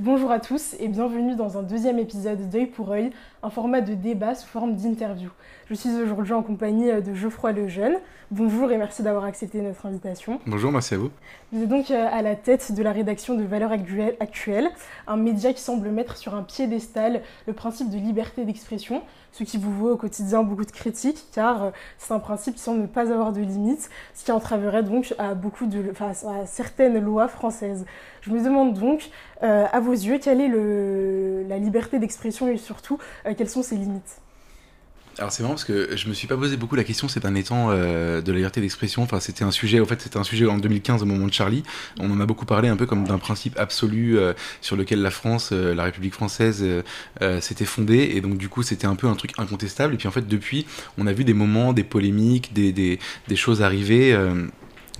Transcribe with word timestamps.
Bonjour 0.00 0.30
à 0.30 0.40
tous 0.40 0.76
et 0.80 0.88
bienvenue 0.88 1.36
dans 1.36 1.58
un 1.58 1.62
deuxième 1.62 1.98
épisode 1.98 2.48
d'œil 2.48 2.64
pour 2.64 2.90
œil, 2.90 3.10
un 3.42 3.50
format 3.50 3.82
de 3.82 3.92
débat 3.92 4.34
sous 4.34 4.48
forme 4.48 4.74
d'interview. 4.74 5.28
Je 5.68 5.74
suis 5.74 5.90
aujourd'hui 5.90 6.32
en 6.32 6.42
compagnie 6.42 6.90
de 7.02 7.12
Geoffroy 7.12 7.52
Lejeune. 7.52 7.96
Bonjour 8.30 8.72
et 8.72 8.78
merci 8.78 9.02
d'avoir 9.02 9.24
accepté 9.24 9.60
notre 9.60 9.84
invitation. 9.84 10.40
Bonjour, 10.46 10.72
merci 10.72 10.94
à 10.94 10.96
vous. 10.96 11.10
Vous 11.52 11.64
êtes 11.64 11.68
donc 11.68 11.90
euh, 11.90 12.08
à 12.10 12.22
la 12.22 12.34
tête 12.34 12.72
de 12.72 12.82
la 12.82 12.92
rédaction 12.92 13.34
de 13.34 13.42
Valeurs 13.42 13.72
Actuelles, 13.72 14.70
un 15.06 15.18
média 15.18 15.52
qui 15.52 15.60
semble 15.60 15.90
mettre 15.90 16.16
sur 16.16 16.34
un 16.34 16.44
piédestal 16.44 17.20
le 17.46 17.52
principe 17.52 17.90
de 17.90 17.98
liberté 17.98 18.46
d'expression, 18.46 19.02
ce 19.32 19.44
qui 19.44 19.58
vous 19.58 19.72
vaut 19.72 19.92
au 19.92 19.96
quotidien 19.96 20.42
beaucoup 20.42 20.64
de 20.64 20.70
critiques, 20.70 21.26
car 21.32 21.64
euh, 21.64 21.70
c'est 21.98 22.12
un 22.12 22.18
principe 22.18 22.54
qui 22.56 22.60
semble 22.60 22.82
ne 22.82 22.86
pas 22.86 23.12
avoir 23.12 23.32
de 23.32 23.40
limites, 23.40 23.90
ce 24.14 24.24
qui 24.24 24.32
entraverait 24.32 24.82
donc 24.82 25.14
à, 25.18 25.34
beaucoup 25.34 25.66
de, 25.66 25.90
enfin, 25.90 26.12
à 26.28 26.46
certaines 26.46 26.98
lois 26.98 27.28
françaises. 27.28 27.84
Je 28.22 28.30
me 28.30 28.42
demande 28.42 28.74
donc, 28.74 29.10
euh, 29.42 29.66
à 29.70 29.80
vos 29.80 29.92
yeux, 29.92 30.18
quelle 30.18 30.40
est 30.40 31.48
la 31.48 31.58
liberté 31.58 31.98
d'expression 31.98 32.48
et 32.48 32.56
surtout, 32.56 32.98
quelles 33.36 33.48
sont 33.48 33.62
ses 33.62 33.76
limites? 33.76 34.20
Alors 35.18 35.32
c'est 35.32 35.42
marrant 35.42 35.54
parce 35.54 35.64
que 35.64 35.96
je 35.96 36.08
me 36.08 36.14
suis 36.14 36.26
pas 36.26 36.36
posé 36.36 36.56
beaucoup 36.56 36.76
la 36.76 36.84
question 36.84 37.08
ces 37.08 37.20
derniers 37.20 37.42
temps 37.42 37.68
euh, 37.70 38.20
de 38.22 38.30
la 38.30 38.36
liberté 38.36 38.60
d'expression. 38.60 39.02
Enfin 39.02 39.20
c'était 39.20 39.44
un 39.44 39.50
sujet, 39.50 39.80
en 39.80 39.84
fait 39.84 40.00
c'était 40.00 40.18
un 40.18 40.24
sujet 40.24 40.46
en 40.46 40.58
2015 40.58 41.02
au 41.02 41.06
moment 41.06 41.26
de 41.26 41.32
Charlie. 41.32 41.62
On 41.98 42.10
en 42.10 42.20
a 42.20 42.26
beaucoup 42.26 42.46
parlé 42.46 42.68
un 42.68 42.76
peu 42.76 42.86
comme 42.86 43.04
d'un 43.04 43.18
principe 43.18 43.58
absolu 43.58 44.18
euh, 44.18 44.32
sur 44.60 44.76
lequel 44.76 45.02
la 45.02 45.10
France, 45.10 45.50
euh, 45.52 45.74
la 45.74 45.84
République 45.84 46.14
française 46.14 46.64
s'était 47.40 47.64
fondée 47.64 48.12
et 48.14 48.20
donc 48.20 48.38
du 48.38 48.48
coup 48.48 48.62
c'était 48.62 48.86
un 48.86 48.94
peu 48.94 49.08
un 49.08 49.14
truc 49.14 49.32
incontestable. 49.38 49.94
Et 49.94 49.96
puis 49.96 50.08
en 50.08 50.12
fait 50.12 50.26
depuis 50.26 50.66
on 50.96 51.06
a 51.06 51.12
vu 51.12 51.24
des 51.24 51.34
moments, 51.34 51.72
des 51.72 51.84
polémiques, 51.84 52.52
des, 52.52 52.72
des 52.72 53.36
choses 53.36 53.62
arriver. 53.62 54.16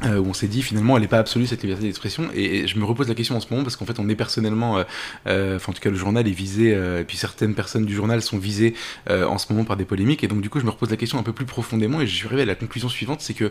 Euh, 0.05 0.19
où 0.19 0.29
on 0.29 0.33
s'est 0.33 0.49
dit 0.49 0.63
finalement 0.63 0.97
elle 0.97 1.03
n'est 1.03 1.09
pas 1.09 1.19
absolue 1.19 1.47
cette 1.47 1.63
liberté 1.63 1.85
d'expression. 1.85 2.31
Et, 2.35 2.67
je 2.67 2.79
me 2.79 2.85
repose 2.85 3.09
la 3.09 3.15
question 3.15 3.37
en 3.37 3.41
ce 3.41 3.49
moment 3.51 3.63
parce 3.63 3.77
qu'en 3.77 3.85
fait 3.85 3.99
on 3.99 4.09
est 4.09 4.15
personnellement 4.15 4.79
euh, 4.79 4.85
euh, 5.27 5.57
enfin 5.57 5.73
en 5.73 5.75
tout 5.75 5.81
cas 5.81 5.91
le 5.91 5.97
journal 5.97 6.27
est 6.27 6.33
visé 6.33 6.71
et 6.71 7.05
puis 7.05 7.17
certaines 7.17 7.55
personnes 7.55 7.85
du 7.85 7.95
journal 7.95 8.23
sont 8.23 8.39
visées 8.39 8.75
en 9.09 9.39
ce 9.39 9.53
moment 9.53 9.65
par 9.65 9.77
des 9.77 9.85
polémiques. 9.85 10.25
Et 10.25 10.29
donc 10.29 10.41
du 10.41 10.49
coup 10.49 10.61
je 10.61 10.65
me 10.65 10.71
repose 10.71 10.91
la 10.91 10.97
question 10.97 11.19
un 11.19 11.23
peu 11.23 11.33
plus 11.33 11.45
profondément 11.45 12.01
et 12.01 12.07
je 12.07 12.15
suis 12.15 12.27
arrivé 12.27 12.43
à 12.43 12.47
la 12.47 12.55
conclusion 12.55 12.89
suivante 12.89 13.21
c'est 13.21 13.35
que 13.35 13.51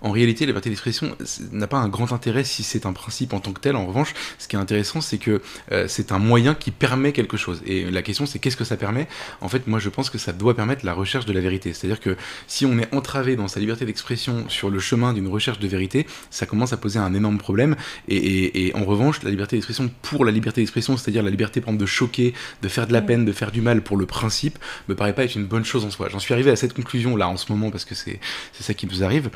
en 0.00 0.10
réalité 0.10 0.44
la 0.44 0.48
liberté 0.48 0.70
d'expression 0.70 1.16
n'a 1.52 1.66
pas 1.66 1.78
un 1.78 1.88
grand 1.88 2.12
intérêt 2.12 2.44
si 2.44 2.62
c'est 2.62 2.86
un 2.86 2.92
principe 2.92 3.32
en 3.32 3.40
tant 3.40 3.52
que 3.52 3.60
tel. 3.60 3.76
En 3.76 3.86
revanche 3.86 4.14
ce 4.38 4.48
qui 4.48 4.56
est 4.56 4.58
intéressant 4.58 5.00
c'est 5.00 5.18
que 5.18 5.42
c'est 5.86 6.12
un 6.12 6.18
moyen 6.18 6.54
qui 6.54 6.70
permet 6.70 7.12
quelque 7.12 7.36
chose. 7.36 7.62
Et 7.66 7.90
la 7.90 8.02
question 8.02 8.26
c'est 8.26 8.38
qu'est-ce 8.38 8.56
que 8.56 8.64
ça 8.64 8.76
permet? 8.76 9.06
En 9.40 9.48
fait 9.48 9.66
moi 9.66 9.78
je 9.78 9.88
pense 9.90 10.10
que 10.10 10.18
ça 10.18 10.32
doit 10.32 10.54
permettre 10.54 10.84
la 10.84 10.94
recherche 10.94 11.26
de 11.26 11.32
la 11.32 11.40
vérité. 11.40 11.72
C'est 11.72 11.86
à 11.86 11.90
dire 11.90 12.00
que 12.00 12.16
si 12.46 12.66
on 12.66 12.78
est 12.78 12.92
entravé 12.94 13.36
dans 13.36 13.48
sa 13.48 13.60
liberté 13.60 13.84
d'expression 13.84 14.48
sur 14.48 14.70
le 14.70 14.78
chemin 14.80 15.12
d'une 15.12 15.28
recherche 15.28 15.58
de 15.58 15.68
vérité 15.68 15.83
ça 16.30 16.46
commence 16.46 16.72
à 16.72 16.76
poser 16.76 16.98
un 16.98 17.14
énorme 17.14 17.38
problème. 17.38 17.76
Et, 18.08 18.72
en 18.74 18.84
revanche, 18.84 19.22
la 19.22 19.30
liberté 19.30 19.56
d'expression 19.56 19.90
pour 20.02 20.24
la 20.24 20.32
liberté 20.32 20.60
d'expression, 20.60 20.96
c'est-à-dire 20.96 21.22
la 21.22 21.30
liberté 21.30 21.60
par 21.60 21.74
de 21.74 21.86
choquer, 21.86 22.34
de 22.62 22.68
faire 22.68 22.86
de 22.86 22.92
la 22.92 23.02
peine, 23.02 23.24
de 23.24 23.32
faire 23.32 23.50
du 23.50 23.60
mal 23.60 23.82
pour 23.82 23.96
le 23.96 24.06
principe, 24.06 24.58
me 24.88 24.94
paraît 24.94 25.14
pas 25.14 25.24
être 25.24 25.34
une 25.34 25.46
bonne 25.46 25.64
chose 25.64 25.84
en 25.84 25.90
soi. 25.90 26.08
J'en 26.10 26.18
suis 26.18 26.34
arrivé 26.34 26.50
à 26.50 26.56
cette 26.56 26.74
conclusion 26.74 27.16
là 27.16 27.28
en 27.28 27.36
ce 27.36 27.50
moment 27.50 27.70
parce 27.70 27.84
que 27.84 27.94
c'est 27.94 28.20
ça 28.52 28.74
qui 28.74 28.86
nous 28.86 29.02
arrive. 29.02 29.30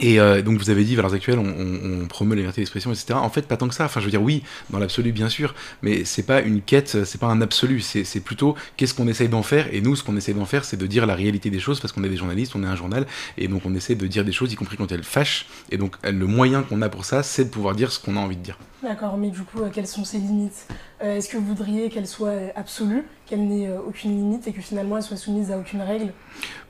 Et 0.00 0.18
euh, 0.18 0.42
donc 0.42 0.58
vous 0.58 0.70
avez 0.70 0.84
dit, 0.84 0.96
Valeurs 0.96 1.14
Actuelles, 1.14 1.38
on, 1.38 2.02
on, 2.02 2.06
promeut 2.06 2.34
la 2.34 2.40
liberté 2.40 2.60
d'expression, 2.60 2.92
etc. 2.92 3.14
En 3.14 3.30
fait, 3.30 3.42
pas 3.42 3.56
tant 3.56 3.68
que 3.68 3.74
ça. 3.74 3.84
Enfin, 3.84 4.00
je 4.00 4.06
veux 4.06 4.10
dire, 4.10 4.22
oui, 4.22 4.42
dans 4.70 4.78
l'absolu, 4.78 5.12
bien 5.12 5.28
sûr, 5.28 5.54
mais 5.82 6.04
c'est 6.04 6.24
pas 6.24 6.40
une 6.40 6.62
quête, 6.62 7.04
c'est 7.04 7.18
pas 7.20 7.28
un 7.28 7.40
absolu. 7.40 7.80
C'est 7.80 8.20
plutôt 8.20 8.56
qu'est-ce 8.76 8.94
qu'on 8.94 9.08
essaye 9.08 9.28
d'en 9.28 9.42
faire? 9.42 9.72
Et 9.72 9.80
nous, 9.80 9.94
ce 9.96 10.02
qu'on 10.02 10.16
essaye 10.16 10.34
d'en 10.34 10.46
faire, 10.46 10.64
c'est 10.64 10.76
de 10.76 10.86
dire 10.86 11.06
la 11.06 11.14
réalité 11.14 11.50
des 11.50 11.60
choses, 11.60 11.80
parce 11.80 11.92
qu'on 11.92 12.04
est 12.04 12.08
des 12.08 12.16
journalistes, 12.16 12.54
on 12.56 12.62
est 12.64 12.66
un 12.66 12.76
journal, 12.76 13.06
et 13.38 13.48
donc 13.48 13.62
on 13.64 13.74
essaie 13.74 13.94
de 13.94 14.06
dire 14.06 14.24
des 14.24 14.32
choses, 14.32 14.52
y 14.52 14.56
compris 14.56 14.76
quand 14.76 14.90
elles 14.90 15.04
fâchent. 15.04 15.46
Et 15.70 15.76
donc 15.76 15.96
le 16.02 16.26
moyen 16.26 16.62
qu'on 16.62 16.82
a 16.82 16.88
pour 16.88 17.04
ça, 17.04 17.22
c'est 17.22 17.44
de 17.44 17.50
pouvoir 17.50 17.74
dire 17.74 17.92
ce 17.92 18.00
qu'on 18.00 18.16
a 18.16 18.20
envie 18.20 18.36
de 18.36 18.42
dire. 18.42 18.58
D'accord, 18.82 19.16
mais 19.16 19.30
du 19.30 19.40
coup, 19.42 19.62
euh, 19.62 19.70
quelles 19.72 19.86
sont 19.86 20.04
ses 20.04 20.18
limites? 20.18 20.66
Euh, 21.02 21.16
Est-ce 21.16 21.30
que 21.30 21.38
vous 21.38 21.46
voudriez 21.46 21.88
qu'elle 21.88 22.06
soit 22.06 22.52
absolue, 22.54 23.04
qu'elle 23.26 23.46
n'ait 23.46 23.70
aucune 23.86 24.16
limite 24.16 24.46
et 24.46 24.52
que 24.52 24.60
finalement 24.60 24.96
elle 24.96 25.02
soit 25.02 25.16
soumise 25.16 25.50
à 25.50 25.58
aucune 25.58 25.80
règle 25.80 26.12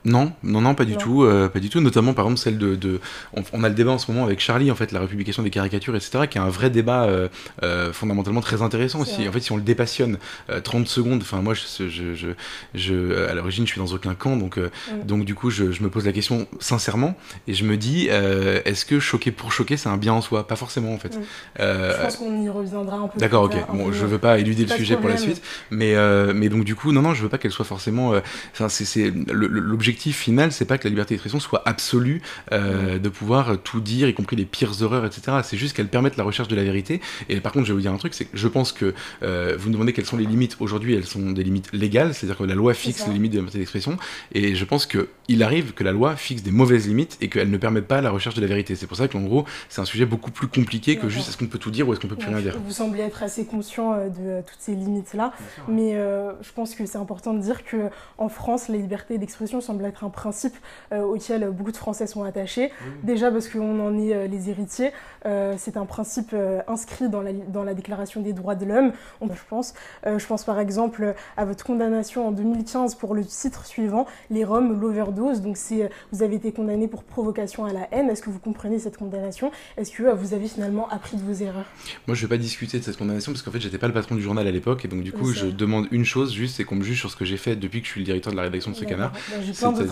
non, 0.05 0.31
non, 0.43 0.61
non, 0.61 0.75
pas 0.75 0.85
du 0.85 0.97
tout, 0.97 1.23
euh, 1.23 1.49
pas 1.49 1.59
du 1.59 1.69
tout. 1.69 1.81
Notamment, 1.81 2.13
par 2.13 2.25
exemple, 2.25 2.39
celle 2.39 2.57
de, 2.59 2.99
on, 3.33 3.63
a 3.63 3.69
le 3.69 3.75
débat 3.75 3.91
en 3.91 3.97
ce 3.97 4.11
moment 4.11 4.23
avec 4.23 4.39
Charlie, 4.39 4.69
en 4.69 4.75
fait, 4.75 4.91
la 4.91 4.99
républication 4.99 5.41
des 5.41 5.49
caricatures, 5.49 5.95
etc., 5.95 6.27
qui 6.29 6.37
est 6.37 6.41
un 6.41 6.49
vrai 6.49 6.69
débat 6.69 7.05
euh, 7.05 7.27
euh, 7.63 7.91
fondamentalement 7.91 8.41
très 8.41 8.61
intéressant 8.61 9.01
aussi. 9.01 9.27
En 9.27 9.31
fait, 9.31 9.39
si 9.39 9.51
on 9.51 9.57
le 9.57 9.63
dépassionne 9.63 10.17
30 10.63 10.87
secondes, 10.87 11.21
enfin, 11.21 11.41
moi, 11.41 11.55
je, 11.55 11.87
je, 11.89 12.33
je, 12.75 13.25
à 13.27 13.33
l'origine, 13.33 13.65
je 13.65 13.71
suis 13.71 13.81
dans 13.81 13.93
aucun 13.93 14.13
camp, 14.13 14.37
donc, 14.37 14.59
donc 15.03 15.25
du 15.25 15.33
coup, 15.33 15.49
je, 15.49 15.63
me 15.81 15.89
pose 15.89 16.05
la 16.05 16.13
question 16.13 16.47
sincèrement 16.59 17.15
et 17.47 17.53
je 17.53 17.65
me 17.65 17.75
dis, 17.75 18.07
est-ce 18.07 18.85
que 18.85 18.99
choquer 18.99 19.31
pour 19.31 19.51
choquer, 19.51 19.75
c'est 19.75 19.89
un 19.89 19.97
bien 19.97 20.13
en 20.13 20.21
soi? 20.21 20.47
Pas 20.47 20.55
forcément, 20.55 20.93
en 20.93 20.99
fait. 20.99 21.17
je 21.57 22.01
pense 22.01 22.17
qu'on 22.17 22.43
y 22.43 22.49
reviendra 22.49 22.97
un 22.97 23.07
peu. 23.07 23.19
D'accord, 23.19 23.45
ok. 23.45 23.55
Bon, 23.73 23.91
je 23.91 24.05
veux 24.05 24.19
pas 24.19 24.37
éluder 24.37 24.65
le 24.65 24.75
sujet 24.75 24.97
pour 24.97 25.09
la 25.09 25.17
suite, 25.17 25.41
mais, 25.71 25.95
mais 26.35 26.44
donc 26.49 26.63
du 26.63 26.75
coup, 26.75 26.91
non, 26.91 27.01
non, 27.01 27.13
je 27.13 27.23
veux 27.23 27.29
pas 27.29 27.37
qu'elle 27.37 27.51
soit 27.51 27.65
forcément. 27.65 28.13
Enfin, 28.53 28.69
c'est 28.69 29.11
l'objectif 29.31 30.17
final, 30.17 30.51
c'est 30.51 30.65
pas 30.65 30.77
que 30.77 30.85
la 30.85 30.89
liberté 30.89 31.13
d'expression 31.13 31.39
soit 31.39 31.61
absolue, 31.65 32.21
euh, 32.51 32.99
de 32.99 33.09
pouvoir 33.09 33.57
tout 33.61 33.79
dire, 33.79 34.07
y 34.07 34.13
compris 34.13 34.35
les 34.35 34.45
pires 34.45 34.81
horreurs, 34.81 35.05
etc. 35.05 35.37
C'est 35.43 35.57
juste 35.57 35.75
qu'elle 35.75 35.87
permette 35.87 36.17
la 36.17 36.23
recherche 36.23 36.47
de 36.47 36.55
la 36.55 36.63
vérité. 36.63 37.01
Et 37.29 37.39
par 37.41 37.51
contre, 37.51 37.65
je 37.65 37.71
vais 37.71 37.75
vous 37.75 37.81
dire 37.81 37.93
un 37.93 37.97
truc, 37.97 38.13
c'est 38.13 38.25
que 38.25 38.37
je 38.37 38.47
pense 38.47 38.71
que 38.71 38.93
euh, 39.23 39.55
vous 39.57 39.69
me 39.69 39.73
demandez 39.73 39.93
quelles 39.93 40.05
sont 40.05 40.17
les 40.17 40.25
limites. 40.25 40.57
Aujourd'hui, 40.59 40.95
elles 40.95 41.05
sont 41.05 41.31
des 41.31 41.43
limites 41.43 41.71
légales, 41.73 42.13
c'est-à-dire 42.13 42.37
que 42.37 42.43
la 42.43 42.55
loi 42.55 42.73
fixe 42.73 43.07
les 43.07 43.13
limites 43.13 43.31
de 43.31 43.37
la 43.37 43.41
liberté 43.41 43.59
d'expression. 43.59 43.97
Et 44.33 44.55
je 44.55 44.65
pense 44.65 44.85
qu'il 44.85 45.43
arrive 45.43 45.73
que 45.73 45.83
la 45.83 45.91
loi 45.91 46.15
fixe 46.15 46.43
des 46.43 46.51
mauvaises 46.51 46.87
limites 46.87 47.17
et 47.21 47.29
qu'elle 47.29 47.49
ne 47.49 47.57
permette 47.57 47.87
pas 47.87 48.01
la 48.01 48.11
recherche 48.11 48.35
de 48.35 48.41
la 48.41 48.47
vérité. 48.47 48.75
C'est 48.75 48.87
pour 48.87 48.97
ça 48.97 49.07
qu'en 49.07 49.21
gros, 49.21 49.45
c'est 49.69 49.81
un 49.81 49.85
sujet 49.85 50.05
beaucoup 50.05 50.31
plus 50.31 50.47
compliqué 50.47 50.97
que 50.97 51.09
juste 51.09 51.29
est-ce 51.29 51.37
qu'on 51.37 51.47
peut 51.47 51.59
tout 51.59 51.71
dire 51.71 51.87
ou 51.87 51.93
est-ce 51.93 51.99
qu'on 51.99 52.07
peut 52.07 52.15
plus 52.15 52.29
rien 52.29 52.39
dire. 52.39 52.57
Vous 52.65 52.71
semblez 52.71 53.01
être 53.01 53.23
assez 53.23 53.45
conscient 53.45 53.93
euh, 53.93 54.09
de 54.09 54.45
toutes 54.45 54.59
ces 54.59 54.75
limites-là, 54.75 55.33
mais 55.67 55.93
je 56.41 56.51
pense 56.51 56.75
que 56.75 56.85
c'est 56.85 56.97
important 56.97 57.33
de 57.33 57.39
dire 57.39 57.63
que 57.63 57.89
en 58.17 58.29
France, 58.29 58.67
la 58.67 58.77
liberté 58.77 59.17
d'expression 59.17 59.61
semble 59.61 59.85
être 59.85 60.03
un 60.03 60.09
principe 60.09 60.55
euh, 60.91 61.01
auquel 61.01 61.49
beaucoup 61.51 61.71
de 61.71 61.77
Français 61.77 62.07
sont 62.07 62.23
attachés. 62.23 62.71
Déjà 63.03 63.31
parce 63.31 63.47
qu'on 63.47 63.79
en 63.79 63.97
est 63.97 64.13
euh, 64.13 64.27
les 64.27 64.49
héritiers. 64.49 64.91
Euh, 65.25 65.55
c'est 65.57 65.77
un 65.77 65.85
principe 65.85 66.35
inscrit 66.67 67.09
dans 67.09 67.21
la, 67.21 67.33
dans 67.33 67.63
la 67.63 67.73
Déclaration 67.73 68.21
des 68.21 68.33
droits 68.33 68.55
de 68.55 68.65
l'homme, 68.65 68.91
je 69.21 69.41
pense. 69.49 69.73
je 70.05 70.25
pense 70.25 70.43
par 70.43 70.59
exemple 70.59 71.13
à 71.35 71.45
votre 71.45 71.65
condamnation 71.65 72.27
en 72.27 72.31
2015 72.31 72.95
pour 72.95 73.15
le 73.15 73.25
titre 73.25 73.65
suivant, 73.65 74.05
Les 74.29 74.43
Roms, 74.43 74.79
l'overdose. 74.79 75.41
Donc 75.41 75.57
c'est, 75.57 75.89
vous 76.11 76.23
avez 76.23 76.35
été 76.35 76.51
condamné 76.51 76.87
pour 76.87 77.03
provocation 77.03 77.65
à 77.65 77.73
la 77.73 77.87
haine. 77.91 78.09
Est-ce 78.09 78.21
que 78.21 78.29
vous 78.29 78.39
comprenez 78.39 78.79
cette 78.79 78.97
condamnation? 78.97 79.51
Est-ce 79.77 79.91
que 79.91 80.03
vous 80.03 80.33
avez 80.33 80.47
finalement 80.47 80.87
appris 80.89 81.17
de 81.17 81.23
vos 81.23 81.33
erreurs? 81.33 81.65
Moi 82.07 82.15
je 82.15 82.23
ne 82.23 82.27
vais 82.27 82.37
pas 82.37 82.41
discuter 82.41 82.79
de 82.79 82.83
cette 82.83 82.97
condamnation 82.97 83.31
parce 83.31 83.41
qu'en 83.41 83.51
fait 83.51 83.59
j'étais 83.59 83.77
pas 83.77 83.87
le 83.87 83.93
patron 83.93 84.15
du 84.15 84.21
journal 84.21 84.47
à 84.47 84.51
l'époque 84.51 84.85
et 84.85 84.87
donc 84.87 85.03
du 85.03 85.11
coup 85.11 85.31
je 85.31 85.47
demande 85.47 85.87
une 85.91 86.05
chose 86.05 86.24
juste, 86.33 86.57
c'est 86.57 86.63
qu'on 86.63 86.75
me 86.75 86.83
juge 86.83 86.99
sur 86.99 87.11
ce 87.11 87.15
que 87.15 87.25
j'ai 87.25 87.37
fait 87.37 87.55
depuis 87.55 87.81
que 87.81 87.87
je 87.87 87.91
suis 87.91 88.01
le 88.01 88.05
directeur 88.05 88.31
de 88.31 88.37
la 88.37 88.43
rédaction 88.43 88.71
de 88.71 88.75
ce 88.75 88.85
canard. 88.85 89.11
Bah, 89.11 89.37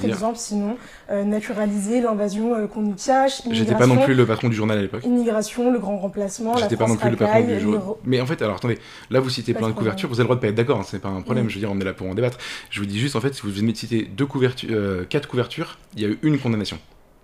exemple, 0.04 0.38
sinon 0.38 0.78
euh, 1.10 1.24
naturaliser 1.24 2.02
l'invasion 2.02 2.56
euh, 2.56 2.68
qu'on 2.68 2.82
nous 2.82 2.96
cache. 2.96 3.42
J'étais 3.52 3.76
pas 3.76 3.88
non 3.88 3.98
plus 3.98 4.14
le 4.14 4.26
patron 4.26 4.50
du 4.50 4.56
journal 4.56 4.78
à 4.78 4.82
l'époque. 4.82 5.04
Immigration, 5.06 5.72
le 5.72 5.80
grand 5.80 5.98
remplacement. 5.98 6.58
J'étais 6.58 6.78
pas 6.78 6.88
non 6.88 6.96
plus 6.96 7.10
le 7.10 7.16
patron 7.16 7.42
du 7.46 7.60
journal. 7.60 7.82
Mais 8.06 8.22
en 8.22 8.26
fait, 8.26 8.42
alors 8.42 8.58
attendez, 8.58 8.80
là 9.10 9.20
vous 9.20 9.30
citez 9.30 9.54
plein 9.54 9.70
de 9.70 9.74
couvertures, 9.74 10.10
vous 10.10 10.16
avez 10.16 10.24
le 10.24 10.28
droit 10.28 10.36
de 10.36 10.42
pas 10.42 10.48
être 10.48 10.56
d'accord, 10.56 10.80
hein, 10.80 10.86
c'est 10.86 11.02
pas 11.02 11.10
un 11.10 11.22
problème, 11.22 11.50
je 11.50 11.56
veux 11.56 11.60
dire, 11.60 11.72
on 11.72 11.80
est 11.80 11.86
là 11.86 11.94
pour 11.94 12.08
en 12.08 12.14
débattre. 12.16 12.38
Je 12.70 12.80
vous 12.80 12.86
dis 12.86 13.00
juste, 13.00 13.16
en 13.16 13.22
fait, 13.22 13.34
si 13.34 13.42
vous 13.42 13.52
venez 13.52 13.72
de 13.72 13.78
citer 13.78 14.04
deux 14.04 14.26
couvertures, 14.26 14.70
euh, 14.72 15.06
quatre 15.06 15.28
couvertures, 15.28 15.78
il 15.96 16.02
y 16.02 16.06
a 16.06 16.10
eu 16.10 16.20
une 16.24 16.40
condamnation. 16.40 16.80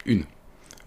Une. 0.06 0.24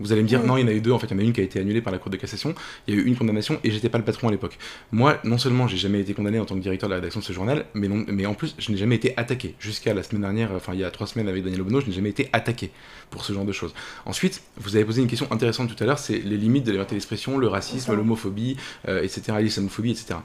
Vous 0.03 0.13
allez 0.13 0.23
me 0.23 0.29
dire, 0.29 0.43
non, 0.45 0.57
il 0.57 0.63
y 0.63 0.65
en 0.65 0.69
a 0.69 0.73
eu 0.73 0.81
deux, 0.81 0.93
en 0.93 0.99
fait, 0.99 1.07
il 1.07 1.13
y 1.13 1.15
en 1.15 1.19
a 1.19 1.23
une 1.23 1.33
qui 1.33 1.41
a 1.41 1.45
été 1.45 1.61
annulée 1.61 1.81
par 1.81 1.93
la 1.93 1.99
Cour 1.99 2.11
de 2.11 2.17
cassation, 2.17 2.55
il 2.87 2.95
y 2.95 2.99
a 2.99 3.01
eu 3.01 3.05
une 3.05 3.17
condamnation 3.17 3.61
et 3.65 3.71
j'étais 3.71 3.89
pas 3.89 3.99
le 3.99 4.05
patron 4.05 4.29
à 4.29 4.31
l'époque. 4.31 4.59
Moi, 4.91 5.19
non 5.25 5.39
seulement 5.39 5.69
j'ai 5.69 5.77
jamais 5.77 6.01
été 6.01 6.13
condamné 6.15 6.39
en 6.39 6.45
tant 6.45 6.55
que 6.57 6.61
directeur 6.61 6.89
de 6.89 6.95
la 6.95 6.97
rédaction 6.97 7.21
de 7.21 7.25
ce 7.25 7.33
journal, 7.33 7.67
mais, 7.75 7.89
non, 7.89 8.05
mais 8.09 8.27
en 8.27 8.35
plus, 8.35 8.55
je 8.59 8.71
n'ai 8.73 8.77
jamais 8.79 8.97
été 8.97 9.15
attaqué. 9.17 9.55
Jusqu'à 9.59 9.95
la 9.95 10.03
semaine 10.03 10.23
dernière, 10.23 10.51
enfin 10.53 10.75
il 10.75 10.81
y 10.81 10.85
a 10.85 10.91
trois 10.91 11.07
semaines 11.07 11.29
avec 11.29 11.45
Daniel 11.45 11.61
Obono, 11.61 11.81
je 11.81 11.87
n'ai 11.87 11.93
jamais 11.93 12.11
été 12.11 12.29
attaqué 12.33 12.71
pour 13.11 13.25
ce 13.25 13.33
genre 13.33 13.45
de 13.45 13.53
choses. 13.53 13.75
Ensuite, 14.07 14.43
vous 14.57 14.77
avez 14.77 14.85
posé 14.85 15.01
une 15.01 15.09
question 15.09 15.27
intéressante 15.31 15.75
tout 15.75 15.83
à 15.83 15.87
l'heure, 15.87 15.99
c'est 15.99 16.19
les 16.19 16.37
limites 16.37 16.65
de 16.65 16.71
la 16.71 16.75
liberté 16.75 16.95
d'expression, 16.95 17.39
le 17.39 17.49
racisme, 17.49 17.95
l'homophobie, 17.95 18.57
euh, 18.89 19.03
etc., 19.03 19.39
l'islamophobie, 19.41 19.93
etc. 19.93 20.21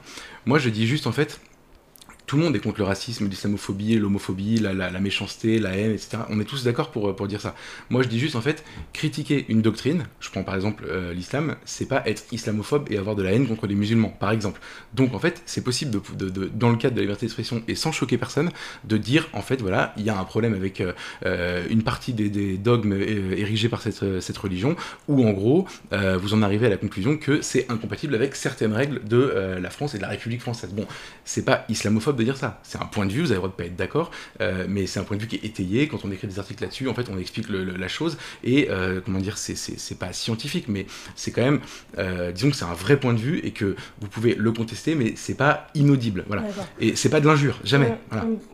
Moi, 0.46 0.58
je 0.58 0.70
dis 0.70 0.86
juste, 0.86 1.06
en 1.06 1.12
fait, 1.12 1.40
tout 2.28 2.36
le 2.36 2.42
monde 2.42 2.54
est 2.54 2.60
contre 2.60 2.78
le 2.78 2.84
racisme, 2.84 3.26
l'islamophobie, 3.26 3.98
l'homophobie, 3.98 4.58
la, 4.58 4.74
la, 4.74 5.00
méchanceté, 5.00 5.58
la 5.58 5.70
haine, 5.70 5.92
etc. 5.92 6.18
On 6.28 6.38
est 6.38 6.44
tous 6.44 6.62
d'accord 6.62 6.90
pour, 6.90 7.16
pour 7.16 7.26
dire 7.26 7.40
ça. 7.40 7.54
Moi, 7.88 8.02
je 8.02 8.08
dis 8.08 8.18
juste, 8.18 8.36
en 8.36 8.42
fait, 8.42 8.64
critiquer 8.92 9.46
une 9.48 9.62
doctrine, 9.62 10.04
je 10.20 10.30
prends 10.30 10.44
par 10.44 10.54
exemple 10.54 10.84
euh, 10.86 11.14
l'islam, 11.14 11.56
c'est 11.64 11.88
pas 11.88 12.02
être 12.06 12.24
islamophobe 12.30 12.92
et 12.92 12.98
avoir 12.98 13.16
de 13.16 13.22
la 13.22 13.32
haine 13.32 13.48
contre 13.48 13.66
les 13.66 13.74
musulmans, 13.74 14.10
par 14.10 14.30
exemple. 14.30 14.60
Donc, 14.92 15.14
en 15.14 15.18
fait, 15.18 15.42
c'est 15.46 15.64
possible, 15.64 15.90
de, 15.90 16.50
dans 16.54 16.68
le 16.68 16.76
cadre 16.76 16.94
de 16.94 17.00
la 17.00 17.04
liberté 17.04 17.24
d'expression 17.24 17.62
et 17.66 17.74
sans 17.74 17.92
choquer 17.92 18.18
personne, 18.18 18.50
de 18.84 18.98
dire, 18.98 19.28
en 19.32 19.40
fait, 19.40 19.62
voilà, 19.62 19.94
il 19.96 20.04
y 20.04 20.10
a 20.10 20.18
un 20.18 20.24
problème 20.24 20.52
avec 20.52 20.82
euh, 20.82 20.92
euh, 21.24 21.64
une 21.70 21.82
partie 21.82 22.12
des, 22.12 22.58
dogmes 22.58 22.92
érigés 22.92 23.70
par 23.70 23.80
cette, 23.80 24.20
cette, 24.20 24.36
religion, 24.36 24.76
ou 25.06 25.26
en 25.26 25.32
gros, 25.32 25.66
vous 25.92 26.34
en 26.34 26.42
arrivez 26.42 26.66
à 26.66 26.70
la 26.70 26.76
conclusion 26.76 27.16
que 27.16 27.40
c'est 27.40 27.70
incompatible 27.70 28.14
avec 28.14 28.34
certaines 28.34 28.72
règles 28.72 29.02
de 29.04 29.58
la 29.60 29.70
France 29.70 29.94
et 29.94 29.98
de 29.98 30.02
la 30.02 30.08
République 30.08 30.40
française. 30.40 30.70
Bon, 30.72 30.86
c'est 31.24 31.44
pas 31.44 31.64
islamophobe, 31.68 32.17
de 32.18 32.24
dire 32.24 32.36
ça. 32.36 32.60
C'est 32.62 32.78
un 32.78 32.86
point 32.86 33.06
de 33.06 33.12
vue, 33.12 33.20
vous 33.20 33.26
avez 33.26 33.34
le 33.34 33.38
droit 33.38 33.48
de 33.48 33.54
pas 33.54 33.64
être 33.64 33.76
d'accord, 33.76 34.10
euh, 34.40 34.66
mais 34.68 34.86
c'est 34.86 35.00
un 35.00 35.04
point 35.04 35.16
de 35.16 35.22
vue 35.22 35.28
qui 35.28 35.36
est 35.36 35.44
étayé. 35.44 35.88
Quand 35.88 36.04
on 36.04 36.10
écrit 36.10 36.26
des 36.26 36.38
articles 36.38 36.62
là-dessus, 36.62 36.88
en 36.88 36.94
fait, 36.94 37.08
on 37.10 37.18
explique 37.18 37.46
la 37.48 37.88
chose. 37.88 38.18
Et 38.44 38.68
euh, 38.70 39.00
comment 39.04 39.18
dire, 39.18 39.38
c'est 39.38 39.98
pas 39.98 40.12
scientifique, 40.12 40.66
mais 40.68 40.86
c'est 41.14 41.30
quand 41.30 41.42
même, 41.42 41.60
euh, 41.98 42.32
disons 42.32 42.50
que 42.50 42.56
c'est 42.56 42.64
un 42.64 42.74
vrai 42.74 42.98
point 42.98 43.14
de 43.14 43.18
vue 43.18 43.38
et 43.38 43.52
que 43.52 43.76
vous 44.00 44.08
pouvez 44.08 44.34
le 44.34 44.52
contester, 44.52 44.94
mais 44.94 45.14
c'est 45.16 45.36
pas 45.36 45.68
inaudible. 45.74 46.24
Voilà. 46.26 46.44
Et 46.80 46.96
c'est 46.96 47.08
pas 47.08 47.20
de 47.20 47.26
l'injure, 47.26 47.60
jamais. 47.64 47.96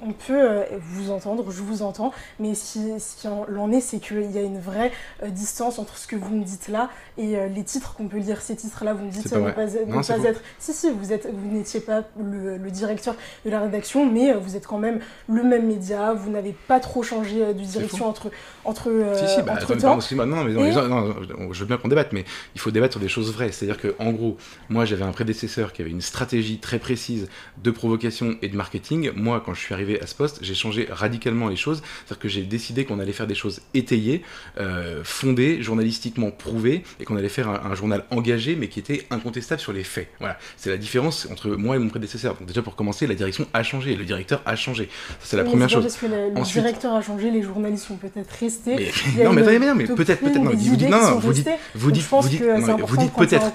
On, 0.03 0.13
peut 0.13 0.63
vous 0.81 1.11
entendre, 1.11 1.51
je 1.51 1.61
vous 1.61 1.83
entends, 1.83 2.13
mais 2.39 2.55
ce 2.55 2.73
qui, 2.73 3.01
ce 3.01 3.29
en 3.29 3.73
est, 3.73 3.81
c'est 3.81 3.99
qu'il 3.99 4.31
y 4.31 4.39
a 4.39 4.43
une 4.43 4.61
vraie 4.61 4.93
distance 5.27 5.79
entre 5.79 5.99
ce 5.99 6.07
que 6.07 6.17
vous 6.17 6.37
me 6.37 6.45
dites 6.45 6.69
là 6.69 6.91
et 7.19 7.37
les 7.49 7.65
titres 7.65 7.95
qu'on 7.95 8.09
peut 8.09 8.19
lire. 8.19 8.41
Ces 8.41 8.57
titres-là, 8.57 8.95
vous 8.95 9.07
me 9.07 9.11
dites 9.11 9.31
ne 9.33 9.41
pas, 9.41 9.53
pas 9.53 10.25
être. 10.25 10.41
Si, 10.59 10.73
si, 10.73 10.91
vous 10.91 11.13
êtes, 11.13 11.29
vous 11.33 11.51
n'étiez 11.51 11.81
pas 11.81 12.05
le, 12.19 12.57
le 12.57 12.71
directeur 12.71 13.17
de 13.45 13.51
la 13.51 13.54
rédaction, 13.61 14.11
mais 14.11 14.33
vous 14.35 14.57
êtes 14.57 14.67
quand 14.67 14.79
même 14.79 15.01
le 15.29 15.43
même 15.43 15.67
média, 15.67 16.13
vous 16.13 16.31
n'avez 16.31 16.55
pas 16.67 16.81
trop 16.81 17.03
changé 17.03 17.43
euh, 17.43 17.53
de 17.53 17.63
direction 17.63 18.09
entre, 18.09 18.31
entre, 18.65 18.91
euh, 18.91 19.15
si, 19.15 19.35
si, 19.35 19.43
bah, 19.43 19.57
temps. 19.57 19.99
non, 20.27 20.45
mais 20.45 20.53
non, 20.53 21.53
je 21.53 21.61
veux 21.61 21.67
bien 21.67 21.77
qu'on 21.77 21.89
débatte, 21.89 22.13
mais 22.13 22.25
il 22.55 22.61
faut 22.61 22.71
débattre 22.71 22.95
sur 22.95 23.01
des 23.01 23.09
choses 23.09 23.33
vraies. 23.33 23.53
C'est-à-dire 23.53 23.81
qu'en 23.81 24.13
gros, 24.13 24.37
moi 24.69 24.85
j'avais 24.85 25.05
un 25.05 25.13
prédécesseur 25.13 25.73
qui 25.73 25.83
avait 25.83 25.91
une 25.91 26.01
stratégie 26.01 26.59
très 26.59 26.79
précise 26.79 27.29
de 27.63 27.71
provocation 27.71 28.37
et 28.43 28.49
de 28.49 28.57
marketing. 28.57 29.11
Moi, 29.15 29.43
quand 29.45 29.55
je 29.55 29.61
suis 29.61 29.75
arrivé 29.75 30.01
à 30.01 30.07
ce 30.07 30.15
poste, 30.15 30.39
j'ai 30.43 30.55
changé 30.55 30.89
radicalement 30.91 31.49
les 31.49 31.57
choses. 31.57 31.83
C'est-à-dire 32.05 32.19
que 32.19 32.29
j'ai 32.29 32.43
décidé 32.43 32.85
qu'on 32.85 33.01
allait 33.01 33.13
faire 33.13 33.27
des 33.27 33.35
choses 33.35 33.61
étayées, 33.75 34.23
euh, 34.59 35.03
fondées, 35.05 35.63
journalistiquement 35.63 36.31
prouvées, 36.31 36.85
et 37.01 37.05
qu'on 37.05 37.17
allait 37.17 37.29
faire 37.29 37.49
un, 37.49 37.71
un, 37.71 37.75
journal 37.75 38.05
engagé, 38.11 38.57
mais 38.57 38.69
qui 38.69 38.79
était 38.79 39.07
incontestable 39.11 39.61
sur 39.61 39.73
les 39.73 39.85
faits. 39.85 40.09
Voilà, 40.19 40.39
c'est 40.57 40.71
la 40.71 40.77
différence 40.77 41.29
entre 41.31 41.49
moi 41.51 41.77
et 41.77 41.79
mon 41.79 41.89
prédécesseur. 41.89 42.35
Donc 42.35 42.49
déjà 42.49 42.63
pour 42.63 42.77
commencer, 42.77 43.07
la 43.07 43.15
direction 43.15 43.44
a 43.53 43.63
changé, 43.63 43.97
le 43.97 44.05
directeur 44.05 44.43
a 44.47 44.57
changé. 44.57 44.89
C'est 45.21 45.37
la 45.37 45.45
première 45.45 45.69
chose. 45.69 45.85
Parce 45.85 45.97
que 45.97 46.07
le, 46.07 46.45
directeur 46.45 46.95
a 46.95 47.03
changé, 47.03 47.31
les 47.31 47.43
journalistes 47.43 47.87
sont 47.87 47.97
peut-être 47.97 48.31
restés. 48.31 48.77
Mais, 49.17 49.25
non, 49.25 49.33
mais 49.33 49.43
attendez, 49.43 49.59
mais, 49.59 49.75
mais 49.75 49.85
peut-être, 49.87 50.21
peut-être. 50.21 50.39
Non, 50.39 50.51
vous 50.51 50.77
dites, 50.77 50.89
non, 50.89 51.19
vous 51.19 51.33
dites, 51.33 51.49
vous 51.75 51.91
dites, 51.91 52.05
vous 52.11 52.29
dites, 52.29 52.43
vous 52.87 52.97
dites 52.97 53.13
peut-être. 53.15 53.53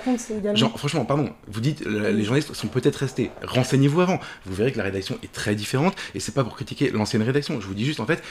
Franchement, 0.77 1.05
pardon, 1.05 1.29
vous 1.47 1.61
dites, 1.61 1.85
les 1.85 2.23
journalistes 2.23 2.53
sont 2.53 2.67
peut-être 2.67 2.97
restés. 2.97 3.31
Renseignez-vous 3.43 4.01
avant. 4.01 4.19
Vous 4.45 4.55
verrez 4.55 4.71
que 4.71 4.77
la 4.77 4.83
rédaction 4.83 5.17
est 5.23 5.31
très 5.31 5.55
différente 5.55 5.95
et 6.15 6.19
c'est 6.19 6.33
pas 6.33 6.43
pour 6.43 6.55
critiquer 6.55 6.91
l'ancienne 6.91 7.23
rédaction. 7.23 7.59
Je 7.61 7.67
vous 7.67 7.73
dis 7.73 7.85
juste, 7.85 7.99
en 7.99 8.05
fait, 8.05 8.21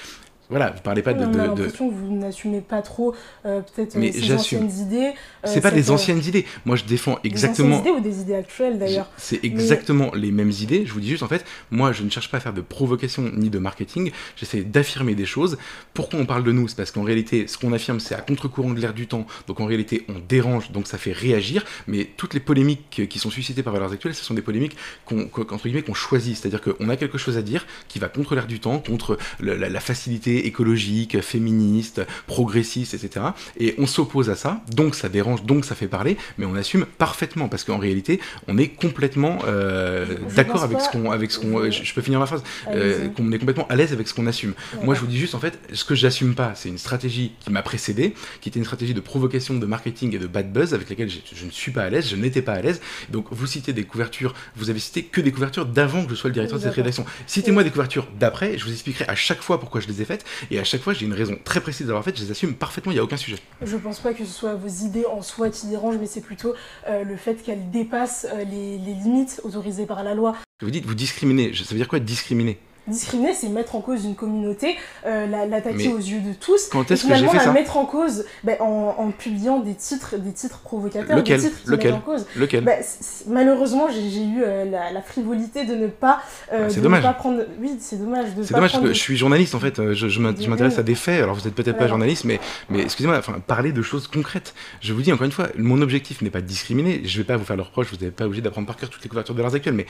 voilà, 0.50 0.70
vous 0.70 0.80
parlez 0.80 1.02
pas 1.02 1.12
de. 1.12 1.24
On 1.24 1.34
a 1.34 1.46
l'impression 1.46 1.90
que 1.90 1.94
vous 1.94 2.10
n'assumez 2.10 2.62
pas 2.62 2.80
trop 2.80 3.14
euh, 3.44 3.60
peut-être 3.60 3.96
euh, 3.96 4.10
ces 4.12 4.32
anciennes 4.32 4.70
idées. 4.70 5.12
Euh, 5.44 5.48
c'est 5.52 5.60
pas 5.60 5.70
des 5.70 5.90
anciennes 5.90 6.24
idées. 6.24 6.46
Moi, 6.64 6.76
je 6.76 6.84
défends 6.84 7.18
exactement. 7.22 7.76
Des 7.76 7.82
idées 7.82 7.90
ou 7.90 8.00
des 8.00 8.20
idées 8.20 8.34
actuelles 8.34 8.78
d'ailleurs. 8.78 9.10
C'est 9.18 9.44
exactement 9.44 10.10
les 10.14 10.30
mêmes 10.30 10.50
idées. 10.50 10.86
Je 10.86 10.92
vous 10.92 11.00
dis 11.00 11.08
juste 11.08 11.22
en 11.22 11.28
fait, 11.28 11.44
moi, 11.70 11.92
je 11.92 12.02
ne 12.02 12.08
cherche 12.08 12.30
pas 12.30 12.38
à 12.38 12.40
faire 12.40 12.54
de 12.54 12.62
provocation 12.62 13.30
ni 13.36 13.50
de 13.50 13.58
marketing. 13.58 14.10
J'essaie 14.36 14.62
d'affirmer 14.62 15.14
des 15.14 15.26
choses. 15.26 15.58
Pourquoi 15.92 16.18
on 16.18 16.24
parle 16.24 16.44
de 16.44 16.52
nous? 16.52 16.66
C'est 16.66 16.76
parce 16.76 16.92
qu'en 16.92 17.02
réalité, 17.02 17.46
ce 17.46 17.58
qu'on 17.58 17.74
affirme, 17.74 18.00
c'est 18.00 18.14
à 18.14 18.20
contre-courant 18.22 18.70
de 18.70 18.80
l'air 18.80 18.94
du 18.94 19.06
temps. 19.06 19.26
Donc 19.48 19.60
en 19.60 19.66
réalité, 19.66 20.06
on 20.08 20.14
dérange, 20.26 20.72
donc 20.72 20.86
ça 20.86 20.96
fait 20.96 21.12
réagir. 21.12 21.66
Mais 21.86 22.08
toutes 22.16 22.32
les 22.32 22.40
polémiques 22.40 23.02
qui 23.08 23.18
sont 23.18 23.30
suscitées 23.30 23.62
par 23.62 23.74
Valeurs 23.74 23.92
Actuelles, 23.92 24.14
ce 24.14 24.24
sont 24.24 24.34
des 24.34 24.42
polémiques 24.42 24.76
qu'on 25.04 25.94
choisit. 25.94 26.36
C'est-à-dire 26.36 26.62
qu'on 26.62 26.88
a 26.88 26.96
quelque 26.96 27.18
chose 27.18 27.36
à 27.36 27.42
dire 27.42 27.66
qui 27.88 27.98
va 27.98 28.08
contre 28.08 28.34
l'air 28.34 28.46
du 28.46 28.60
temps, 28.60 28.78
contre 28.78 29.18
la 29.40 29.80
facilité 29.80 30.37
écologique, 30.46 31.20
féministe, 31.20 32.02
progressiste, 32.26 32.94
etc. 32.94 33.26
Et 33.58 33.74
on 33.78 33.86
s'oppose 33.86 34.30
à 34.30 34.36
ça, 34.36 34.62
donc 34.74 34.94
ça 34.94 35.08
dérange, 35.08 35.44
donc 35.44 35.64
ça 35.64 35.74
fait 35.74 35.88
parler, 35.88 36.16
mais 36.36 36.46
on 36.46 36.54
assume 36.54 36.86
parfaitement 36.86 37.48
parce 37.48 37.64
qu'en 37.64 37.78
réalité, 37.78 38.20
on 38.46 38.58
est 38.58 38.68
complètement 38.68 39.38
euh, 39.46 40.06
d'accord 40.34 40.62
avec, 40.62 40.80
ce 40.80 40.88
qu'on, 40.90 41.10
avec 41.10 41.30
ce 41.30 41.38
qu'on, 41.38 41.70
je, 41.70 41.94
peux 41.94 42.02
finir 42.02 42.18
ma 42.18 42.26
phrase, 42.26 42.42
euh, 42.68 43.08
qu'on 43.08 43.30
est 43.32 43.38
complètement 43.38 43.66
à 43.68 43.76
l'aise 43.76 43.92
avec 43.92 44.08
ce 44.08 44.14
qu'on 44.14 44.26
assume. 44.26 44.54
Moi, 44.82 44.94
je 44.94 45.00
vous 45.00 45.06
dis 45.06 45.18
juste 45.18 45.34
en 45.34 45.40
fait, 45.40 45.58
ce 45.72 45.84
que 45.84 45.94
j'assume 45.94 46.34
pas, 46.34 46.52
c'est 46.54 46.68
une 46.68 46.78
stratégie 46.78 47.32
qui 47.40 47.50
m'a 47.50 47.62
précédé, 47.62 48.14
qui 48.40 48.48
était 48.48 48.58
une 48.58 48.64
stratégie 48.64 48.94
de 48.94 49.00
provocation, 49.00 49.54
de 49.54 49.66
marketing 49.66 50.14
et 50.14 50.18
de 50.18 50.26
bad 50.26 50.52
buzz 50.52 50.74
avec 50.74 50.88
laquelle 50.88 51.10
je, 51.10 51.18
je 51.34 51.44
ne 51.44 51.50
suis 51.50 51.72
pas 51.72 51.82
à 51.82 51.90
l'aise, 51.90 52.08
je 52.08 52.16
n'étais 52.16 52.42
pas 52.42 52.52
à 52.52 52.62
l'aise. 52.62 52.80
Donc 53.10 53.26
vous 53.30 53.46
citez 53.46 53.72
des 53.72 53.84
couvertures, 53.84 54.34
vous 54.56 54.70
avez 54.70 54.78
cité 54.78 55.02
que 55.02 55.20
des 55.20 55.32
couvertures 55.32 55.66
d'avant 55.66 56.04
que 56.04 56.10
je 56.10 56.14
sois 56.14 56.28
le 56.28 56.34
directeur 56.34 56.58
de 56.58 56.64
cette 56.64 56.74
rédaction. 56.74 57.04
Citez-moi 57.26 57.64
des 57.64 57.70
couvertures 57.70 58.08
d'après, 58.18 58.58
je 58.58 58.64
vous 58.64 58.72
expliquerai 58.72 59.04
à 59.08 59.14
chaque 59.14 59.42
fois 59.42 59.60
pourquoi 59.60 59.80
je 59.80 59.88
les 59.88 60.02
ai 60.02 60.04
faites 60.04 60.24
et 60.50 60.58
à 60.58 60.64
chaque 60.64 60.80
fois 60.80 60.92
j'ai 60.92 61.06
une 61.06 61.12
raison 61.12 61.38
très 61.44 61.60
précise 61.60 61.86
d'avoir 61.86 62.04
fait, 62.04 62.16
je 62.16 62.24
les 62.24 62.30
assume 62.30 62.54
parfaitement, 62.54 62.92
il 62.92 62.96
n'y 62.96 63.00
a 63.00 63.04
aucun 63.04 63.16
sujet. 63.16 63.38
Je 63.62 63.76
pense 63.76 64.00
pas 64.00 64.12
que 64.12 64.24
ce 64.24 64.32
soit 64.32 64.54
vos 64.54 64.68
idées 64.86 65.06
en 65.06 65.22
soi 65.22 65.50
qui 65.50 65.66
dérangent, 65.66 65.98
mais 66.00 66.06
c'est 66.06 66.20
plutôt 66.20 66.54
euh, 66.88 67.04
le 67.04 67.16
fait 67.16 67.42
qu'elles 67.42 67.70
dépassent 67.70 68.26
euh, 68.30 68.44
les, 68.44 68.78
les, 68.78 68.94
limites 68.94 69.40
autorisées 69.44 69.86
par 69.86 70.02
la 70.02 70.14
loi. 70.14 70.36
Vous 70.60 70.70
dites, 70.70 70.86
vous 70.86 70.94
discriminez, 70.94 71.54
ça 71.54 71.64
veut 71.70 71.76
dire 71.76 71.88
quoi 71.88 72.00
discriminer? 72.00 72.58
Discriminer, 72.88 73.34
c'est 73.34 73.48
mettre 73.48 73.74
en 73.74 73.80
cause 73.80 74.04
une 74.04 74.14
communauté, 74.14 74.76
euh, 75.06 75.26
l'attaquer 75.26 75.88
aux 75.88 75.98
yeux 75.98 76.20
de 76.20 76.32
tous. 76.32 76.68
Quand 76.70 76.90
est-ce 76.90 77.06
que 77.06 77.14
j'ai 77.14 77.26
fait 77.28 77.36
la 77.36 77.44
ça 77.44 77.52
mettre 77.52 77.76
en 77.76 77.84
cause 77.84 78.24
ben, 78.44 78.56
en, 78.60 79.10
publiant 79.10 79.60
des 79.60 79.74
titres, 79.74 80.16
des 80.16 80.32
titres 80.32 80.60
provocateurs, 80.60 81.16
Lequel 81.16 81.40
des 81.40 81.48
titres 81.48 81.62
qui 81.62 81.70
Lequel 81.70 81.94
en 81.94 82.00
cause. 82.00 82.26
Lequel 82.36 82.64
ben, 82.64 82.82
Malheureusement, 83.26 83.88
j'ai 83.90 84.22
eu 84.22 84.42
euh, 84.42 84.64
la, 84.64 85.02
frivolité 85.02 85.64
de 85.64 85.74
ne 85.74 85.86
pas, 85.86 86.20
euh, 86.52 86.64
ah, 86.66 86.70
c'est 86.70 86.80
dommage. 86.80 87.02
pas 87.02 87.12
prendre. 87.12 87.44
Oui, 87.60 87.76
c'est 87.80 87.98
dommage. 87.98 88.26
C'est 88.42 88.54
dommage 88.54 88.72
parce 88.72 88.84
que 88.84 88.92
je 88.92 88.98
suis 88.98 89.16
journaliste 89.16 89.54
en 89.54 89.60
fait. 89.60 89.92
Je, 89.94 90.08
je 90.08 90.20
m'intéresse 90.20 90.78
à 90.78 90.82
des 90.82 90.94
faits. 90.94 91.22
Alors 91.22 91.34
vous 91.34 91.44
n'êtes 91.44 91.54
peut-être 91.54 91.78
pas 91.78 91.86
journaliste, 91.86 92.24
mais, 92.24 92.40
mais 92.68 92.80
excusez-moi, 92.80 93.18
enfin, 93.18 93.40
parler 93.46 93.72
de 93.72 93.82
choses 93.82 94.08
concrètes. 94.08 94.54
Je 94.80 94.92
vous 94.92 95.02
dis 95.02 95.12
encore 95.12 95.26
une 95.26 95.32
fois, 95.32 95.48
mon 95.56 95.80
objectif 95.82 96.22
n'est 96.22 96.30
pas 96.30 96.40
de 96.40 96.46
discriminer. 96.46 97.02
Je 97.04 97.18
ne 97.18 97.22
vais 97.22 97.26
pas 97.26 97.36
vous 97.36 97.44
faire 97.44 97.56
le 97.56 97.62
reproche. 97.62 97.88
Vous 97.90 98.04
n'êtes 98.04 98.14
pas 98.14 98.26
obligé 98.26 98.42
d'apprendre 98.42 98.66
par 98.66 98.76
cœur 98.76 98.90
toutes 98.90 99.02
les 99.02 99.08
couvertures 99.08 99.34
de 99.34 99.42
l'art 99.42 99.54
actuelles. 99.54 99.74
Mais 99.74 99.86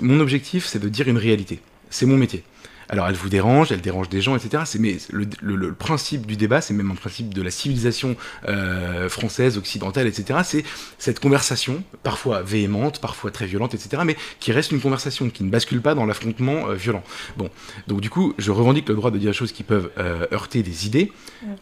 mon 0.00 0.20
objectif, 0.20 0.66
c'est 0.66 0.78
de 0.78 0.88
dire 0.88 1.08
une 1.08 1.18
réalité. 1.18 1.60
C'est 1.90 2.06
mon 2.06 2.16
métier. 2.16 2.42
Alors 2.88 3.08
elle 3.08 3.14
vous 3.14 3.28
dérange, 3.28 3.72
elle 3.72 3.80
dérange 3.80 4.08
des 4.08 4.20
gens, 4.20 4.36
etc. 4.36 4.62
Mais 4.78 4.96
le, 5.10 5.26
le, 5.42 5.72
principe 5.72 6.26
du 6.26 6.36
débat, 6.36 6.60
c'est 6.60 6.74
même 6.74 6.90
un 6.90 6.94
principe 6.94 7.34
de 7.34 7.42
la 7.42 7.50
civilisation 7.50 8.16
euh, 8.48 9.08
française, 9.08 9.58
occidentale, 9.58 10.06
etc. 10.06 10.40
C'est 10.44 10.64
cette 10.98 11.20
conversation, 11.20 11.82
parfois 12.02 12.42
véhémente, 12.42 13.00
parfois 13.00 13.30
très 13.30 13.46
violente, 13.46 13.74
etc. 13.74 14.02
Mais 14.04 14.16
qui 14.40 14.52
reste 14.52 14.72
une 14.72 14.80
conversation, 14.80 15.30
qui 15.30 15.44
ne 15.44 15.50
bascule 15.50 15.80
pas 15.80 15.94
dans 15.94 16.06
l'affrontement 16.06 16.68
euh, 16.68 16.74
violent. 16.74 17.02
Bon, 17.36 17.50
donc 17.88 18.00
du 18.00 18.10
coup, 18.10 18.34
je 18.38 18.50
revendique 18.50 18.88
le 18.88 18.94
droit 18.94 19.10
de 19.10 19.18
dire 19.18 19.30
des 19.30 19.36
choses 19.36 19.52
qui 19.52 19.62
peuvent 19.62 19.90
euh, 19.98 20.26
heurter 20.32 20.62
des 20.62 20.86
idées. 20.86 21.12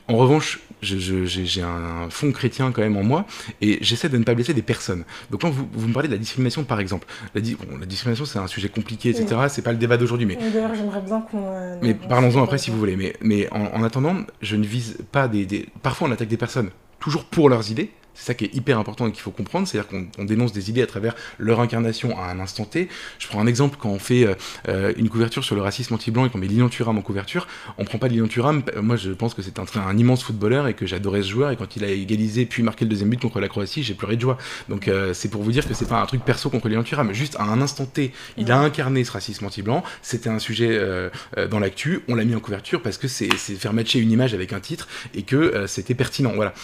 En 0.09 0.17
revanche, 0.17 0.61
j'ai 0.83 1.63
un 1.63 2.09
fond 2.11 2.31
chrétien 2.33 2.71
quand 2.73 2.83
même 2.83 2.97
en 2.97 3.03
moi, 3.03 3.27
et 3.61 3.79
j'essaie 3.81 4.09
de 4.09 4.19
ne 4.19 4.25
pas 4.25 4.35
blesser 4.35 4.55
des 4.55 4.63
personnes. 4.63 5.05
Donc 5.31 5.41
quand 5.41 5.51
vous, 5.51 5.69
vous 5.73 5.89
me 5.89 5.93
parlez 5.93 6.09
de 6.09 6.15
la 6.15 6.19
discrimination, 6.19 6.65
par 6.65 6.81
exemple, 6.81 7.07
la, 7.35 7.41
la 7.41 7.87
discrimination 7.87 8.25
c'est 8.25 8.39
un 8.39 8.47
sujet 8.47 8.69
compliqué, 8.69 9.11
etc. 9.11 9.27
C'est 9.49 9.63
pas 9.63 9.73
le 9.73 9.79
débat 9.79 9.97
d'aujourd'hui, 9.97 10.27
mais... 10.27 10.37
D'ailleurs, 10.37 10.75
j'aimerais 10.75 11.01
bien 11.01 11.14
euh, 11.35 11.79
mais 11.83 11.95
parlons-en 11.95 12.43
après 12.43 12.59
si 12.59 12.71
vous 12.71 12.79
voulez. 12.79 12.97
Mais, 12.97 13.15
mais 13.21 13.49
en, 13.53 13.83
attendant, 13.83 14.17
je 14.41 14.57
ne 14.57 14.65
vise 14.65 14.99
pas 15.13 15.29
des, 15.29 15.67
Parfois, 15.83 16.09
on 16.09 16.13
attaque 16.13 16.29
des 16.29 16.37
personnes 16.37 16.71
toujours 16.99 17.25
pour 17.25 17.49
leurs 17.49 17.71
idées, 17.71 17.91
c'est 18.15 18.27
ça 18.27 18.35
qui 18.35 18.45
est 18.45 18.55
hyper 18.55 18.79
important 18.79 19.07
et 19.07 19.13
qu'il 19.13 19.21
faut 19.21 19.31
comprendre, 19.31 19.67
c'est-à-dire 19.67 19.89
qu'on 20.17 20.25
dénonce 20.25 20.53
des 20.53 20.71
idées 20.71 20.83
à 20.83 20.87
travers 20.87 21.15
leur 21.39 21.61
incarnation 21.61 22.19
à 22.19 22.31
un 22.31 22.41
instant 22.41 22.65
T. 22.65 22.89
Je 23.19 23.27
prends 23.27 23.41
un 23.41 23.47
exemple, 23.47 23.77
quand 23.81 23.91
on 23.91 23.99
fait 23.99 24.27
euh, 24.27 24.35
euh, 24.69 24.93
une 24.97 25.09
couverture 25.09 25.45
sur 25.45 25.55
le 25.55 25.63
racisme 25.63 25.95
anti-blanc 25.95 26.27
et 26.27 26.31
qu'on 26.31 26.39
met 26.39 26.47
Lilian 26.47 26.69
Thuram 26.69 26.97
en 26.97 27.03
couverture, 27.03 27.47
on 27.79 27.85
prend 27.85 27.99
pas 27.99 28.09
Lilian 28.09 28.29
Thuram, 28.29 28.63
euh, 28.77 28.83
moi 28.83 28.97
je 28.97 29.11
pense 29.11 29.35
que 29.35 29.43
c'est 29.43 29.59
un, 29.59 29.65
un, 29.81 29.99
immense 29.99 30.23
footballeur 30.23 30.69
et 30.69 30.75
que 30.75 30.87
j'adorais 30.87 31.23
ce 31.23 31.29
joueur, 31.29 31.51
et 31.51 31.57
quand 31.57 31.77
il 31.77 31.85
a 31.85 31.89
égalisé 31.89 32.47
puis 32.47 32.63
marqué 32.63 32.85
le 32.85 32.91
deuxième 32.91 33.11
but 33.11 33.21
contre 33.21 33.41
la 33.41 33.49
Croatie, 33.49 33.83
j'ai 33.83 33.95
pleuré 33.95 34.17
de 34.17 34.21
joie. 34.21 34.39
Donc 34.69 34.91
c'est 35.13 35.31
pour 35.31 35.43
vous 35.43 35.53
dire 35.53 35.67
que 35.67 35.75
c'est 35.75 35.89
pas 35.89 36.01
un 36.01 36.07
truc 36.07 36.25
perso 36.25 36.51
contre 36.51 36.69
Lilian 36.69 36.83
Thuram, 36.83 37.13
juste 37.13 37.37
à 37.37 37.45
un 37.45 37.61
instant 37.61 37.87
T, 37.87 38.13
il 38.37 38.51
a 38.51 38.59
incarné 38.59 39.05
ce 39.05 39.13
racisme 39.13 39.47
anti-blanc, 39.47 39.83
c'était 40.03 40.29
un 40.29 40.39
sujet 40.39 40.79
dans 41.51 41.59
l'actu, 41.59 42.03
on 42.09 42.15
l'a 42.15 42.25
mis 42.25 42.35
en 42.35 42.41
couverture 42.41 42.83
parce 42.83 42.99
que 42.99 43.09
c'est 43.09 43.29
faire 43.35 43.73
matcher 43.73 43.99
une 43.99 44.11
image 44.11 44.35
avec 44.35 44.53
un 44.53 44.61
titre 44.61 44.89
et 45.15 45.23
que 45.23 45.65
c'était 45.67 45.95
pertinent. 45.95 46.33
Voilà. 46.35 46.55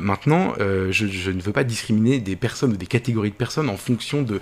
maintenant, 0.00 0.54
euh, 0.64 0.88
je, 0.90 1.30
ne 1.30 1.40
veux 1.40 1.52
pas 1.52 1.64
discriminer 1.64 2.18
des 2.18 2.36
personnes 2.36 2.72
ou 2.72 2.76
des 2.76 2.86
catégories 2.86 3.30
de 3.30 3.36
personnes 3.36 3.68
en 3.68 3.76
fonction 3.76 4.22
de, 4.22 4.40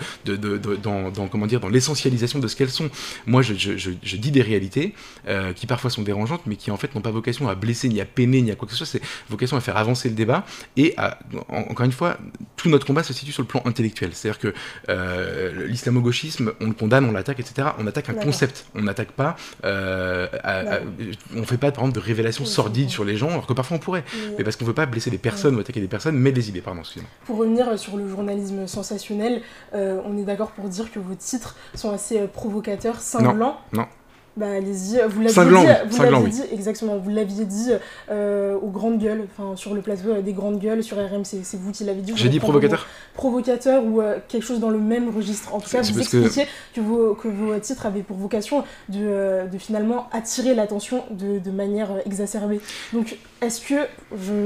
dans, 0.83 1.29
comment 1.29 1.47
dire, 1.47 1.61
dans 1.61 1.69
l'essentialisation 1.69 2.39
de 2.39 2.49
ce 2.49 2.57
qu'elles 2.57 2.71
sont. 2.71 2.91
Moi, 3.27 3.43
je, 3.43 4.17
dis 4.17 4.31
des 4.31 4.43
réalités 4.43 4.95
euh, 5.29 5.53
qui 5.53 5.67
parfois 5.67 5.91
sont 5.91 6.03
dérangeantes, 6.03 6.43
mais 6.47 6.57
qui 6.57 6.71
en 6.71 6.77
fait 6.77 6.95
n'ont 6.95 7.01
pas 7.01 7.11
vocation 7.11 7.49
à 7.49 7.55
blesser, 7.55 7.89
ni 7.89 8.01
à 8.01 8.05
peiner, 8.05 8.43
ni 8.43 8.51
à 8.51 8.55
quoi 8.55 8.67
que 8.67 8.73
ce 8.73 8.79
soit. 8.79 8.87
C'est 8.87 9.03
vocation 9.29 9.57
à 9.57 9.61
faire 9.61 9.77
avancer 9.77 10.09
le 10.09 10.15
débat 10.15 10.45
et 10.77 10.95
à, 10.97 11.19
encore 11.49 11.87
une 11.87 11.93
fois, 11.93 12.19
tout 12.57 12.69
notre 12.69 12.87
combat 12.87 13.03
se 13.03 13.13
situe 13.13 13.33
sur 13.33 13.43
le 13.43 13.49
plan 13.49 13.63
intellectuel. 13.65 14.11
C'est-à-dire 14.13 14.39
que 14.39 14.55
euh, 14.89 15.67
l'islamo-gauchisme, 15.67 16.53
on 16.61 16.67
le 16.67 16.75
condamne, 16.75 17.05
on 17.05 17.13
l'attaque, 17.13 17.41
etc. 17.41 17.69
On 17.79 17.87
attaque 17.87 18.09
un 18.11 18.15
concept. 18.15 18.67
On 18.75 18.83
n'attaque 18.83 19.13
pas. 19.13 19.37
on 19.65 21.45
fait 21.45 21.59
pas 21.59 21.73
par 21.73 21.85
exemple 21.85 21.95
de 21.95 22.01
révélations 22.01 22.45
sordides 22.45 22.91
sur 22.91 23.05
les 23.05 23.17
gens, 23.17 23.31
alors 23.31 23.47
que 23.47 23.53
parfois 23.53 23.77
on 23.77 23.81
pourrait. 23.81 24.05
Mais 24.39 24.45
parce 24.45 24.57
qu'on 24.57 24.65
veut 24.65 24.73
pas 24.73 24.87
blesser 24.87 25.11
des 25.11 25.19
personnes 25.19 25.57
ou 25.57 25.61
attaquer 25.61 25.81
des 25.81 25.89
personnes, 25.89 26.12
mais 26.13 26.33
des 26.33 26.49
idées, 26.49 26.61
pardon, 26.61 26.83
Pour 27.27 27.39
revenir 27.39 27.79
sur 27.79 27.97
le 27.97 28.09
journalisme 28.09 28.67
sensationnel, 28.67 29.43
euh, 29.75 30.01
on 30.05 30.17
est 30.17 30.25
d'accord 30.25 30.53
pour 30.53 30.69
dire 30.69 30.91
que 30.93 30.99
vos 30.99 31.15
titres 31.15 31.57
sont 31.75 31.91
assez 31.91 32.21
euh, 32.21 32.27
provocateurs, 32.27 33.01
cinglants. 33.01 33.59
Non, 33.73 33.87
Bah 34.35 34.47
allez-y, 34.47 34.99
vous 35.09 35.21
l'aviez 35.21 35.45
dit, 35.45 35.91
vous 35.91 36.03
l'aviez 36.03 36.29
dit, 36.29 36.43
exactement, 36.53 36.97
vous 36.97 37.11
l'aviez 37.11 37.45
dit 37.45 37.69
euh, 38.11 38.57
aux 38.57 38.71
grandes 38.71 38.99
gueules, 38.99 39.27
enfin 39.31 39.57
sur 39.57 39.75
le 39.75 39.83
plateau 39.83 40.23
des 40.23 40.33
grandes 40.33 40.59
gueules 40.59 40.83
sur 40.83 40.97
RMC, 40.97 41.43
c'est 41.43 41.61
vous 41.61 41.71
qui 41.71 41.85
l'avez 41.85 42.01
dit. 42.01 42.13
J'ai 42.17 42.31
dit 42.31 42.41
provocateur 42.41 42.87
Provocateur 43.13 43.85
ou 43.85 44.01
euh, 44.01 44.17
quelque 44.29 44.45
chose 44.45 44.59
dans 44.59 44.71
le 44.71 44.79
même 44.79 45.15
registre. 45.15 45.55
En 45.55 45.61
tout 45.61 45.69
cas, 45.69 45.83
vous 45.83 45.99
expliquiez 45.99 46.47
que... 46.75 46.81
vos, 46.81 47.15
que 47.15 47.29
vos 47.29 47.59
titres 47.59 47.85
avaient 47.85 48.01
pour 48.01 48.17
vocation 48.17 48.65
de, 48.89 49.01
euh, 49.01 49.47
de 49.47 49.59
finalement 49.59 50.09
attirer 50.13 50.55
l'attention 50.55 51.05
de, 51.11 51.39
de, 51.39 51.51
manière 51.51 51.91
exacerbée. 52.07 52.63
Donc, 52.95 53.19
est-ce 53.43 53.61
que, 53.61 53.87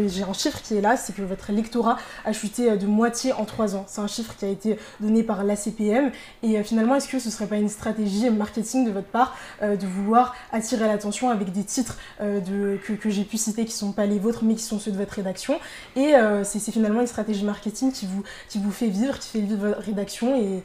j'ai 0.09 0.25
un 0.25 0.33
chiffre 0.33 0.61
qui 0.63 0.77
est 0.77 0.81
là, 0.81 0.97
c'est 0.97 1.15
que 1.15 1.23
votre 1.23 1.53
lectorat 1.53 1.97
a 2.25 2.33
chuté 2.33 2.77
de 2.77 2.87
moitié 2.87 3.33
en 3.35 3.45
trois 3.45 3.77
ans. 3.77 3.85
C'est 3.87 4.01
un 4.01 4.09
chiffre 4.09 4.35
qui 4.37 4.47
a 4.47 4.49
été 4.49 4.79
donné 4.99 5.23
par 5.23 5.45
l'ACPM. 5.45 6.11
Et 6.43 6.61
finalement, 6.65 6.97
est-ce 6.97 7.07
que 7.07 7.21
ce 7.21 7.31
serait 7.31 7.47
pas 7.47 7.57
une 7.57 7.69
stratégie 7.69 8.31
marketing 8.31 8.85
de 8.85 8.91
votre 8.91 9.07
part 9.07 9.37
de 9.77 9.87
vouloir 9.87 10.35
attirer 10.53 10.87
l'attention 10.87 11.31
avec 11.31 11.53
des 11.53 11.65
titres 11.65 11.99
euh, 12.21 12.41
de, 12.41 12.79
que, 12.85 12.93
que 12.93 13.11
j'ai 13.11 13.25
pu 13.25 13.37
citer 13.37 13.65
qui 13.65 13.73
ne 13.73 13.79
sont 13.79 13.93
pas 13.93 14.07
les 14.07 14.19
vôtres 14.19 14.45
mais 14.45 14.55
qui 14.55 14.63
sont 14.63 14.79
ceux 14.79 14.91
de 14.91 14.97
votre 14.97 15.15
rédaction. 15.15 15.59
Et 15.95 16.15
euh, 16.15 16.45
c'est 16.45 16.61
finalement 16.73 17.01
une 17.01 17.07
stratégie 17.07 17.45
marketing 17.45 17.93
qui 17.93 18.07
vous, 18.07 18.23
qui 18.49 18.59
vous 18.59 18.73
fait 18.73 18.89
vivre, 18.89 19.19
qui 19.19 19.29
fait 19.29 19.41
vivre 19.41 19.69
votre 19.69 19.81
rédaction. 19.81 20.37
Et 20.41 20.63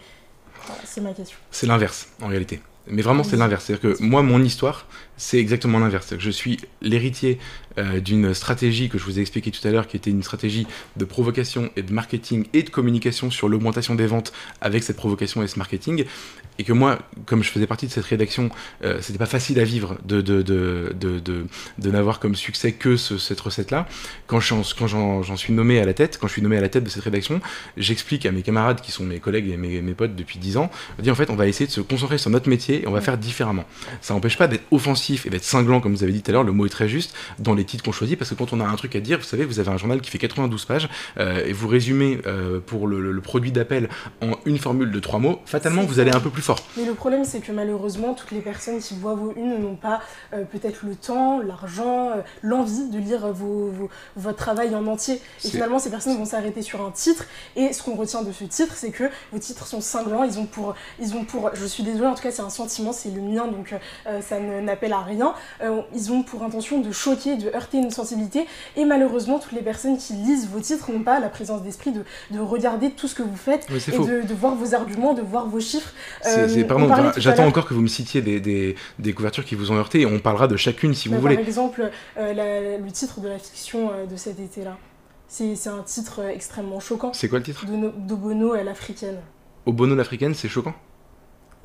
c'est 0.84 1.02
ma 1.02 1.14
question. 1.14 1.38
C'est 1.52 1.68
l'inverse 1.68 2.10
en 2.22 2.28
réalité. 2.28 2.62
Mais 2.88 3.02
vraiment, 3.02 3.24
c'est 3.24 3.38
l'inverse. 3.38 3.66
C'est-à-dire 3.66 3.98
que 3.98 4.04
moi, 4.04 4.24
mon 4.24 4.42
histoire, 4.44 4.88
c'est 5.16 5.38
exactement 5.38 5.80
l'inverse. 5.80 6.16
Je 6.18 6.32
suis 6.32 6.58
l'héritier 6.82 7.40
euh, 7.78 8.00
d'une 8.00 8.34
stratégie 8.34 8.90
que 8.90 8.98
je 8.98 9.04
vous 9.04 9.20
ai 9.20 9.22
expliqué 9.22 9.52
tout 9.52 9.66
à 9.68 9.72
l'heure, 9.72 9.88
qui 9.88 9.98
était 9.98 10.10
une 10.10 10.24
stratégie 10.24 10.68
de 10.98 11.06
provocation 11.06 11.70
et 11.76 11.84
de 11.84 11.94
marketing 11.94 12.46
et 12.54 12.64
de 12.64 12.70
communication 12.70 13.32
sur 13.32 13.50
l'augmentation 13.50 13.96
des 13.96 14.08
ventes 14.08 14.34
avec 14.62 14.84
cette 14.84 14.98
provocation 14.98 15.44
et 15.44 15.48
ce 15.48 15.58
marketing. 15.58 16.06
Et 16.60 16.64
que 16.64 16.74
moi, 16.74 17.00
comme 17.26 17.44
je 17.44 17.50
faisais 17.50 17.66
partie 17.66 17.88
de 17.88 17.92
cette 17.92 18.06
rédaction, 18.06 18.50
euh, 18.84 18.98
c'était 19.02 19.18
pas 19.18 19.26
facile 19.26 19.60
à 19.60 19.64
vivre 19.64 19.98
de, 20.06 20.22
de, 20.22 20.42
de, 20.42 20.94
de, 21.00 21.46
de 21.80 21.92
n'avoir 21.92 22.20
comme 22.20 22.36
succès 22.36 22.74
que 22.74 22.98
cette 22.98 23.40
recette-là. 23.40 23.88
Quand 24.28 24.40
j'en 24.40 24.64
suis 25.38 25.54
nommé 25.54 25.80
à 25.80 25.86
la 25.86 25.94
tête, 25.94 26.18
quand 26.20 26.28
je 26.28 26.34
suis 26.34 26.42
nommé 26.42 26.58
à 26.58 26.62
la 26.62 26.70
tête 26.70 26.84
de 26.84 26.90
cette 26.90 27.04
rédaction, 27.04 27.42
j'explique 27.78 28.26
à 28.26 28.32
mes 28.32 28.42
camarades 28.42 28.82
qui 28.82 28.92
sont 28.92 29.04
mes 29.04 29.20
collègues 29.20 29.50
et 29.50 29.58
mes, 29.58 29.82
mes 29.82 29.94
potes 29.94 30.16
depuis 30.16 30.40
10 30.40 30.58
ans, 30.58 30.70
je 30.98 31.04
dis 31.04 31.12
en 31.12 31.16
fait, 31.16 31.30
on 31.30 31.36
va 31.36 31.48
essayer 31.48 31.68
de 31.68 31.72
se 31.72 31.82
concentrer 31.82 32.18
sur 32.18 32.30
notre 32.30 32.50
métier 32.50 32.84
et 32.84 32.88
on 32.88 32.92
va 32.92 33.02
faire 33.02 33.18
différemment. 33.18 33.66
Ça 34.02 34.14
n'empêche 34.14 34.38
pas 34.38 34.48
d'être 34.48 34.66
offensif 34.72 35.26
et 35.26 35.30
d'être 35.30 35.44
cinglant, 35.44 35.80
comme 35.82 35.96
vous 35.96 36.04
avez 36.04 36.12
dit 36.12 36.22
tout 36.22 36.32
à 36.32 36.34
l'heure, 36.34 36.44
le 36.44 36.52
mot 36.52 36.66
est 36.66 36.70
très 36.70 36.90
juste, 36.90 37.16
dans 37.40 37.54
les 37.54 37.61
titres 37.66 37.84
qu'on 37.84 37.92
choisit, 37.92 38.18
parce 38.18 38.30
que 38.30 38.36
quand 38.36 38.54
on 38.54 38.60
a 38.60 38.66
un 38.66 38.76
truc 38.76 38.96
à 38.96 39.00
dire, 39.00 39.20
vous 39.20 39.26
savez, 39.26 39.46
vous 39.46 39.60
avez 39.60 39.70
un 39.70 39.78
journal 39.78 40.02
qui 40.02 40.10
fait 40.10 40.18
92 40.18 40.66
pages, 40.66 40.90
euh, 41.18 41.46
et 41.46 41.54
vous 41.54 41.68
résumez 41.68 42.20
euh, 42.26 42.60
pour 42.60 42.88
le, 42.88 43.22
produit 43.22 43.52
d'appel 43.52 43.90
en 44.22 44.32
une 44.46 44.58
formule 44.58 44.92
de 44.92 45.00
trois 45.00 45.20
mots, 45.20 45.40
fatalement, 45.46 45.84
vous 45.84 46.00
allez 46.00 46.12
un 46.12 46.20
peu 46.20 46.30
plus 46.30 46.42
fort. 46.42 46.60
Mais 46.76 46.86
le 46.86 46.94
problème, 46.94 47.24
c'est 47.24 47.40
que 47.40 47.52
malheureusement, 47.52 48.14
toutes 48.14 48.32
les 48.32 48.40
personnes 48.40 48.80
qui 48.80 48.96
voient 48.96 49.14
vos 49.14 49.34
unes 49.36 49.62
n'ont 49.62 49.76
pas 49.76 50.02
euh, 50.34 50.44
peut-être 50.44 50.86
le 50.86 50.96
temps, 50.96 51.40
l'argent, 51.40 52.12
l'envie 52.42 52.90
de 52.90 52.98
lire 52.98 53.32
vos, 53.32 53.72
votre 54.16 54.38
travail 54.38 54.74
en 54.74 54.88
entier. 54.88 55.22
Et 55.46 55.50
finalement, 55.50 55.80
ces 55.80 55.92
personnes 55.92 56.18
vont 56.18 56.26
s'arrêter 56.26 56.62
sur 56.62 56.82
un 56.86 56.92
titre, 56.92 57.26
et 57.56 57.74
ce 57.74 57.84
qu'on 57.84 57.96
retient 57.96 58.24
de 58.24 58.32
ce 58.32 58.44
titre, 58.44 58.74
c'est 58.76 58.92
que 58.92 59.06
vos 59.32 59.40
titres 59.40 59.68
sont 59.68 59.82
cinglants, 59.82 60.24
ils 60.24 60.40
ont 60.40 60.46
pour, 60.46 60.76
ils 61.00 61.14
ont 61.16 61.24
pour, 61.24 61.52
je 61.54 61.66
suis 61.66 61.84
désolée, 61.84 62.08
en 62.08 62.16
tout 62.16 62.24
cas, 62.24 62.32
c'est 62.32 62.42
un 62.42 62.50
sentiment, 62.50 62.92
c'est 62.92 63.12
le 63.12 63.22
mien, 63.22 63.48
donc 63.48 63.76
ça 64.22 64.40
n'appelle 64.40 64.94
à 64.94 65.02
rien. 65.02 65.34
Euh, 65.62 65.82
ils 65.94 66.12
ont 66.12 66.24
pour 66.24 66.44
intention 66.44 66.80
de 66.80 66.92
choquer, 66.92 67.36
de 67.38 67.51
heurter 67.56 67.78
une 67.78 67.92
sensibilité. 67.92 68.46
Et 68.76 68.86
malheureusement, 68.86 69.40
toutes 69.40 69.52
les 69.52 69.62
personnes 69.62 69.98
qui 69.98 70.14
lisent 70.14 70.48
vos 70.48 70.60
titres 70.60 70.92
n'ont 70.92 71.04
pas 71.04 71.20
la 71.20 71.30
présence 71.30 71.62
d'esprit 71.64 71.92
de, 71.92 72.04
de, 72.32 72.40
regarder 72.40 72.92
tout 72.92 73.08
ce 73.08 73.16
que 73.16 73.24
vous 73.24 73.36
faites 73.36 73.68
et 73.70 73.98
de, 73.98 74.28
de, 74.28 74.34
voir 74.34 74.56
vos 74.56 74.74
arguments, 74.74 75.14
de 75.14 75.22
voir 75.22 75.48
vos 75.48 75.60
chiffres. 75.60 75.92
Euh, 76.26 76.64
pardon, 76.66 77.12
j'attends 77.18 77.46
encore 77.46 77.68
que 77.68 77.74
vous 77.74 77.82
me 77.82 77.88
citiez 77.88 78.22
des, 78.22 78.40
des, 78.40 78.76
des, 79.00 79.14
couvertures 79.14 79.46
qui 79.46 79.56
vous 79.56 79.72
ont 79.72 79.76
heurté 79.76 80.02
et 80.02 80.06
on 80.06 80.20
parlera 80.20 80.48
de 80.48 80.58
chacune 80.58 80.94
si 80.94 81.08
vous 81.08 81.16
bah, 81.16 81.22
voulez. 81.22 81.36
Par 81.36 81.46
exemple, 81.46 81.92
euh, 82.18 82.78
le 82.78 82.92
titre 82.92 83.22
de 83.22 83.28
la 83.28 83.40
fiction 83.40 83.92
de 84.10 84.16
cet 84.16 84.40
été-là. 84.40 84.78
C'est 85.28 85.68
un 85.68 85.82
titre 85.84 86.26
extrêmement 86.26 86.82
choquant. 86.82 87.14
C'est 87.14 87.30
quoi 87.30 87.40
le 87.40 87.46
titre? 87.46 87.66
D'Obono 87.66 88.52
à 88.52 88.64
l'africaine. 88.64 89.20
Obono 89.66 89.96
l'africaine, 89.96 90.34
c'est 90.34 90.50
choquant? 90.50 90.74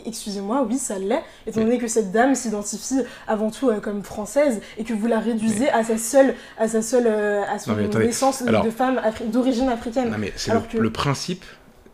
Excusez-moi, 0.04 0.66
oui, 0.68 0.78
ça 0.78 0.98
l'est, 0.98 1.22
étant 1.46 1.60
donné 1.60 1.78
que 1.78 1.88
cette 1.88 2.12
dame 2.12 2.34
s'identifie 2.34 3.00
avant 3.26 3.50
tout 3.50 3.70
euh, 3.70 3.80
comme 3.80 4.02
française 4.02 4.60
et 4.78 4.84
que 4.84 4.92
vous 4.92 5.06
la 5.06 5.18
réduisez 5.18 5.68
à 5.70 5.84
sa 5.84 5.98
seule, 5.98 6.34
à 6.58 6.68
sa 6.68 6.82
seule, 6.82 7.06
euh, 7.06 7.42
à 7.48 7.58
son 7.58 7.76
naissance 7.76 8.42
de 8.42 8.70
femme 8.70 9.00
d'origine 9.26 9.68
africaine. 9.68 10.10
Non, 10.10 10.18
mais 10.18 10.32
c'est 10.36 10.52
le, 10.74 10.90
principe 10.90 11.44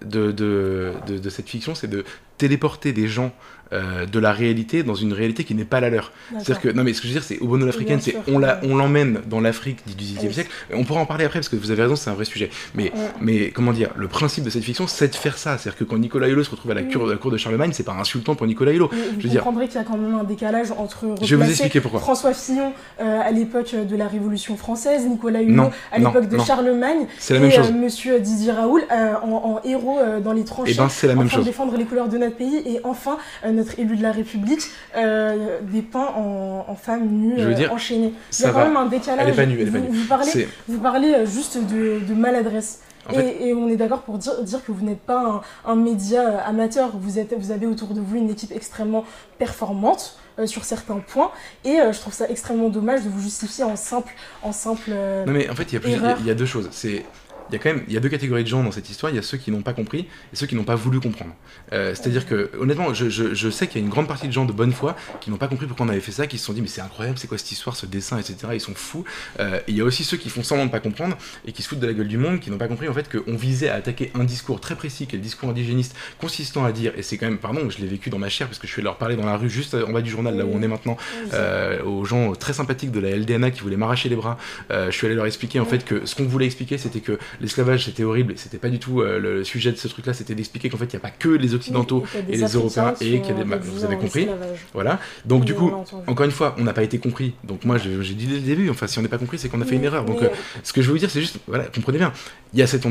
de, 0.04 0.32
de, 0.32 0.94
de, 1.06 1.30
cette 1.30 1.48
fiction, 1.48 1.74
c'est 1.74 1.88
de 1.88 2.04
téléporter 2.38 2.92
des 2.92 3.08
gens 3.08 3.32
euh, 3.72 4.04
de 4.04 4.18
la 4.18 4.32
réalité 4.32 4.82
dans 4.82 4.94
une 4.94 5.14
réalité 5.14 5.44
qui 5.44 5.54
n'est 5.54 5.64
pas 5.64 5.80
la 5.80 5.88
leur. 5.88 6.12
C'est-à-dire 6.32 6.60
que, 6.60 6.68
non 6.68 6.84
mais 6.84 6.92
ce 6.92 7.00
que 7.00 7.08
je 7.08 7.12
veux 7.14 7.18
dire, 7.18 7.26
c'est 7.26 7.38
au 7.38 7.46
bono 7.46 7.64
l'africaine, 7.64 8.02
c'est 8.02 8.16
on 8.28 8.76
l'emmène 8.76 9.20
dans 9.30 9.40
l'Afrique 9.40 9.78
du 9.86 9.94
XVIIIe 9.94 10.34
siècle. 10.34 10.50
On 10.74 10.84
pourra 10.84 11.00
en 11.00 11.06
parler 11.06 11.24
après 11.24 11.38
parce 11.38 11.48
que 11.48 11.56
vous 11.56 11.70
avez 11.70 11.80
raison, 11.80 11.96
c'est 11.96 12.10
un 12.10 12.14
vrai 12.14 12.26
sujet. 12.26 12.50
Mais, 12.74 12.92
mais 13.22 13.50
comment 13.50 13.72
dire, 13.72 13.88
le 13.96 14.08
principe 14.08 14.44
de 14.44 14.50
cette 14.50 14.62
fiction, 14.62 14.86
c'est 14.86 15.08
de 15.08 15.14
faire 15.14 15.38
ça. 15.38 15.56
C'est-à-dire 15.56 15.78
que 15.78 15.84
quand 15.84 15.96
Nicolas 15.96 16.28
Hulot 16.28 16.44
se 16.44 16.50
retrouve 16.50 16.70
à 16.72 16.74
la, 16.74 16.82
cour, 16.82 17.06
la 17.06 17.16
cour 17.16 17.30
de 17.30 17.38
Charlemagne, 17.38 17.70
c'est 17.72 17.82
pas 17.82 17.94
insultant 17.94 18.34
pour 18.34 18.46
Nicolas 18.46 18.72
Hulot. 18.72 18.90
je 19.18 19.26
veux 19.26 19.34
comprendrez 19.36 19.68
qu'il 19.68 19.76
y 19.76 19.78
a 19.78 19.84
quand 19.84 19.96
même 19.96 20.16
un 20.16 20.24
décalage 20.24 20.70
entre 20.72 21.06
je 21.22 21.34
vais 21.34 21.42
vous 21.42 21.50
expliquer 21.50 21.80
pourquoi. 21.80 22.00
François 22.00 22.34
Fillon 22.34 22.74
euh, 23.00 23.20
à 23.24 23.30
l'époque 23.30 23.74
de 23.74 23.96
la 23.96 24.06
Révolution 24.06 24.58
française, 24.58 25.06
Nicolas 25.06 25.40
Hulot 25.40 25.70
à 25.90 25.98
l'époque 25.98 26.28
de 26.28 26.38
Charlemagne, 26.40 27.06
c'est 27.18 27.32
la 27.32 27.40
même 27.40 27.50
chose. 27.50 27.70
Euh, 27.70 27.82
Monsieur 27.82 28.20
Didier 28.20 28.52
Raoul 28.52 28.82
en, 28.90 29.60
héros 29.64 29.98
dans 30.22 30.34
les 30.34 30.44
tranchées, 30.44 30.72
et 30.72 30.74
eh 30.74 31.06
ben, 31.06 31.16
même 31.16 31.28
de 31.28 31.42
défendre 31.42 31.74
les 31.78 31.84
couleurs 31.84 32.08
de 32.08 32.18
notre 32.22 32.36
pays, 32.36 32.62
et 32.66 32.80
enfin 32.84 33.18
notre 33.46 33.78
élu 33.78 33.96
de 33.96 34.02
la 34.02 34.12
République 34.12 34.62
euh, 34.96 35.58
dépeint 35.62 36.12
en, 36.16 36.64
en 36.68 36.74
femme 36.74 37.06
nue 37.08 37.38
euh, 37.38 37.68
enchaînée. 37.70 38.12
Il 38.38 38.42
y 38.42 38.46
a 38.46 38.50
quand 38.50 38.64
même 38.64 38.76
un 38.76 38.86
décalage. 38.86 39.26
Elle 39.26 39.32
est 39.32 39.36
pas 39.36 39.46
nue, 39.46 39.58
elle 39.60 39.68
est 39.68 39.70
vous, 39.70 39.78
pas 39.78 39.86
nue. 39.86 39.96
Vous 39.96 40.08
parlez, 40.08 40.48
vous 40.68 40.78
parlez 40.78 41.14
euh, 41.14 41.26
juste 41.26 41.58
de, 41.58 42.00
de 42.06 42.14
maladresse. 42.14 42.80
et, 43.12 43.48
et, 43.48 43.54
on 43.54 43.68
est 43.68 43.76
d'accord 43.76 44.02
pour 44.02 44.16
dire, 44.18 44.42
dire, 44.44 44.64
que 44.64 44.70
vous 44.70 44.84
n'êtes 44.84 45.00
pas 45.00 45.42
un, 45.66 45.70
un, 45.72 45.74
média 45.74 46.38
amateur, 46.46 46.90
vous, 46.94 47.18
êtes, 47.18 47.34
vous 47.36 47.50
avez 47.50 47.66
autour 47.66 47.94
de 47.94 48.00
vous 48.00 48.16
une 48.16 48.30
équipe 48.30 48.52
extrêmement 48.52 49.04
performante 49.38 50.18
sur 50.46 50.64
certains 50.64 50.98
points, 50.98 51.30
et 51.64 51.78
je 51.90 51.98
trouve 51.98 52.14
ça 52.14 52.26
extrêmement 52.28 52.68
dommage 52.68 53.02
de 53.02 53.10
vous 53.10 53.20
justifier 53.20 53.64
en 53.64 53.74
simple... 53.74 54.12
En 54.42 54.52
simple 54.52 54.92
non 55.26 55.32
mais 55.32 55.50
en 55.50 55.54
fait, 55.56 55.72
il 55.72 55.90
y, 55.90 55.94
a 55.94 56.16
il 56.20 56.26
y 56.26 56.30
a 56.30 56.34
deux 56.34 56.46
choses. 56.46 56.68
C'est 56.70 57.04
il 57.50 57.54
y 57.54 57.56
a 57.56 57.58
quand 57.58 57.72
même 57.72 57.84
il 57.88 57.94
y 57.94 57.96
a 57.96 58.00
deux 58.00 58.08
catégories 58.08 58.44
de 58.44 58.48
gens 58.48 58.62
dans 58.62 58.72
cette 58.72 58.88
histoire. 58.90 59.12
Il 59.12 59.16
y 59.16 59.18
a 59.18 59.22
ceux 59.22 59.38
qui 59.38 59.50
n'ont 59.50 59.62
pas 59.62 59.72
compris 59.72 60.06
et 60.32 60.36
ceux 60.36 60.46
qui 60.46 60.54
n'ont 60.54 60.64
pas 60.64 60.74
voulu 60.74 61.00
comprendre. 61.00 61.34
Euh, 61.72 61.94
c'est-à-dire 61.94 62.26
que, 62.26 62.50
honnêtement, 62.58 62.94
je, 62.94 63.08
je, 63.08 63.34
je 63.34 63.50
sais 63.50 63.66
qu'il 63.66 63.80
y 63.80 63.82
a 63.82 63.84
une 63.84 63.90
grande 63.90 64.08
partie 64.08 64.26
de 64.26 64.32
gens 64.32 64.44
de 64.44 64.52
bonne 64.52 64.72
foi 64.72 64.96
qui 65.20 65.30
n'ont 65.30 65.36
pas 65.36 65.48
compris 65.48 65.66
pourquoi 65.66 65.86
on 65.86 65.88
avait 65.88 66.00
fait 66.00 66.12
ça, 66.12 66.26
qui 66.26 66.38
se 66.38 66.44
sont 66.44 66.52
dit, 66.52 66.62
mais 66.62 66.68
c'est 66.68 66.80
incroyable, 66.80 67.18
c'est 67.18 67.28
quoi 67.28 67.38
cette 67.38 67.52
histoire, 67.52 67.76
ce 67.76 67.86
dessin, 67.86 68.18
etc. 68.18 68.36
Ils 68.52 68.60
sont 68.60 68.74
fous. 68.74 69.04
Euh, 69.40 69.58
et 69.58 69.72
il 69.72 69.76
y 69.76 69.80
a 69.80 69.84
aussi 69.84 70.04
ceux 70.04 70.16
qui 70.16 70.28
font 70.28 70.42
semblant 70.42 70.66
de 70.66 70.70
pas 70.70 70.80
comprendre 70.80 71.16
et 71.46 71.52
qui 71.52 71.62
se 71.62 71.68
foutent 71.68 71.80
de 71.80 71.86
la 71.86 71.92
gueule 71.92 72.08
du 72.08 72.18
monde, 72.18 72.40
qui 72.40 72.50
n'ont 72.50 72.58
pas 72.58 72.68
compris 72.68 72.88
en 72.88 72.94
fait 72.94 73.08
qu'on 73.10 73.36
visait 73.36 73.68
à 73.68 73.74
attaquer 73.74 74.10
un 74.14 74.24
discours 74.24 74.60
très 74.60 74.76
précis, 74.76 75.06
qui 75.06 75.16
est 75.16 75.18
le 75.18 75.24
discours 75.24 75.50
indigéniste, 75.50 75.96
consistant 76.20 76.64
à 76.64 76.72
dire, 76.72 76.92
et 76.96 77.02
c'est 77.02 77.16
quand 77.16 77.26
même, 77.26 77.38
pardon, 77.38 77.68
je 77.70 77.78
l'ai 77.78 77.86
vécu 77.86 78.10
dans 78.10 78.18
ma 78.18 78.28
chair 78.28 78.46
parce 78.46 78.58
que 78.58 78.66
je 78.66 78.72
suis 78.72 78.80
allé 78.80 78.84
leur 78.84 78.96
parler 78.96 79.16
dans 79.16 79.26
la 79.26 79.36
rue, 79.36 79.50
juste 79.50 79.74
en 79.74 79.92
bas 79.92 80.00
du 80.00 80.10
journal, 80.10 80.36
là 80.36 80.44
où 80.44 80.50
on 80.52 80.62
est 80.62 80.68
maintenant, 80.68 80.96
euh, 81.32 81.82
aux 81.82 82.04
gens 82.04 82.32
très 82.32 82.52
sympathiques 82.52 82.90
de 82.90 83.00
la 83.00 83.10
LDNA 83.10 83.50
qui 83.50 83.60
voulaient 83.60 83.76
m'arracher 83.76 84.08
les 84.08 84.16
bras. 84.16 84.38
je 84.70 84.90
suis 84.90 85.06
allé 85.06 85.16
leur 85.16 85.26
expliquer 85.26 85.60
en 85.60 85.66
fait 85.66 85.84
que 85.84 86.06
ce 86.06 86.14
qu'on 86.14 86.24
voulait 86.24 86.46
expliquer, 86.46 86.78
c'était 86.78 87.00
que 87.00 87.18
l'esclavage 87.42 87.84
c'était 87.84 88.04
horrible 88.04 88.34
c'était 88.36 88.58
pas 88.58 88.70
du 88.70 88.78
tout 88.78 89.02
euh, 89.02 89.18
le 89.18 89.44
sujet 89.44 89.72
de 89.72 89.76
ce 89.76 89.88
truc-là, 89.88 90.12
c'était 90.12 90.34
d'expliquer 90.34 90.68
qu'en 90.68 90.76
fait, 90.76 90.84
il 90.86 90.96
n'y 90.96 90.96
a 90.96 91.00
pas 91.00 91.10
que 91.10 91.28
les 91.28 91.54
Occidentaux 91.54 92.04
et, 92.28 92.36
les 92.36 92.46
Européens 92.46 92.94
et 93.00 93.20
qu'il 93.20 93.36
y 93.36 93.40
a 93.40 93.44
des. 93.44 93.56
Vous 93.62 93.84
avez 93.84 93.96
compris 93.96 94.28
Voilà. 94.72 94.98
Donc, 95.24 95.44
du 95.44 95.54
coup, 95.54 95.72
encore 96.06 96.26
une 96.26 96.32
fois, 96.32 96.56
on 96.58 96.64
n'a 96.64 96.72
pas 96.72 96.82
été 96.82 96.98
compris. 96.98 97.34
Donc, 97.44 97.64
moi, 97.64 97.78
j'ai 97.78 98.14
dit 98.14 98.26
dès 98.26 98.36
le 98.36 98.40
début, 98.40 98.70
enfin, 98.70 98.86
si 98.86 98.98
on 98.98 99.02
n'est 99.02 99.08
pas 99.08 99.18
compris, 99.18 99.38
c'est 99.38 99.48
qu'on 99.48 99.60
a 99.60 99.64
fait 99.64 99.76
une 99.76 99.84
erreur. 99.84 100.04
Donc, 100.04 100.22
euh, 100.22 100.28
ce 100.62 100.72
que 100.72 100.82
je 100.82 100.86
veux 100.86 100.92
vous 100.92 100.98
dire, 100.98 101.10
c'est 101.10 101.20
juste, 101.20 101.38
voilà, 101.46 101.64
comprenez 101.64 101.98
bien, 101.98 102.12
il 102.52 102.60
y 102.60 102.62
a 102.62 102.66
cet, 102.66 102.86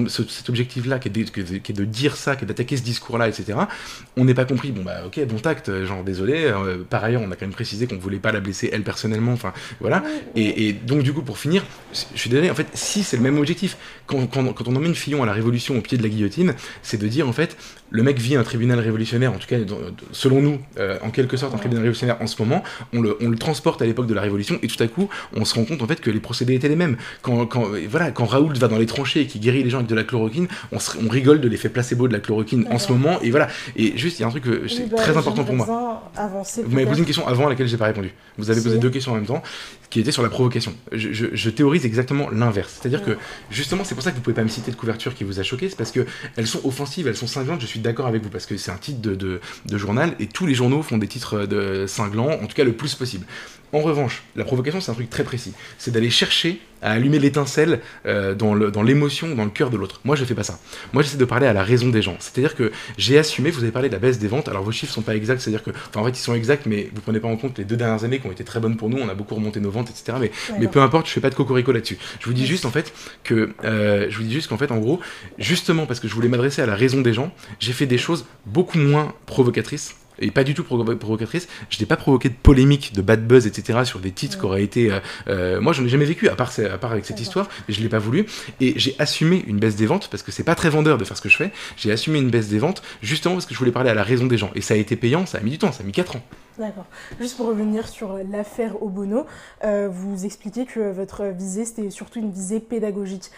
objectif-là 0.49 0.99
qui, 0.99 1.09
qui, 1.11 1.39
est 1.39 1.73
de 1.73 1.85
dire 1.85 2.15
ça, 2.15 2.35
qui 2.35 2.45
est 2.45 2.47
d'attaquer 2.47 2.77
ce 2.77 2.83
discours-là, 2.83 3.27
etc. 3.27 3.57
On 4.17 4.25
n'est 4.25 4.33
pas 4.33 4.45
compris, 4.45 4.71
bon, 4.71 4.83
bah, 4.83 5.03
ok, 5.05 5.25
bon 5.27 5.37
tact, 5.37 5.83
genre, 5.85 6.03
désolé. 6.03 6.45
Euh, 6.45 6.83
par 6.89 7.03
ailleurs, 7.03 7.21
on 7.21 7.31
a 7.31 7.35
quand 7.35 7.45
même 7.45 7.51
précisé 7.51 7.87
qu'on 7.87 7.97
voulait 7.97 8.17
pas 8.17 8.31
la 8.31 8.39
blesser 8.39 8.69
elle 8.71 8.83
personnellement, 8.83 9.33
enfin, 9.33 9.53
voilà. 9.79 10.03
Et, 10.35 10.73
donc, 10.73 11.03
du 11.03 11.13
coup, 11.13 11.21
pour 11.21 11.37
finir, 11.37 11.63
je 11.93 12.19
suis 12.19 12.29
désolé, 12.29 12.49
en 12.49 12.55
fait, 12.55 12.67
si 12.73 13.03
c'est 13.03 13.17
le 13.17 13.23
même 13.23 13.37
objectif, 13.37 13.77
quand, 14.05 14.27
quand, 14.31 14.53
quand 14.53 14.67
on 14.67 14.75
emmène 14.75 14.95
Fillon 14.95 15.23
à 15.23 15.25
la 15.25 15.33
Révolution 15.33 15.77
au 15.77 15.81
pied 15.81 15.97
de 15.97 16.03
la 16.03 16.09
guillotine, 16.09 16.55
c'est 16.81 16.97
de 16.97 17.07
dire 17.07 17.27
en 17.27 17.33
fait, 17.33 17.57
le 17.89 18.03
mec 18.03 18.19
vit 18.19 18.35
un 18.35 18.43
tribunal 18.43 18.79
révolutionnaire, 18.79 19.33
en 19.33 19.37
tout 19.37 19.47
cas 19.47 19.57
selon 20.11 20.41
nous, 20.41 20.59
euh, 20.79 20.97
en 21.01 21.09
quelque 21.09 21.37
sorte 21.37 21.53
un 21.53 21.57
tribunal 21.57 21.83
révolutionnaire 21.83 22.17
en 22.21 22.27
ce 22.27 22.41
moment, 22.41 22.63
on 22.93 23.01
le, 23.01 23.17
on 23.21 23.29
le 23.29 23.37
transporte 23.37 23.81
à 23.81 23.85
l'époque 23.85 24.07
de 24.07 24.13
la 24.13 24.21
Révolution 24.21 24.57
et 24.63 24.67
tout 24.67 24.81
à 24.81 24.87
coup 24.87 25.09
on 25.35 25.45
se 25.45 25.55
rend 25.55 25.65
compte 25.65 25.81
en 25.81 25.87
fait 25.87 25.99
que 25.99 26.09
les 26.09 26.19
procédés 26.19 26.55
étaient 26.55 26.69
les 26.69 26.75
mêmes. 26.75 26.97
Quand, 27.21 27.45
quand, 27.45 27.65
voilà, 27.89 28.11
quand 28.11 28.25
Raoul 28.25 28.55
va 28.57 28.67
dans 28.67 28.77
les 28.77 28.85
tranchées 28.85 29.21
et 29.21 29.27
qui 29.27 29.39
guérit 29.39 29.63
les 29.63 29.69
gens 29.69 29.77
avec 29.79 29.89
de 29.89 29.95
la 29.95 30.03
chloroquine, 30.03 30.47
on, 30.71 30.77
on 31.05 31.09
rigole 31.09 31.41
de 31.41 31.47
l'effet 31.47 31.69
placebo 31.69 32.07
de 32.07 32.13
la 32.13 32.19
chloroquine 32.19 32.65
en 32.71 32.79
ce 32.79 32.91
moment 32.91 33.19
et 33.21 33.31
voilà. 33.31 33.47
Et 33.75 33.97
juste, 33.97 34.19
il 34.19 34.21
y 34.21 34.25
a 34.25 34.27
un 34.27 34.31
truc 34.31 34.43
que 34.43 34.67
c'est 34.67 34.89
bah, 34.89 34.97
très 34.97 35.17
important 35.17 35.43
pour 35.43 35.55
moi. 35.55 36.11
Vous 36.65 36.75
m'avez 36.75 36.85
posé 36.85 36.99
une 36.99 37.05
question 37.05 37.27
avant 37.27 37.47
à 37.47 37.49
laquelle 37.49 37.67
j'ai 37.67 37.77
pas 37.77 37.85
répondu. 37.85 38.11
Vous 38.37 38.49
avez 38.49 38.61
posé 38.61 38.77
deux 38.77 38.89
questions 38.89 39.11
en 39.11 39.15
même 39.15 39.25
temps 39.25 39.43
qui 39.91 39.99
étaient 39.99 40.11
sur 40.11 40.23
la 40.23 40.29
provocation. 40.29 40.73
Je, 40.93 41.27
je, 41.33 41.49
théorise 41.49 41.85
exactement 41.85 42.29
l'inverse. 42.29 42.79
C'est-à-dire 42.79 43.03
que 43.03 43.17
justement, 43.51 43.83
c'est 43.83 43.93
pour 43.93 44.03
ça 44.03 44.11
que 44.11 44.15
vous 44.15 44.21
pouvez 44.21 44.33
pas 44.33 44.43
me 44.43 44.47
citer 44.47 44.71
de 44.71 44.77
couverture 44.77 45.13
qui 45.13 45.25
vous 45.25 45.39
a 45.39 45.43
choqué, 45.43 45.69
c'est 45.69 45.75
parce 45.75 45.91
que 45.91 46.05
elles 46.37 46.47
sont 46.47 46.61
offensives, 46.65 47.07
elles 47.07 47.17
sont 47.17 47.27
cinglantes. 47.27 47.61
Je 47.61 47.67
suis 47.67 47.81
d'accord 47.81 48.07
avec 48.07 48.23
vous 48.23 48.29
parce 48.29 48.45
que 48.45 48.55
c'est 48.55 48.71
un 48.71 48.77
titre 48.77 49.01
de, 49.01 49.15
de, 49.15 49.77
journal 49.77 50.15
et 50.19 50.27
tous 50.27 50.47
les 50.47 50.53
journaux 50.55 50.81
font 50.81 50.97
des 50.97 51.07
titres 51.07 51.45
de 51.45 51.85
cinglants, 51.87 52.31
en 52.31 52.47
tout 52.47 52.55
cas 52.55 52.63
le 52.63 52.73
plus 52.73 52.95
possible. 52.95 53.25
En 53.73 53.79
revanche, 53.79 54.23
la 54.35 54.43
provocation, 54.43 54.81
c'est 54.81 54.91
un 54.91 54.95
truc 54.95 55.09
très 55.09 55.23
précis. 55.23 55.53
C'est 55.77 55.91
d'aller 55.91 56.09
chercher 56.09 56.59
à 56.81 56.91
allumer 56.91 57.19
l'étincelle 57.19 57.79
euh, 58.05 58.33
dans 58.33 58.53
l'émotion, 58.83 59.29
dans, 59.29 59.35
dans, 59.35 59.45
le 59.45 59.51
cœur 59.51 59.69
de 59.69 59.77
l'autre. 59.77 60.01
Moi, 60.03 60.15
je 60.15 60.25
fais 60.25 60.33
pas 60.33 60.43
ça. 60.43 60.59
Moi, 60.93 61.03
j'essaie 61.03 61.17
de 61.17 61.25
parler 61.25 61.47
à 61.47 61.53
la 61.53 61.63
raison 61.63 61.89
des 61.89 62.01
gens. 62.01 62.15
C'est-à-dire 62.19 62.55
que 62.55 62.71
j'ai 62.97 63.17
assumé, 63.17 63.51
vous 63.51 63.63
avez 63.63 63.71
parlé 63.71 63.87
de 63.87 63.93
la 63.93 63.99
baisse 63.99 64.19
des 64.19 64.27
ventes, 64.27 64.49
alors 64.49 64.63
vos 64.63 64.71
chiffres 64.71 64.91
sont 64.91 65.01
pas 65.01 65.15
exacts, 65.15 65.41
c'est-à-dire 65.41 65.63
que, 65.63 65.71
enfin, 65.71 66.01
en 66.01 66.05
fait, 66.05 66.11
ils 66.11 66.21
sont 66.21 66.33
exacts, 66.33 66.65
mais 66.65 66.89
vous 66.93 67.01
prenez 67.01 67.19
pas 67.19 67.27
en 67.27 67.37
compte 67.37 67.57
les 67.57 67.65
deux 67.65 67.77
dernières 67.77 68.03
années 68.03 68.19
qui 68.19 68.27
ont 68.27 68.31
été 68.31 68.43
très 68.43 68.59
bonnes 68.59 68.77
pour 68.77 68.89
nous, 68.89 68.97
on 68.97 69.09
a 69.09 69.13
beaucoup 69.13 69.35
remonté 69.35 69.59
nos 69.59 69.71
ventes, 69.71 69.89
etc. 69.89 70.17
Mais, 70.19 70.31
mais 70.59 70.67
peu 70.67 70.81
importe, 70.81 71.07
je 71.07 71.11
fais 71.11 71.21
pas 71.21 71.29
de 71.29 71.35
cocorico 71.35 71.71
là-dessus. 71.71 71.97
Je 72.19 72.25
vous 72.25 72.33
dis 72.33 72.47
juste, 72.47 72.65
en 72.65 72.71
fait, 72.71 72.93
que, 73.23 73.53
euh, 73.63 74.07
je 74.09 74.17
vous 74.17 74.23
dis 74.23 74.33
juste 74.33 74.49
qu'en 74.49 74.57
fait, 74.57 74.71
en 74.71 74.79
gros, 74.79 74.99
justement 75.37 75.85
parce 75.85 75.99
que 75.99 76.07
je 76.07 76.13
voulais 76.13 76.29
m'adresser 76.29 76.61
à 76.61 76.65
la 76.65 76.75
raison 76.75 77.01
des 77.01 77.13
gens, 77.13 77.31
j'ai 77.59 77.73
fait 77.73 77.85
des 77.85 77.97
choses 77.97 78.25
beaucoup 78.45 78.79
moins 78.79 79.13
provocatrices 79.25 79.95
et 80.19 80.31
pas 80.31 80.43
du 80.43 80.53
tout 80.53 80.63
provocatrice. 80.63 81.47
Je 81.69 81.79
n'ai 81.79 81.85
pas 81.85 81.97
provoqué 81.97 82.29
de 82.29 82.35
polémique, 82.35 82.93
de 82.93 83.01
bad 83.01 83.25
buzz, 83.25 83.47
etc. 83.47 83.79
sur 83.83 83.99
des 83.99 84.11
titres 84.11 84.39
qui 84.39 84.45
auraient 84.45 84.63
été. 84.63 84.91
Euh, 84.91 84.99
euh, 85.27 85.61
moi, 85.61 85.73
j'en 85.73 85.85
ai 85.85 85.89
jamais 85.89 86.05
vécu, 86.05 86.29
à 86.29 86.35
part, 86.35 86.51
à 86.59 86.77
part 86.77 86.91
avec 86.91 87.05
cette 87.05 87.19
histoire, 87.19 87.49
mais 87.67 87.73
je 87.73 87.81
l'ai 87.81 87.89
pas 87.89 87.99
voulu. 87.99 88.25
Et 88.59 88.73
j'ai 88.77 88.95
assumé 88.99 89.43
une 89.47 89.59
baisse 89.59 89.75
des 89.75 89.85
ventes 89.85 90.09
parce 90.09 90.23
que 90.23 90.31
c'est 90.31 90.43
pas 90.43 90.55
très 90.55 90.69
vendeur 90.69 90.97
de 90.97 91.03
faire 91.03 91.17
ce 91.17 91.21
que 91.21 91.29
je 91.29 91.37
fais. 91.37 91.51
J'ai 91.77 91.91
assumé 91.91 92.19
une 92.19 92.29
baisse 92.29 92.49
des 92.49 92.59
ventes 92.59 92.81
justement 93.01 93.35
parce 93.35 93.45
que 93.45 93.53
je 93.53 93.59
voulais 93.59 93.71
parler 93.71 93.89
à 93.89 93.95
la 93.95 94.03
raison 94.03 94.25
des 94.27 94.37
gens. 94.37 94.51
Et 94.55 94.61
ça 94.61 94.73
a 94.73 94.77
été 94.77 94.95
payant, 94.95 95.25
ça 95.25 95.37
a 95.37 95.41
mis 95.41 95.51
du 95.51 95.57
temps, 95.57 95.71
ça 95.71 95.83
a 95.83 95.85
mis 95.85 95.91
4 95.91 96.15
ans. 96.15 96.23
D'accord. 96.57 96.85
Juste 97.19 97.37
pour 97.37 97.47
revenir 97.47 97.87
sur 97.87 98.19
l'affaire 98.29 98.83
Obono, 98.83 99.25
euh, 99.63 99.87
vous 99.89 100.25
expliquez 100.25 100.65
que 100.65 100.91
votre 100.91 101.25
visée, 101.25 101.65
c'était 101.65 101.89
surtout 101.89 102.19
une 102.19 102.31
visée 102.31 102.59
pédagogique 102.59 103.31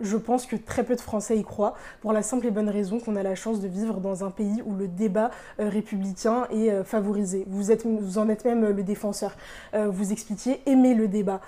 je 0.00 0.16
pense 0.16 0.46
que 0.46 0.56
très 0.56 0.84
peu 0.84 0.94
de 0.96 1.00
Français 1.00 1.36
y 1.36 1.42
croient, 1.42 1.74
pour 2.00 2.12
la 2.12 2.22
simple 2.22 2.46
et 2.46 2.50
bonne 2.50 2.68
raison 2.68 3.00
qu'on 3.00 3.16
a 3.16 3.22
la 3.22 3.34
chance 3.34 3.60
de 3.60 3.68
vivre 3.68 4.00
dans 4.00 4.24
un 4.24 4.30
pays 4.30 4.62
où 4.64 4.74
le 4.74 4.88
débat 4.88 5.30
euh, 5.60 5.68
républicain 5.68 6.46
est 6.50 6.70
euh, 6.70 6.84
favorisé. 6.84 7.44
Vous, 7.48 7.70
êtes, 7.70 7.84
vous 7.84 8.18
en 8.18 8.28
êtes 8.28 8.44
même 8.44 8.64
euh, 8.64 8.72
le 8.72 8.82
défenseur. 8.82 9.36
vous 9.74 10.12
expliquiez 10.12 10.60
aimer 10.66 10.94
le 10.94 11.08
débat. 11.08 11.40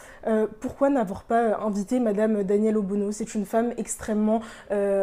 pourquoi 0.61 0.91
n'avoir 0.91 1.25
pas 1.25 1.59
invité 1.61 2.01
Madame 2.01 2.43
Danielle 2.43 2.77
Obono? 2.77 3.13
C'est 3.13 3.35
une 3.35 3.45
femme 3.45 3.73
extrêmement 3.77 4.41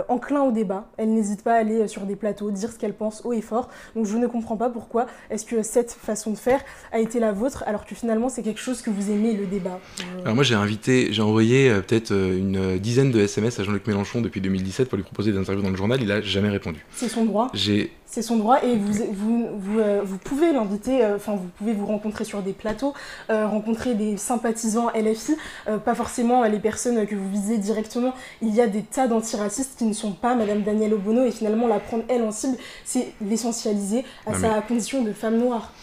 enclin 0.08 0.44
au 0.44 0.52
débat. 0.52 0.88
Elle 0.98 1.14
n'hésite 1.14 1.44
pas 1.44 1.54
à 1.54 1.58
aller 1.58 1.88
sur 1.88 2.04
des 2.04 2.16
plateaux, 2.16 2.52
dire 2.52 2.72
ce 2.72 2.78
qu'elle 2.78 2.94
pense 2.94 3.26
haut 3.26 3.34
et 3.34 3.42
fort. 3.42 3.70
Donc 3.96 4.06
je 4.06 4.18
ne 4.18 4.28
comprends 4.28 4.58
pas 4.58 4.70
pourquoi 4.70 5.08
est-ce 5.30 5.46
que 5.46 5.64
cette 5.64 5.92
façon 5.92 6.32
de 6.32 6.38
faire 6.38 6.62
a 6.92 7.00
été 7.00 7.20
la 7.20 7.32
vôtre, 7.32 7.64
alors 7.68 7.86
que 7.86 7.96
finalement 7.96 8.30
c'est 8.30 8.44
quelque 8.44 8.62
chose 8.62 8.82
que 8.82 8.90
vous 8.90 9.12
aimez, 9.12 9.34
le 9.34 9.46
débat. 9.46 9.80
Alors 10.24 10.36
moi 10.36 10.44
j'ai 10.44 10.56
invité, 10.56 11.10
j'ai 11.12 11.22
envoyé 11.22 11.70
peut-être 11.88 12.12
une 12.12 12.78
dizaine 12.78 13.12
de 13.12 13.20
SMS 13.20 13.37
à 13.38 13.64
Jean-Luc 13.64 13.86
Mélenchon 13.88 14.22
depuis 14.22 14.42
2017 14.42 14.90
pour 14.90 14.98
lui 14.98 15.04
proposer 15.04 15.32
des 15.32 15.38
interviews 15.38 15.64
dans 15.64 15.70
le 15.70 15.76
journal, 15.76 16.02
il 16.02 16.12
a 16.12 16.22
jamais 16.22 16.50
répondu. 16.50 16.84
C'est 16.92 17.10
son 17.10 17.26
droit. 17.26 17.50
J'ai 17.54 17.92
c'est 18.10 18.22
son 18.22 18.38
droit 18.38 18.64
et 18.64 18.76
vous, 18.78 18.94
vous, 19.12 19.48
vous, 19.60 19.80
euh, 19.80 20.02
vous 20.04 20.18
pouvez 20.18 20.54
l'inviter, 20.54 21.04
euh, 21.04 21.18
enfin 21.18 21.36
vous 21.36 21.50
pouvez 21.58 21.74
vous 21.74 21.86
rencontrer 21.86 22.24
sur 22.24 22.42
des 22.42 22.54
plateaux, 22.54 22.94
euh, 23.30 23.46
rencontrer 23.46 23.96
des 23.96 24.16
sympathisants 24.16 24.90
LFI, 24.96 25.36
pas 25.84 25.94
forcément 25.94 26.44
les 26.46 26.60
personnes 26.60 27.06
que 27.06 27.16
vous 27.16 27.30
visez 27.30 27.58
directement. 27.58 28.14
Il 28.42 28.56
y 28.56 28.62
a 28.62 28.68
des 28.68 28.82
tas 28.82 29.08
d'antiracistes 29.08 29.78
qui 29.78 29.84
ne 29.84 29.94
sont 29.94 30.14
pas 30.14 30.36
Madame 30.36 30.64
Danielle 30.64 30.94
Obono 30.94 31.26
et 31.26 31.32
finalement 31.32 31.68
la 31.68 31.80
prendre 31.80 32.06
elle 32.08 32.24
en 32.24 32.32
cible, 32.32 32.58
c'est 32.86 33.12
l'essentialiser 33.22 34.06
à 34.26 34.34
sa 34.34 34.62
condition 34.62 35.04
de 35.04 35.12
femme 35.12 35.38
noire. 35.38 35.74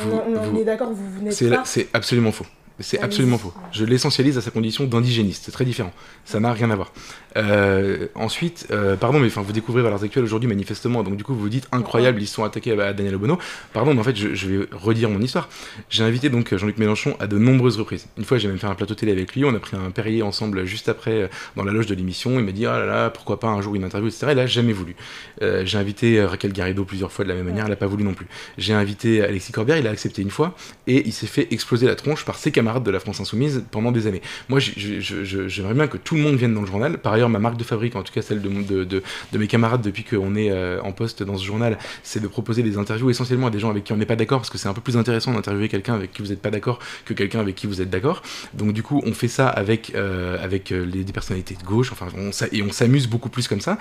on, 0.00 0.56
est 0.56 0.64
d'accord, 0.64 0.90
vous, 0.90 1.10
vous 1.16 1.22
n'êtes 1.22 1.50
pas... 1.50 1.62
C'est 1.64 1.88
absolument 1.92 2.32
faux. 2.32 2.46
C'est 2.80 2.98
absolument 3.00 3.38
faux. 3.38 3.54
Je 3.70 3.84
l'essentialise 3.84 4.36
à 4.36 4.40
sa 4.40 4.50
condition 4.50 4.84
d'indigéniste. 4.84 5.44
C'est 5.44 5.52
très 5.52 5.64
différent. 5.64 5.92
Ça 6.24 6.40
n'a 6.40 6.52
rien 6.52 6.70
à 6.70 6.76
voir. 6.76 6.92
Euh, 7.36 8.08
ensuite, 8.16 8.66
euh, 8.72 8.96
pardon, 8.96 9.20
mais 9.20 9.28
enfin, 9.28 9.42
vous 9.42 9.52
découvrez 9.52 9.82
Valeurs 9.82 10.02
Actuelles 10.02 10.24
aujourd'hui 10.24 10.48
manifestement, 10.48 11.02
donc 11.02 11.16
du 11.16 11.24
coup 11.24 11.34
vous 11.34 11.40
vous 11.40 11.48
dites 11.48 11.68
incroyable, 11.72 12.22
ils 12.22 12.26
sont 12.26 12.44
attaqués 12.44 12.78
à, 12.80 12.92
Daniel 12.92 13.14
Obono. 13.14 13.38
Pardon, 13.72 13.94
mais 13.94 14.00
en 14.00 14.04
fait, 14.04 14.16
je, 14.16 14.46
vais 14.48 14.66
redire 14.72 15.08
mon 15.08 15.20
histoire. 15.20 15.48
J'ai 15.88 16.02
invité 16.02 16.30
donc 16.30 16.54
Jean-Luc 16.54 16.78
Mélenchon 16.78 17.16
à 17.20 17.28
de 17.28 17.38
nombreuses 17.38 17.78
reprises. 17.78 18.06
Une 18.18 18.24
fois, 18.24 18.38
j'ai 18.38 18.48
même 18.48 18.58
fait 18.58 18.66
un 18.66 18.74
plateau 18.74 18.94
télé 18.94 19.12
avec 19.12 19.34
lui, 19.34 19.44
on 19.44 19.54
a 19.54 19.60
pris 19.60 19.76
un 19.76 19.90
Perrier 19.90 20.22
ensemble 20.22 20.64
juste 20.64 20.88
après 20.88 21.22
euh, 21.22 21.28
dans 21.56 21.62
la 21.62 21.70
loge 21.70 21.86
de 21.86 21.94
l'émission. 21.94 22.38
Il 22.40 22.44
m'a 22.44 22.52
dit, 22.52 22.66
ah 22.66 22.78
là 22.80 22.86
là, 22.86 23.10
pourquoi 23.10 23.38
pas 23.38 23.48
un 23.48 23.60
jour 23.60 23.76
une 23.76 23.84
interview, 23.84 24.08
etc. 24.08 24.32
Et 24.32 24.34
là, 24.34 24.46
jamais 24.46 24.72
voulu. 24.72 24.96
j'ai 25.40 25.78
invité 25.78 26.24
Raquel 26.24 26.52
Garrido 26.52 26.84
plusieurs 26.84 27.12
fois 27.12 27.24
de 27.24 27.28
la 27.28 27.36
même 27.36 27.46
manière, 27.46 27.64
elle 27.64 27.70
n'a 27.70 27.76
pas 27.76 27.86
voulu 27.86 28.02
non 28.02 28.14
plus. 28.14 28.26
J'ai 28.58 28.74
invité 28.74 29.22
Alexis 29.22 29.52
Corbière, 29.52 29.76
il 29.76 29.86
a 29.86 29.90
accepté 29.90 30.22
une 30.22 30.30
fois, 30.30 30.54
et 30.86 31.06
il 31.06 31.12
s'est 31.12 31.26
fait 31.26 31.46
exploser 31.52 31.86
la 31.86 31.94
tronche 31.94 32.24
par 32.24 32.36
ses 32.36 32.50
camarades 32.50 32.63
de 32.64 32.90
la 32.90 33.00
France 33.00 33.20
Insoumise 33.20 33.64
pendant 33.70 33.92
des 33.92 34.06
années. 34.06 34.22
Moi, 34.48 34.58
j'aimerais 34.60 35.74
bien 35.74 35.86
que 35.86 35.96
tout 35.96 36.14
le 36.16 36.22
monde 36.22 36.36
vienne 36.36 36.54
dans 36.54 36.62
le 36.62 36.66
journal. 36.66 36.98
Par 36.98 37.12
ailleurs, 37.12 37.28
ma 37.28 37.38
marque 37.38 37.56
de 37.56 37.64
fabrique, 37.64 37.94
en 37.96 38.02
tout 38.02 38.12
cas 38.12 38.22
celle 38.22 38.40
de, 38.40 39.02
mes 39.32 39.46
camarades 39.46 39.82
depuis 39.82 40.04
qu'on 40.04 40.34
est 40.34 40.50
euh, 40.50 40.80
en 40.82 40.92
poste 40.92 41.22
dans 41.22 41.36
ce 41.36 41.44
journal, 41.44 41.78
c'est 42.02 42.20
de 42.20 42.28
proposer 42.28 42.62
des 42.62 42.78
interviews 42.78 43.10
essentiellement 43.10 43.48
à 43.48 43.50
des 43.50 43.58
gens 43.58 43.70
avec 43.70 43.84
qui 43.84 43.92
on 43.92 43.96
n'est 43.96 44.06
pas 44.06 44.16
d'accord, 44.16 44.40
parce 44.40 44.50
que 44.50 44.58
c'est 44.58 44.68
un 44.68 44.74
peu 44.74 44.80
plus 44.80 44.96
intéressant 44.96 45.32
d'interviewer 45.32 45.68
quelqu'un 45.68 45.94
avec 45.94 46.12
qui 46.12 46.22
vous 46.22 46.28
n'êtes 46.28 46.40
pas 46.40 46.50
d'accord 46.50 46.78
que 47.04 47.12
quelqu'un 47.12 47.40
avec 47.40 47.54
qui 47.54 47.66
vous 47.66 47.80
êtes 47.80 47.90
d'accord. 47.90 48.22
Donc 48.54 48.72
du 48.72 48.82
coup, 48.82 49.02
on 49.04 49.12
fait 49.12 49.28
ça 49.28 49.48
avec, 49.48 49.92
euh, 49.94 50.38
euh, 50.72 50.86
des 50.86 51.12
personnalités 51.12 51.54
de 51.54 51.64
gauche, 51.64 51.92
enfin, 51.92 52.06
et 52.52 52.62
on 52.62 52.72
s'amuse 52.72 53.06
beaucoup 53.06 53.28
plus 53.28 53.48
comme 53.48 53.60
ça. 53.60 53.78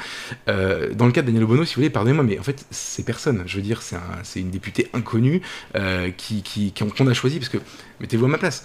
dans 0.47 1.05
le 1.05 1.11
cas 1.11 1.21
de 1.21 1.27
Daniel 1.27 1.43
Obono, 1.43 1.65
si 1.65 1.75
vous 1.75 1.81
voulez, 1.81 1.89
pardonnez-moi, 1.89 2.23
mais 2.23 2.39
en 2.39 2.43
fait, 2.43 2.65
c'est 2.69 3.05
personne. 3.05 3.43
Je 3.45 3.55
veux 3.55 3.61
dire, 3.61 3.81
c'est 3.81 4.39
une 4.39 4.51
députée 4.51 4.89
inconnue 4.93 5.41
qu'on 5.73 7.07
a 7.07 7.13
choisi, 7.13 7.39
parce 7.39 7.49
que, 7.49 7.57
mettez-vous 7.99 8.25
à 8.25 8.27
ma 8.27 8.37
place, 8.37 8.63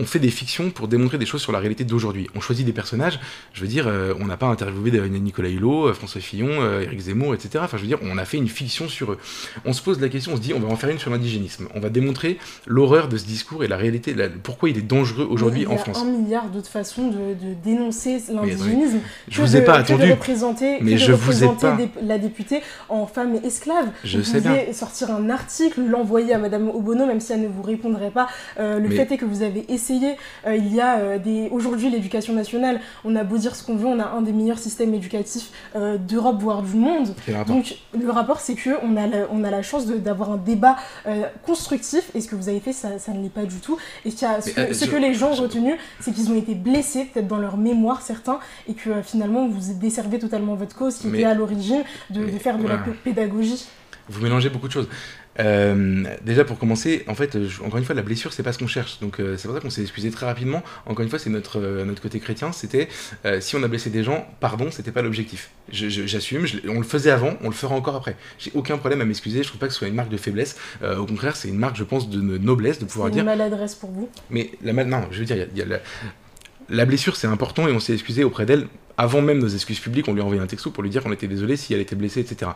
on 0.00 0.04
fait 0.04 0.18
des 0.18 0.30
fictions 0.30 0.70
pour 0.70 0.88
démontrer 0.88 1.18
des 1.18 1.26
choses 1.26 1.42
sur 1.42 1.52
la 1.52 1.58
réalité 1.58 1.84
d'aujourd'hui. 1.84 2.28
On 2.34 2.40
choisit 2.40 2.66
des 2.66 2.72
personnages, 2.72 3.20
je 3.52 3.60
veux 3.60 3.68
dire, 3.68 3.86
euh, 3.86 4.12
on 4.20 4.26
n'a 4.26 4.36
pas 4.36 4.46
interviewé 4.46 4.90
Nicolas 5.08 5.48
Hulot, 5.48 5.88
euh, 5.88 5.94
François 5.94 6.20
Fillon, 6.20 6.48
euh, 6.50 6.82
Éric 6.82 7.00
Zemmour, 7.00 7.34
etc. 7.34 7.60
Enfin, 7.62 7.76
je 7.76 7.82
veux 7.82 7.88
dire, 7.88 7.98
on 8.02 8.18
a 8.18 8.24
fait 8.24 8.36
une 8.36 8.48
fiction 8.48 8.88
sur 8.88 9.12
eux. 9.12 9.18
On 9.64 9.72
se 9.72 9.82
pose 9.82 10.00
la 10.00 10.08
question, 10.08 10.32
on 10.32 10.36
se 10.36 10.40
dit, 10.40 10.52
on 10.52 10.58
va 10.58 10.68
en 10.68 10.76
faire 10.76 10.90
une 10.90 10.98
sur 10.98 11.10
l'indigénisme. 11.10 11.68
On 11.74 11.80
va 11.80 11.90
démontrer 11.90 12.38
l'horreur 12.66 13.08
de 13.08 13.16
ce 13.16 13.24
discours 13.24 13.62
et 13.62 13.68
la 13.68 13.76
réalité, 13.76 14.14
pourquoi 14.42 14.68
il 14.68 14.78
est 14.78 14.82
dangereux 14.82 15.26
aujourd'hui 15.30 15.66
en 15.66 15.76
France. 15.76 15.98
Il 16.02 16.08
y 16.08 16.12
a 16.12 16.14
un 16.14 16.18
milliard 16.22 16.48
d'autres 16.48 16.68
façons 16.68 17.08
de, 17.08 17.54
dénoncer 17.64 18.18
l'indigénisme. 18.32 18.98
Je 19.28 19.40
vous 19.40 19.56
ai 19.56 19.62
pas 19.62 19.74
attendu. 19.74 20.10
représenter, 20.10 20.78
mais 20.80 20.98
je 20.98 21.12
vous 21.12 21.44
ai 21.44 21.48
pas. 21.48 21.78
la 22.02 22.18
députée 22.18 22.62
en 22.88 23.06
femme 23.06 23.36
esclave. 23.44 23.88
Je 24.02 24.18
vous 24.18 24.24
sais 24.24 24.40
bien. 24.40 24.56
sortir 24.72 25.10
un 25.10 25.30
article, 25.30 25.82
l'envoyer 25.82 26.34
à 26.34 26.38
Madame 26.38 26.68
Obono, 26.68 27.06
même 27.06 27.20
si 27.20 27.32
elle 27.32 27.42
ne 27.42 27.48
vous 27.48 27.62
répondrait 27.62 28.10
pas. 28.10 28.28
le 28.58 28.88
fait 28.90 29.12
est 29.12 29.18
que 29.18 29.24
vous 29.24 29.42
avez 29.42 29.64
essayé 29.72 29.83
euh, 29.90 30.56
il 30.56 30.74
y 30.74 30.80
a 30.80 30.98
euh, 30.98 31.18
des... 31.18 31.48
aujourd'hui 31.50 31.90
l'éducation 31.90 32.32
nationale, 32.32 32.80
on 33.04 33.14
a 33.16 33.24
beau 33.24 33.38
dire 33.38 33.54
ce 33.54 33.64
qu'on 33.64 33.76
veut, 33.76 33.86
on 33.86 33.98
a 33.98 34.06
un 34.06 34.22
des 34.22 34.32
meilleurs 34.32 34.58
systèmes 34.58 34.94
éducatifs 34.94 35.50
euh, 35.76 35.98
d'Europe, 35.98 36.40
voire 36.40 36.62
du 36.62 36.76
monde. 36.76 37.14
Donc 37.46 37.76
le 37.98 38.10
rapport, 38.10 38.40
c'est 38.40 38.54
que 38.54 38.70
on 38.82 38.96
a 38.96 39.06
la, 39.06 39.26
on 39.30 39.44
a 39.44 39.50
la 39.50 39.62
chance 39.62 39.86
d'avoir 39.86 40.30
un 40.30 40.36
débat 40.36 40.76
constructif. 41.42 42.10
Et 42.14 42.20
ce 42.20 42.28
que 42.28 42.36
vous 42.36 42.48
avez 42.48 42.60
fait, 42.60 42.72
ça, 42.72 42.98
ça 42.98 43.12
ne 43.12 43.22
l'est 43.22 43.28
pas 43.28 43.44
du 43.44 43.56
tout. 43.56 43.78
Et 44.04 44.10
ce, 44.10 44.84
que, 44.86 44.96
les 44.96 45.14
gens 45.14 45.32
ont 45.32 45.42
retenu, 45.42 45.76
c'est 46.00 46.12
qu'ils 46.12 46.30
ont 46.30 46.36
été 46.36 46.54
blessés, 46.54 47.04
peut-être 47.04 47.26
dans 47.26 47.38
leur 47.38 47.56
mémoire 47.56 48.02
certains, 48.02 48.38
et 48.68 48.74
que 48.74 49.02
finalement 49.02 49.46
vous 49.48 49.74
desservez 49.74 50.18
totalement 50.18 50.54
votre 50.54 50.76
cause, 50.76 50.96
qui 50.96 51.08
était 51.08 51.24
à 51.24 51.34
l'origine 51.34 51.82
de, 52.10 52.26
faire 52.38 52.58
de 52.58 52.66
la 52.66 52.78
pédagogie. 53.04 53.66
Vous 54.08 54.20
mélangez 54.22 54.50
beaucoup 54.50 54.68
de 54.68 54.72
choses. 54.72 54.88
Euh, 55.40 56.04
déjà 56.24 56.44
pour 56.44 56.58
commencer, 56.58 57.04
en 57.08 57.14
fait, 57.14 57.36
encore 57.64 57.78
une 57.78 57.84
fois, 57.84 57.94
la 57.94 58.02
blessure, 58.02 58.32
c'est 58.32 58.42
pas 58.42 58.52
ce 58.52 58.58
qu'on 58.58 58.66
cherche. 58.66 59.00
Donc 59.00 59.20
euh, 59.20 59.36
c'est 59.36 59.48
pour 59.48 59.56
ça 59.56 59.60
qu'on 59.60 59.70
s'est 59.70 59.82
excusé 59.82 60.10
très 60.10 60.26
rapidement. 60.26 60.62
Encore 60.86 61.02
une 61.02 61.10
fois, 61.10 61.18
c'est 61.18 61.30
notre, 61.30 61.60
euh, 61.60 61.84
notre 61.84 62.02
côté 62.02 62.20
chrétien. 62.20 62.52
C'était 62.52 62.88
si 63.40 63.56
on 63.56 63.62
a 63.62 63.68
blessé 63.68 63.90
des 63.90 64.04
gens, 64.04 64.26
pardon, 64.40 64.70
c'était 64.70 64.92
pas 64.92 65.02
l'objectif. 65.02 65.50
J'assume, 65.70 66.46
on 66.68 66.78
le 66.78 66.84
faisait 66.84 67.10
avant, 67.10 67.34
on 67.42 67.48
le 67.48 67.54
fera 67.54 67.74
encore 67.74 67.96
après. 67.96 68.16
J'ai 68.38 68.50
aucun 68.54 68.78
problème 68.78 69.00
à 69.00 69.04
m'excuser. 69.04 69.42
Je 69.42 69.48
trouve 69.48 69.60
pas 69.60 69.66
que 69.66 69.72
ce 69.72 69.78
soit 69.78 69.88
une 69.88 69.94
marque 69.94 70.10
de 70.10 70.16
faiblesse. 70.16 70.56
au 70.82 71.06
contraire, 71.06 71.36
c'est 71.36 71.48
une 71.48 71.58
marque, 71.58 71.76
je 71.76 71.84
pense, 71.84 72.08
de 72.08 72.20
noblesse 72.38 72.78
de 72.78 72.84
pouvoir 72.84 73.10
dire. 73.10 73.20
Une 73.20 73.26
maladresse 73.26 73.74
pour 73.74 73.90
vous? 73.90 74.08
Mais 74.30 74.52
la 74.62 74.72
mal, 74.72 74.86
non, 74.86 75.04
je 75.10 75.18
veux 75.18 75.24
dire, 75.24 75.36
il 75.52 75.58
y 75.58 75.62
a, 75.62 75.66
la, 75.66 75.80
la 76.68 76.84
blessure, 76.84 77.16
c'est 77.16 77.26
important 77.26 77.68
et 77.68 77.72
on 77.72 77.80
s'est 77.80 77.94
excusé 77.94 78.24
auprès 78.24 78.46
d'elle 78.46 78.66
avant 78.96 79.22
même 79.22 79.38
nos 79.38 79.48
excuses 79.48 79.80
publiques, 79.80 80.08
on 80.08 80.12
lui 80.12 80.20
a 80.20 80.24
envoyé 80.24 80.40
un 80.40 80.46
texto 80.46 80.70
pour 80.70 80.82
lui 80.82 80.90
dire 80.90 81.02
qu'on 81.02 81.12
était 81.12 81.26
désolé 81.26 81.56
si 81.56 81.74
elle 81.74 81.80
était 81.80 81.96
blessée, 81.96 82.20
etc. 82.20 82.52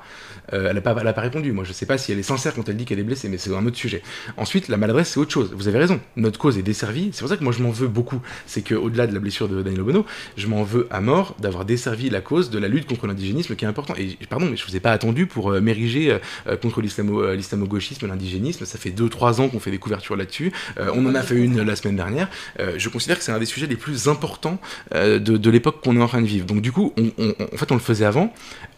Euh, 0.52 0.68
elle 0.68 0.74
n'a 0.74 0.80
pas, 0.80 0.94
pas, 0.94 1.20
répondu. 1.20 1.52
Moi, 1.52 1.64
je 1.64 1.70
ne 1.70 1.74
sais 1.74 1.86
pas 1.86 1.98
si 1.98 2.12
elle 2.12 2.18
est 2.18 2.22
sincère 2.22 2.54
quand 2.54 2.68
elle 2.68 2.76
dit 2.76 2.84
qu'elle 2.84 2.98
est 2.98 3.04
blessée, 3.04 3.28
mais 3.28 3.38
c'est 3.38 3.54
un 3.54 3.66
autre 3.66 3.76
sujet. 3.76 4.02
Ensuite, 4.36 4.68
la 4.68 4.76
maladresse, 4.76 5.10
c'est 5.10 5.20
autre 5.20 5.32
chose. 5.32 5.52
Vous 5.54 5.68
avez 5.68 5.78
raison. 5.78 6.00
Notre 6.16 6.38
cause 6.38 6.58
est 6.58 6.62
desservie. 6.62 7.10
C'est 7.12 7.20
pour 7.20 7.28
ça 7.28 7.36
que 7.36 7.44
moi, 7.44 7.52
je 7.52 7.62
m'en 7.62 7.70
veux 7.70 7.88
beaucoup. 7.88 8.20
C'est 8.46 8.62
qu'au-delà 8.62 9.06
de 9.06 9.14
la 9.14 9.20
blessure 9.20 9.48
de 9.48 9.62
Daniel 9.62 9.80
Obono, 9.80 10.06
je 10.36 10.46
m'en 10.46 10.62
veux 10.62 10.86
à 10.90 11.00
mort 11.00 11.34
d'avoir 11.40 11.64
desservi 11.64 12.10
la 12.10 12.20
cause 12.20 12.50
de 12.50 12.58
la 12.58 12.68
lutte 12.68 12.86
contre 12.86 13.06
l'indigénisme 13.06 13.56
qui 13.56 13.64
est 13.64 13.68
important. 13.68 13.94
Et 13.96 14.16
pardon, 14.28 14.46
mais 14.46 14.56
je 14.56 14.64
ne 14.64 14.68
vous 14.68 14.76
ai 14.76 14.80
pas 14.80 14.92
attendu 14.92 15.26
pour 15.26 15.50
euh, 15.52 15.60
m'ériger 15.60 16.18
euh, 16.46 16.56
contre 16.56 16.80
l'islamo-gauchisme, 16.80 18.06
l'indigénisme. 18.06 18.64
Ça 18.64 18.78
fait 18.78 18.90
2-3 18.90 19.40
ans 19.40 19.48
qu'on 19.48 19.60
fait 19.60 19.70
des 19.70 19.78
couvertures 19.78 20.16
là-dessus. 20.16 20.52
on 20.78 21.04
en 21.06 21.14
a 21.14 21.22
fait 21.22 21.36
une 21.36 21.62
la 21.62 21.76
semaine 21.76 21.96
dernière. 21.96 22.28
je 22.58 22.88
considère 22.88 23.18
que 23.18 23.24
c'est 23.24 23.32
un 23.32 23.38
des 23.38 23.46
sujets 23.46 23.66
les 23.66 23.76
plus 23.76 24.08
importants 24.08 24.60
de, 24.94 25.18
de 25.18 25.50
l'époque 25.50 25.82
qu'on 25.82 25.96
est 25.96 26.02
en 26.02 26.08
train 26.08 26.20
de 26.20 26.27
Donc 26.36 26.60
du 26.60 26.72
coup, 26.72 26.92
en 26.96 27.56
fait, 27.56 27.70
on 27.70 27.74
le 27.74 27.80
faisait 27.80 28.04
avant, 28.04 28.32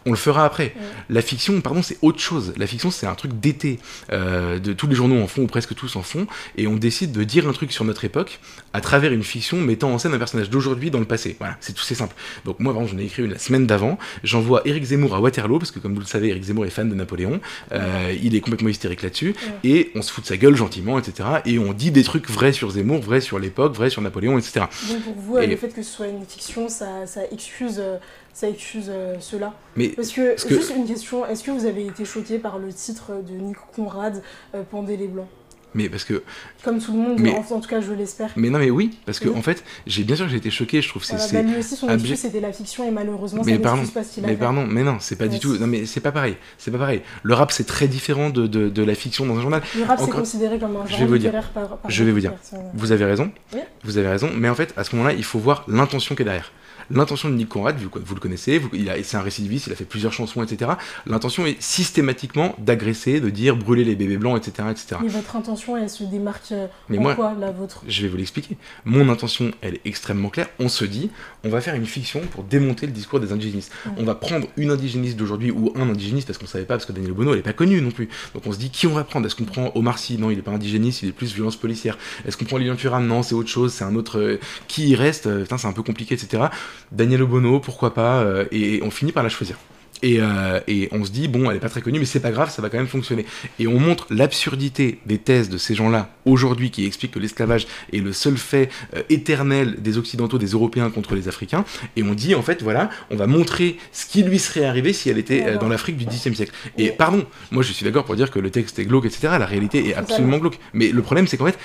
on 0.05 0.11
le 0.11 0.17
fera 0.17 0.45
après. 0.45 0.73
La 1.09 1.21
fiction, 1.21 1.61
pardon, 1.61 1.81
c'est 1.81 1.97
autre 2.01 2.19
chose. 2.19 2.53
La 2.57 2.67
fiction, 2.67 2.91
c'est 2.91 3.07
un 3.07 3.15
truc 3.15 3.39
d'été. 3.39 3.79
Euh, 4.11 4.59
de 4.59 4.73
tous 4.73 4.87
les 4.87 4.95
journaux 4.95 5.21
en 5.21 5.27
font 5.27 5.43
ou 5.43 5.47
presque 5.47 5.75
tous 5.75 5.95
en 5.95 6.01
font, 6.01 6.27
et 6.57 6.67
on 6.67 6.75
décide 6.75 7.11
de 7.11 7.23
dire 7.23 7.47
un 7.47 7.53
truc 7.53 7.71
sur 7.71 7.85
notre 7.85 8.05
époque 8.05 8.39
à 8.73 8.81
travers 8.81 9.11
une 9.11 9.23
fiction 9.23 9.57
mettant 9.57 9.91
en 9.91 9.97
scène 9.97 10.13
un 10.13 10.17
personnage 10.17 10.49
d'aujourd'hui 10.49 10.91
dans 10.91 10.99
le 10.99 11.05
passé. 11.05 11.35
Voilà, 11.39 11.57
c'est 11.59 11.73
tout, 11.73 11.83
c'est 11.83 11.95
simple. 11.95 12.15
Donc 12.45 12.59
moi, 12.59 12.73
vraiment, 12.73 12.87
j'en 12.87 12.97
ai 12.97 13.03
écrit 13.03 13.23
une 13.23 13.31
la 13.31 13.39
semaine 13.39 13.65
d'avant. 13.65 13.97
J'envoie 14.23 14.61
Eric 14.65 14.83
Zemmour 14.83 15.15
à 15.15 15.19
Waterloo 15.19 15.59
parce 15.59 15.71
que 15.71 15.79
comme 15.79 15.93
vous 15.93 15.99
le 15.99 16.05
savez, 16.05 16.29
Eric 16.29 16.43
Zemmour 16.43 16.65
est 16.65 16.69
fan 16.69 16.89
de 16.89 16.95
Napoléon. 16.95 17.39
Euh, 17.71 18.13
il 18.21 18.35
est 18.35 18.41
complètement 18.41 18.69
hystérique 18.69 19.01
là-dessus, 19.01 19.35
et 19.63 19.91
on 19.95 20.01
se 20.01 20.11
fout 20.11 20.23
de 20.23 20.27
sa 20.27 20.37
gueule 20.37 20.55
gentiment, 20.55 20.99
etc. 20.99 21.29
Et 21.45 21.59
on 21.59 21.73
dit 21.73 21.91
des 21.91 22.03
trucs 22.03 22.29
vrais 22.29 22.53
sur 22.53 22.71
Zemmour, 22.71 23.01
vrais 23.01 23.21
sur 23.21 23.39
l'époque, 23.39 23.73
vrais 23.73 23.89
sur 23.89 24.01
Napoléon, 24.01 24.37
etc. 24.37 24.65
Donc 24.89 25.01
pour 25.03 25.15
vous, 25.15 25.37
le 25.37 25.55
fait 25.55 25.69
que 25.69 25.83
ce 25.83 25.91
soit 25.91 26.07
une 26.07 26.25
fiction, 26.25 26.69
ça, 26.69 27.05
ça 27.05 27.21
excuse. 27.41 27.77
Euh, 27.79 27.97
ça 28.33 28.49
excuse 28.49 28.85
euh, 28.89 29.15
cela. 29.19 29.53
Mais 29.75 29.89
parce 29.89 30.11
que, 30.11 30.35
juste 30.47 30.73
une 30.75 30.87
question, 30.87 31.25
est-ce 31.25 31.43
que 31.43 31.51
vous 31.51 31.65
avez 31.65 31.85
été 31.85 32.05
choqué 32.05 32.39
par 32.39 32.59
le 32.59 32.71
titre 32.71 33.11
de 33.27 33.33
Nick 33.33 33.57
Conrad, 33.75 34.21
euh, 34.55 34.63
Pendez 34.69 34.97
les 34.97 35.07
Blancs? 35.07 35.27
Mais 35.73 35.87
parce 35.87 36.03
que. 36.03 36.21
Comme 36.63 36.79
tout 36.79 36.91
le 36.91 36.97
monde, 36.97 37.19
mais, 37.19 37.33
en, 37.33 37.59
tout 37.61 37.67
cas, 37.67 37.79
je 37.79 37.93
l'espère. 37.93 38.31
Mais 38.35 38.49
non, 38.49 38.59
mais 38.59 38.69
oui, 38.69 38.97
parce 39.05 39.19
que 39.19 39.29
en 39.29 39.41
fait, 39.41 39.63
j'ai 39.87 40.03
bien 40.03 40.17
sûr 40.17 40.25
que 40.25 40.31
j'ai 40.31 40.37
été 40.37 40.49
choqué. 40.49 40.81
Je 40.81 40.89
trouve 40.89 41.01
que 41.01 41.07
c'est. 41.07 41.33
Bah, 41.33 41.41
lui 41.41 41.57
aussi, 41.59 41.77
son 41.77 41.87
excuse, 41.87 42.19
c'était 42.19 42.41
la 42.41 42.51
fiction 42.51 42.85
et 42.85 42.91
malheureusement, 42.91 43.41
mais 43.45 43.53
ça 43.53 43.59
pardon, 43.59 43.87
pas 43.87 44.03
ce 44.03 44.15
qu'il 44.15 44.25
a 44.25 44.27
Mais 44.27 44.35
pardon, 44.35 44.67
mais 44.67 44.83
non, 44.83 44.97
c'est 44.99 45.15
pas 45.15 45.29
du 45.29 45.39
tout. 45.39 45.57
Non, 45.57 45.67
mais 45.67 45.85
c'est 45.85 46.01
pas 46.01 46.11
pareil. 46.11 46.35
C'est 46.57 46.71
pas 46.71 46.77
pareil. 46.77 47.01
Le 47.23 47.33
rap, 47.33 47.53
c'est 47.53 47.63
très 47.63 47.87
différent 47.87 48.29
de, 48.29 48.47
de, 48.47 48.67
de, 48.67 48.83
la 48.83 48.95
fiction 48.95 49.25
dans 49.25 49.37
un 49.37 49.41
journal. 49.41 49.61
Le 49.77 49.83
rap, 49.85 49.99
c'est 50.03 50.11
considéré 50.11 50.59
comme 50.59 50.75
un 50.75 50.85
genre 50.85 51.07
littéraire 51.07 51.49
par, 51.51 51.77
par 51.77 51.89
Je 51.89 52.03
vais 52.03 52.11
vous 52.11 52.19
dire. 52.19 52.33
Vous 52.73 52.91
avez 52.91 53.05
raison. 53.05 53.31
Oui. 53.53 53.59
Vous 53.83 53.97
avez 53.97 54.09
raison. 54.09 54.29
Mais 54.35 54.49
en 54.49 54.55
fait, 54.55 54.73
à 54.75 54.83
ce 54.83 54.95
moment-là, 54.95 55.13
il 55.13 55.23
faut 55.23 55.39
voir 55.39 55.63
l'intention 55.69 56.15
qui 56.15 56.23
est 56.23 56.25
derrière. 56.25 56.51
L'intention 56.89 57.29
de 57.29 57.35
Nick 57.35 57.49
Conrad, 57.49 57.77
vous, 57.77 57.89
vous 57.93 58.15
le 58.15 58.19
connaissez, 58.19 58.57
vous, 58.57 58.69
c'est 59.03 59.17
un 59.17 59.21
récidiviste, 59.21 59.67
il 59.67 59.73
a 59.73 59.75
fait 59.75 59.85
plusieurs 59.85 60.11
chansons, 60.11 60.43
etc. 60.43 60.71
L'intention 61.05 61.45
est 61.45 61.61
systématiquement 61.61 62.55
d'agresser, 62.57 63.21
de 63.21 63.29
dire 63.29 63.55
brûler 63.55 63.83
les 63.83 63.95
bébés 63.95 64.17
blancs, 64.17 64.37
etc. 64.37 64.67
etc. 64.69 64.97
Mais 65.01 65.07
votre 65.07 65.35
intention, 65.35 65.77
elle 65.77 65.89
se 65.89 66.03
démarque 66.03 66.51
euh, 66.51 66.67
Mais 66.89 66.97
en 66.97 67.01
moi, 67.01 67.15
quoi, 67.15 67.33
la 67.39 67.51
vôtre 67.51 67.83
Je 67.87 68.01
vais 68.01 68.09
vous 68.09 68.17
l'expliquer. 68.17 68.57
Mon 68.85 69.09
intention, 69.09 69.51
elle 69.61 69.75
est 69.75 69.81
extrêmement 69.85 70.29
claire. 70.29 70.47
On 70.59 70.67
se 70.67 70.83
dit, 70.83 71.09
on 71.43 71.49
va 71.49 71.61
faire 71.61 71.75
une 71.75 71.85
fiction 71.85 72.21
pour 72.31 72.43
démonter 72.43 72.87
le 72.87 72.91
discours 72.91 73.19
des 73.19 73.31
indigénistes. 73.31 73.71
On 73.97 74.03
va 74.03 74.15
prendre 74.15 74.47
une 74.57 74.71
indigéniste 74.71 75.17
d'aujourd'hui 75.17 75.51
ou 75.51 75.71
un 75.75 75.89
indigéniste, 75.89 76.27
parce 76.27 76.37
qu'on 76.37 76.45
savait 76.45 76.65
pas, 76.65 76.75
parce 76.75 76.85
que 76.85 76.91
Daniel 76.91 77.13
Bono, 77.13 77.33
elle 77.33 77.39
est 77.39 77.43
pas 77.43 77.53
connue 77.53 77.81
non 77.81 77.91
plus. 77.91 78.09
Donc 78.33 78.43
on 78.45 78.51
se 78.51 78.57
dit, 78.57 78.69
qui 78.69 78.87
on 78.87 78.93
va 78.93 79.03
prendre? 79.03 79.25
Est-ce 79.25 79.35
qu'on 79.35 79.45
prend 79.45 79.71
Omar 79.75 79.97
Sy? 79.97 80.17
Non, 80.17 80.29
il 80.29 80.39
est 80.39 80.43
pas 80.43 80.51
indigéniste, 80.51 81.03
il 81.03 81.09
est 81.09 81.13
plus 81.13 81.33
violence 81.33 81.55
policière. 81.55 81.97
Est-ce 82.27 82.37
qu'on 82.37 82.45
prend 82.45 82.57
Lilian 82.57 82.75
Thuram? 82.75 83.05
Non, 83.05 83.23
c'est 83.23 83.35
autre 83.35 83.49
chose, 83.49 83.73
c'est 83.73 83.83
un 83.83 83.95
autre. 83.95 84.19
Euh, 84.19 84.39
qui 84.67 84.89
y 84.89 84.95
reste? 84.95 85.29
Putain, 85.41 85.57
c'est 85.57 85.67
un 85.67 85.73
peu 85.73 85.83
compliqué, 85.83 86.15
etc. 86.15 86.43
Daniel 86.91 87.23
Obono, 87.23 87.59
pourquoi 87.59 87.93
pas, 87.93 88.21
euh, 88.21 88.45
et 88.51 88.81
on 88.83 88.91
finit 88.91 89.11
par 89.11 89.23
la 89.23 89.29
choisir. 89.29 89.57
Euh, 90.03 90.59
et, 90.67 90.89
on 90.91 91.05
se 91.05 91.11
dit, 91.11 91.27
bon, 91.27 91.45
elle 91.49 91.55
n'est 91.55 91.59
pas 91.59 91.69
très 91.69 91.81
connue, 91.81 91.99
mais 91.99 92.05
c'est 92.05 92.19
pas 92.19 92.31
grave, 92.31 92.51
ça 92.51 92.61
va 92.61 92.69
quand 92.69 92.77
même 92.77 92.87
fonctionner. 92.87 93.25
Et 93.59 93.67
on 93.67 93.79
montre 93.79 94.07
l'absurdité 94.09 94.99
des 95.05 95.17
thèses 95.17 95.49
de 95.49 95.57
ces 95.57 95.75
gens-là 95.75 96.09
aujourd'hui 96.25 96.71
qui 96.71 96.85
expliquent 96.85 97.11
que 97.11 97.19
l'esclavage 97.19 97.67
est 97.93 97.99
le 97.99 98.13
seul 98.13 98.37
fait 98.37 98.69
euh, 98.95 99.03
éternel 99.09 99.81
des 99.81 99.97
Occidentaux, 99.97 100.37
des 100.37 100.47
Européens 100.47 100.89
contre 100.89 101.15
les 101.15 101.27
Africains. 101.27 101.65
Et 101.95 102.03
on 102.03 102.13
dit, 102.13 102.35
en 102.35 102.41
fait, 102.41 102.61
voilà, 102.61 102.89
on 103.09 103.15
va 103.15 103.27
montrer 103.27 103.77
ce 103.91 104.05
qui 104.05 104.23
lui 104.23 104.39
serait 104.39 104.65
arrivé 104.65 104.93
si 104.93 105.09
elle 105.09 105.17
était 105.17 105.43
euh, 105.45 105.57
dans 105.57 105.67
l'Afrique 105.67 105.97
du 105.97 106.05
Xe 106.05 106.33
siècle. 106.33 106.51
Et 106.77 106.89
pardon, 106.89 107.25
moi 107.51 107.63
je 107.63 107.71
suis 107.71 107.83
d'accord 107.83 108.05
pour 108.05 108.15
dire 108.15 108.31
que 108.31 108.39
le 108.39 108.49
texte 108.49 108.79
est 108.79 108.85
glauque, 108.85 109.05
etc. 109.05 109.35
La 109.39 109.45
réalité 109.45 109.89
est 109.89 109.93
absolument 109.93 110.37
glauque. 110.37 110.59
Mais 110.73 110.89
le 110.89 111.01
problème, 111.01 111.27
c'est 111.27 111.37
qu'en 111.37 111.45
fait, 111.45 111.57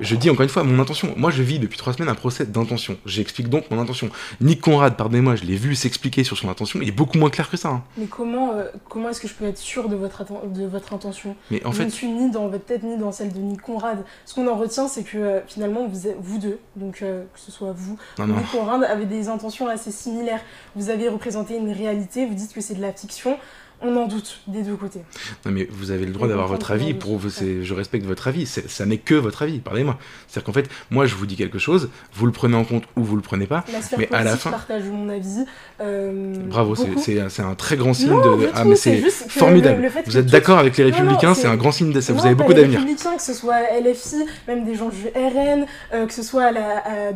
je 0.00 0.16
dis 0.16 0.30
encore 0.30 0.42
une 0.42 0.48
fois, 0.48 0.64
mon 0.64 0.78
intention, 0.80 1.14
moi 1.16 1.30
je 1.30 1.42
vis 1.42 1.58
depuis 1.58 1.78
trois 1.78 1.92
semaines 1.92 2.08
un 2.08 2.14
procès 2.14 2.46
d'intention. 2.46 2.96
J'explique 3.06 3.48
donc 3.48 3.70
mon 3.70 3.80
intention. 3.80 4.10
Nick 4.40 4.60
Conrad, 4.60 4.96
pardonnez-moi, 4.96 5.36
je 5.36 5.44
l'ai 5.44 5.56
vu 5.56 5.74
s'expliquer 5.74 6.24
sur 6.24 6.36
son 6.36 6.48
intention, 6.48 6.80
il 6.82 6.88
est 6.88 6.92
beaucoup 6.92 7.18
moins 7.18 7.30
clair 7.30 7.50
que 7.50 7.56
ça. 7.56 7.68
Hein. 7.68 7.81
Mais 7.96 8.06
comment, 8.06 8.52
euh, 8.52 8.64
comment 8.88 9.08
est-ce 9.08 9.20
que 9.20 9.28
je 9.28 9.34
peux 9.34 9.44
être 9.44 9.58
sûr 9.58 9.88
de 9.88 9.96
votre, 9.96 10.24
de 10.46 10.66
votre 10.66 10.92
intention? 10.92 11.36
Mais 11.50 11.64
en 11.64 11.72
je 11.72 11.82
ne 11.82 11.88
suis 11.88 12.08
ni 12.08 12.30
dans 12.30 12.48
votre 12.48 12.64
tête 12.64 12.82
ni 12.82 12.96
dans 12.96 13.12
celle 13.12 13.32
de 13.32 13.38
Nick 13.38 13.62
Conrad. 13.62 14.04
Ce 14.24 14.34
qu'on 14.34 14.48
en 14.48 14.56
retient, 14.56 14.88
c'est 14.88 15.02
que 15.02 15.18
euh, 15.18 15.40
finalement, 15.46 15.86
vous, 15.86 16.08
vous 16.20 16.38
deux, 16.38 16.58
donc 16.76 17.02
euh, 17.02 17.24
que 17.32 17.40
ce 17.40 17.50
soit 17.50 17.72
vous, 17.72 17.96
ou 18.18 18.24
Nick 18.24 18.50
Conrad, 18.50 18.82
avez 18.84 19.06
des 19.06 19.28
intentions 19.28 19.68
assez 19.68 19.90
similaires. 19.90 20.40
Vous 20.76 20.90
avez 20.90 21.08
représenté 21.08 21.56
une 21.56 21.70
réalité, 21.70 22.26
vous 22.26 22.34
dites 22.34 22.52
que 22.52 22.60
c'est 22.60 22.74
de 22.74 22.80
la 22.82 22.92
fiction 22.92 23.38
on 23.82 23.96
en 23.96 24.06
doute 24.06 24.40
des 24.46 24.62
deux 24.62 24.76
côtés. 24.76 25.00
Non, 25.44 25.52
mais 25.52 25.68
vous 25.70 25.90
avez 25.90 26.06
le 26.06 26.12
droit 26.12 26.28
d'avoir 26.28 26.48
votre 26.48 26.70
avis. 26.70 26.94
Pour 26.94 27.18
vous, 27.18 27.28
je 27.30 27.74
respecte 27.74 28.06
votre 28.06 28.28
avis. 28.28 28.46
Ça 28.46 28.86
n'est 28.86 28.98
que 28.98 29.14
votre 29.14 29.42
avis. 29.42 29.58
Parlez-moi. 29.58 29.98
C'est-à-dire 30.28 30.46
qu'en 30.46 30.52
fait, 30.52 30.68
moi, 30.90 31.06
je 31.06 31.14
vous 31.14 31.26
dis 31.26 31.36
quelque 31.36 31.58
chose, 31.58 31.90
vous 32.14 32.26
le 32.26 32.32
prenez 32.32 32.56
en 32.56 32.64
compte 32.64 32.84
ou 32.96 33.04
vous 33.04 33.16
le 33.16 33.22
prenez 33.22 33.46
pas. 33.46 33.64
mais 33.98 34.08
à 34.12 34.24
la 34.24 34.36
fin, 34.36 34.50
partage 34.50 34.84
mon 34.84 35.08
avis. 35.08 35.44
Euh, 35.80 36.34
Bravo, 36.46 36.74
c'est 36.76 37.40
un 37.40 37.54
très 37.54 37.76
grand 37.76 37.94
signe 37.94 38.08
de. 38.08 38.50
ah, 38.54 38.64
mais 38.64 38.76
c'est 38.76 39.02
formidable. 39.10 39.90
vous 40.06 40.16
êtes 40.16 40.26
d'accord 40.26 40.58
avec 40.58 40.76
les 40.76 40.84
Républicains, 40.84 41.34
c'est 41.34 41.48
un 41.48 41.56
grand 41.56 41.72
signe 41.72 41.92
de 41.92 42.00
ça. 42.00 42.12
Vous 42.12 42.24
avez 42.26 42.34
beaucoup 42.34 42.54
d'avenir. 42.54 42.80
Les 42.80 42.86
Républicains, 42.86 43.16
que 43.16 43.22
ce 43.22 43.34
soit 43.34 43.60
LFI, 43.80 44.24
même 44.48 44.64
des 44.64 44.74
gens 44.74 44.88
du 44.88 45.08
RN, 45.14 45.66
euh, 45.92 46.06
que 46.06 46.12
ce 46.12 46.22
soit 46.22 46.52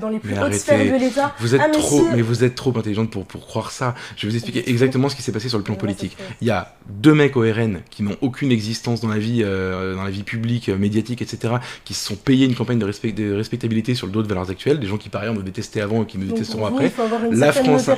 dans 0.00 0.08
les 0.08 0.18
plus 0.18 0.38
hautes 0.38 0.54
sphères 0.54 0.84
de 0.84 0.98
l'État. 0.98 1.34
Vous 1.38 1.54
êtes 1.54 1.60
ah, 1.64 1.70
trop, 1.70 2.08
mais 2.14 2.22
vous 2.22 2.44
êtes 2.44 2.54
trop 2.54 2.76
intelligente 2.76 3.10
pour 3.10 3.24
pour 3.24 3.46
croire 3.46 3.70
ça. 3.70 3.94
Je 4.16 4.26
vais 4.26 4.30
vous 4.30 4.36
expliquer 4.36 4.68
exactement 4.68 5.08
ce 5.08 5.16
qui 5.16 5.22
s'est 5.22 5.32
passé 5.32 5.48
sur 5.48 5.58
le 5.58 5.64
plan 5.64 5.74
politique. 5.74 6.16
Il 6.40 6.48
y 6.48 6.50
a 6.50 6.55
deux 6.88 7.14
mecs 7.14 7.36
au 7.36 7.40
RN 7.40 7.80
qui 7.90 8.02
n'ont 8.02 8.16
aucune 8.20 8.52
existence 8.52 9.00
dans 9.00 9.08
la 9.08 9.18
vie, 9.18 9.42
euh, 9.44 9.94
dans 9.96 10.04
la 10.04 10.10
vie 10.10 10.22
publique, 10.22 10.68
euh, 10.68 10.76
médiatique, 10.76 11.20
etc., 11.22 11.54
qui 11.84 11.94
se 11.94 12.06
sont 12.06 12.16
payés 12.16 12.46
une 12.46 12.54
campagne 12.54 12.78
de, 12.78 12.84
respect, 12.84 13.12
de 13.12 13.32
respectabilité 13.34 13.94
sur 13.94 14.06
le 14.06 14.12
dos 14.12 14.22
de 14.22 14.28
valeurs 14.28 14.48
actuelles, 14.50 14.78
des 14.78 14.86
gens 14.86 14.96
qui 14.96 15.08
par 15.08 15.22
ailleurs 15.22 15.34
nous 15.34 15.42
détestaient 15.42 15.80
avant 15.80 16.02
et 16.02 16.06
qui 16.06 16.18
nous 16.18 16.26
détesteront 16.26 16.66
après. 16.66 16.86
Il 16.86 16.90
faut 16.90 17.02
avoir 17.02 17.24
une 17.24 17.34
la 17.34 17.52
France, 17.52 17.90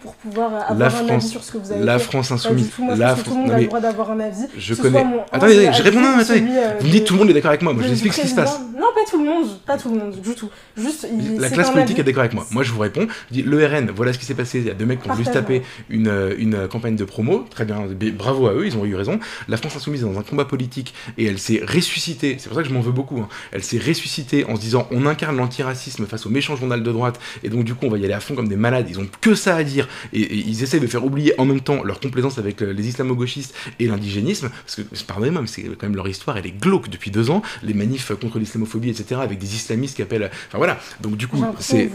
pour 0.00 0.14
pouvoir 0.14 0.70
avoir 0.70 0.78
la 0.78 0.86
un 0.86 1.08
avis 1.16 1.26
sur 1.26 1.42
ce 1.42 1.52
que 1.52 1.58
vous 1.58 1.72
avez 1.72 1.84
La 1.84 1.98
France 1.98 2.30
insoumise. 2.30 2.70
la 2.96 3.16
France. 3.16 3.24
Tout 3.24 3.30
le 3.30 3.36
monde 3.40 3.50
a 3.50 3.58
le 3.58 3.66
droit 3.66 3.80
d'avoir 3.80 4.10
un 4.12 4.20
avis. 4.20 4.46
Je 4.56 4.74
connais. 4.74 5.04
Attendez, 5.32 5.70
je 5.72 5.82
réponds. 5.82 6.00
Non, 6.00 6.18
attendez. 6.18 6.42
Euh, 6.42 6.74
vous 6.80 6.86
me 6.86 6.92
dites 6.92 7.04
tout 7.04 7.14
le 7.14 7.20
monde 7.20 7.30
est 7.30 7.34
d'accord 7.34 7.50
avec 7.50 7.62
moi. 7.62 7.72
Moi, 7.72 7.82
je 7.82 7.88
vous 7.88 7.92
explique 7.94 8.14
ce 8.14 8.20
qui 8.22 8.28
se 8.28 8.34
passe. 8.34 8.60
Non, 8.74 8.86
pas 8.94 9.10
tout 9.10 9.18
le 9.18 9.24
monde. 9.24 9.46
Pas 9.66 9.76
tout 9.76 9.90
le 9.90 9.98
monde 9.98 10.20
du 10.20 10.34
tout. 10.34 10.50
Juste. 10.76 11.08
La 11.38 11.50
classe 11.50 11.70
politique 11.70 11.98
est 11.98 12.04
d'accord 12.04 12.20
avec 12.20 12.34
moi. 12.34 12.46
Moi, 12.50 12.62
je 12.62 12.72
vous 12.72 12.80
réponds. 12.80 13.06
Je 13.30 13.34
dis 13.34 13.42
le 13.42 13.66
RN. 13.66 13.90
Voilà 13.94 14.12
ce 14.12 14.18
qui 14.18 14.24
s'est 14.24 14.34
passé. 14.34 14.60
Il 14.60 14.66
y 14.66 14.70
a 14.70 14.74
deux 14.74 14.86
mecs 14.86 15.02
qui 15.02 15.10
ont 15.10 15.16
se 15.16 15.30
taper 15.30 15.62
une 15.90 16.34
une 16.38 16.68
campagne 16.68 16.94
de 16.96 17.04
promo. 17.04 17.44
Très 17.50 17.64
bien. 17.64 17.86
Bravo 18.10 18.46
à 18.46 18.54
eux. 18.54 18.66
Ils 18.66 18.76
ont 18.76 18.84
eu 18.84 18.94
raison. 18.94 19.18
La 19.48 19.56
France 19.56 19.76
Insoumise 19.76 20.02
est 20.02 20.06
dans 20.06 20.18
un 20.18 20.22
combat 20.22 20.44
politique 20.44 20.94
et 21.18 21.24
elle 21.26 21.38
s'est 21.38 21.62
ressuscitée, 21.66 22.36
c'est 22.38 22.48
pour 22.48 22.56
ça 22.56 22.62
que 22.62 22.68
je 22.68 22.74
m'en 22.74 22.80
veux 22.80 22.92
beaucoup, 22.92 23.18
hein. 23.20 23.28
elle 23.52 23.62
s'est 23.62 23.78
ressuscitée 23.78 24.44
en 24.44 24.56
se 24.56 24.60
disant 24.60 24.88
on 24.90 25.06
incarne 25.06 25.36
l'antiracisme 25.36 26.06
face 26.06 26.26
au 26.26 26.30
méchant 26.30 26.56
journal 26.56 26.82
de 26.82 26.92
droite 26.92 27.20
et 27.42 27.48
donc 27.48 27.64
du 27.64 27.74
coup 27.74 27.86
on 27.86 27.90
va 27.90 27.98
y 27.98 28.04
aller 28.04 28.14
à 28.14 28.20
fond 28.20 28.34
comme 28.34 28.48
des 28.48 28.56
malades, 28.56 28.86
ils 28.88 28.98
ont 28.98 29.06
que 29.20 29.34
ça 29.34 29.56
à 29.56 29.64
dire 29.64 29.88
et, 30.12 30.34
ils 30.34 30.62
essaient 30.62 30.80
de 30.80 30.86
faire 30.86 31.04
oublier 31.04 31.34
en 31.38 31.44
même 31.44 31.60
temps 31.60 31.82
leur 31.84 32.00
complaisance 32.00 32.38
avec 32.38 32.60
les 32.60 32.88
islamo-gauchistes 32.88 33.54
et 33.78 33.86
l'indigénisme, 33.86 34.50
parce 34.64 34.76
que 34.76 34.82
pardonnez-moi 35.06 35.42
mais 35.42 35.48
c'est 35.48 35.62
quand 35.62 35.84
même 35.84 35.96
leur 35.96 36.08
histoire, 36.08 36.36
elle 36.36 36.46
est 36.46 36.58
glauque 36.58 36.88
depuis 36.88 37.10
deux 37.10 37.30
ans, 37.30 37.42
les 37.62 37.74
manifs 37.74 38.12
contre 38.20 38.38
l'islamophobie 38.38 38.90
etc 38.90 39.20
avec 39.22 39.38
des 39.38 39.54
islamistes 39.54 39.96
qui 39.96 40.02
appellent, 40.02 40.30
enfin 40.48 40.58
voilà, 40.58 40.78
donc 41.00 41.16
du 41.16 41.26
coup 41.26 41.44
c'est... 41.60 41.90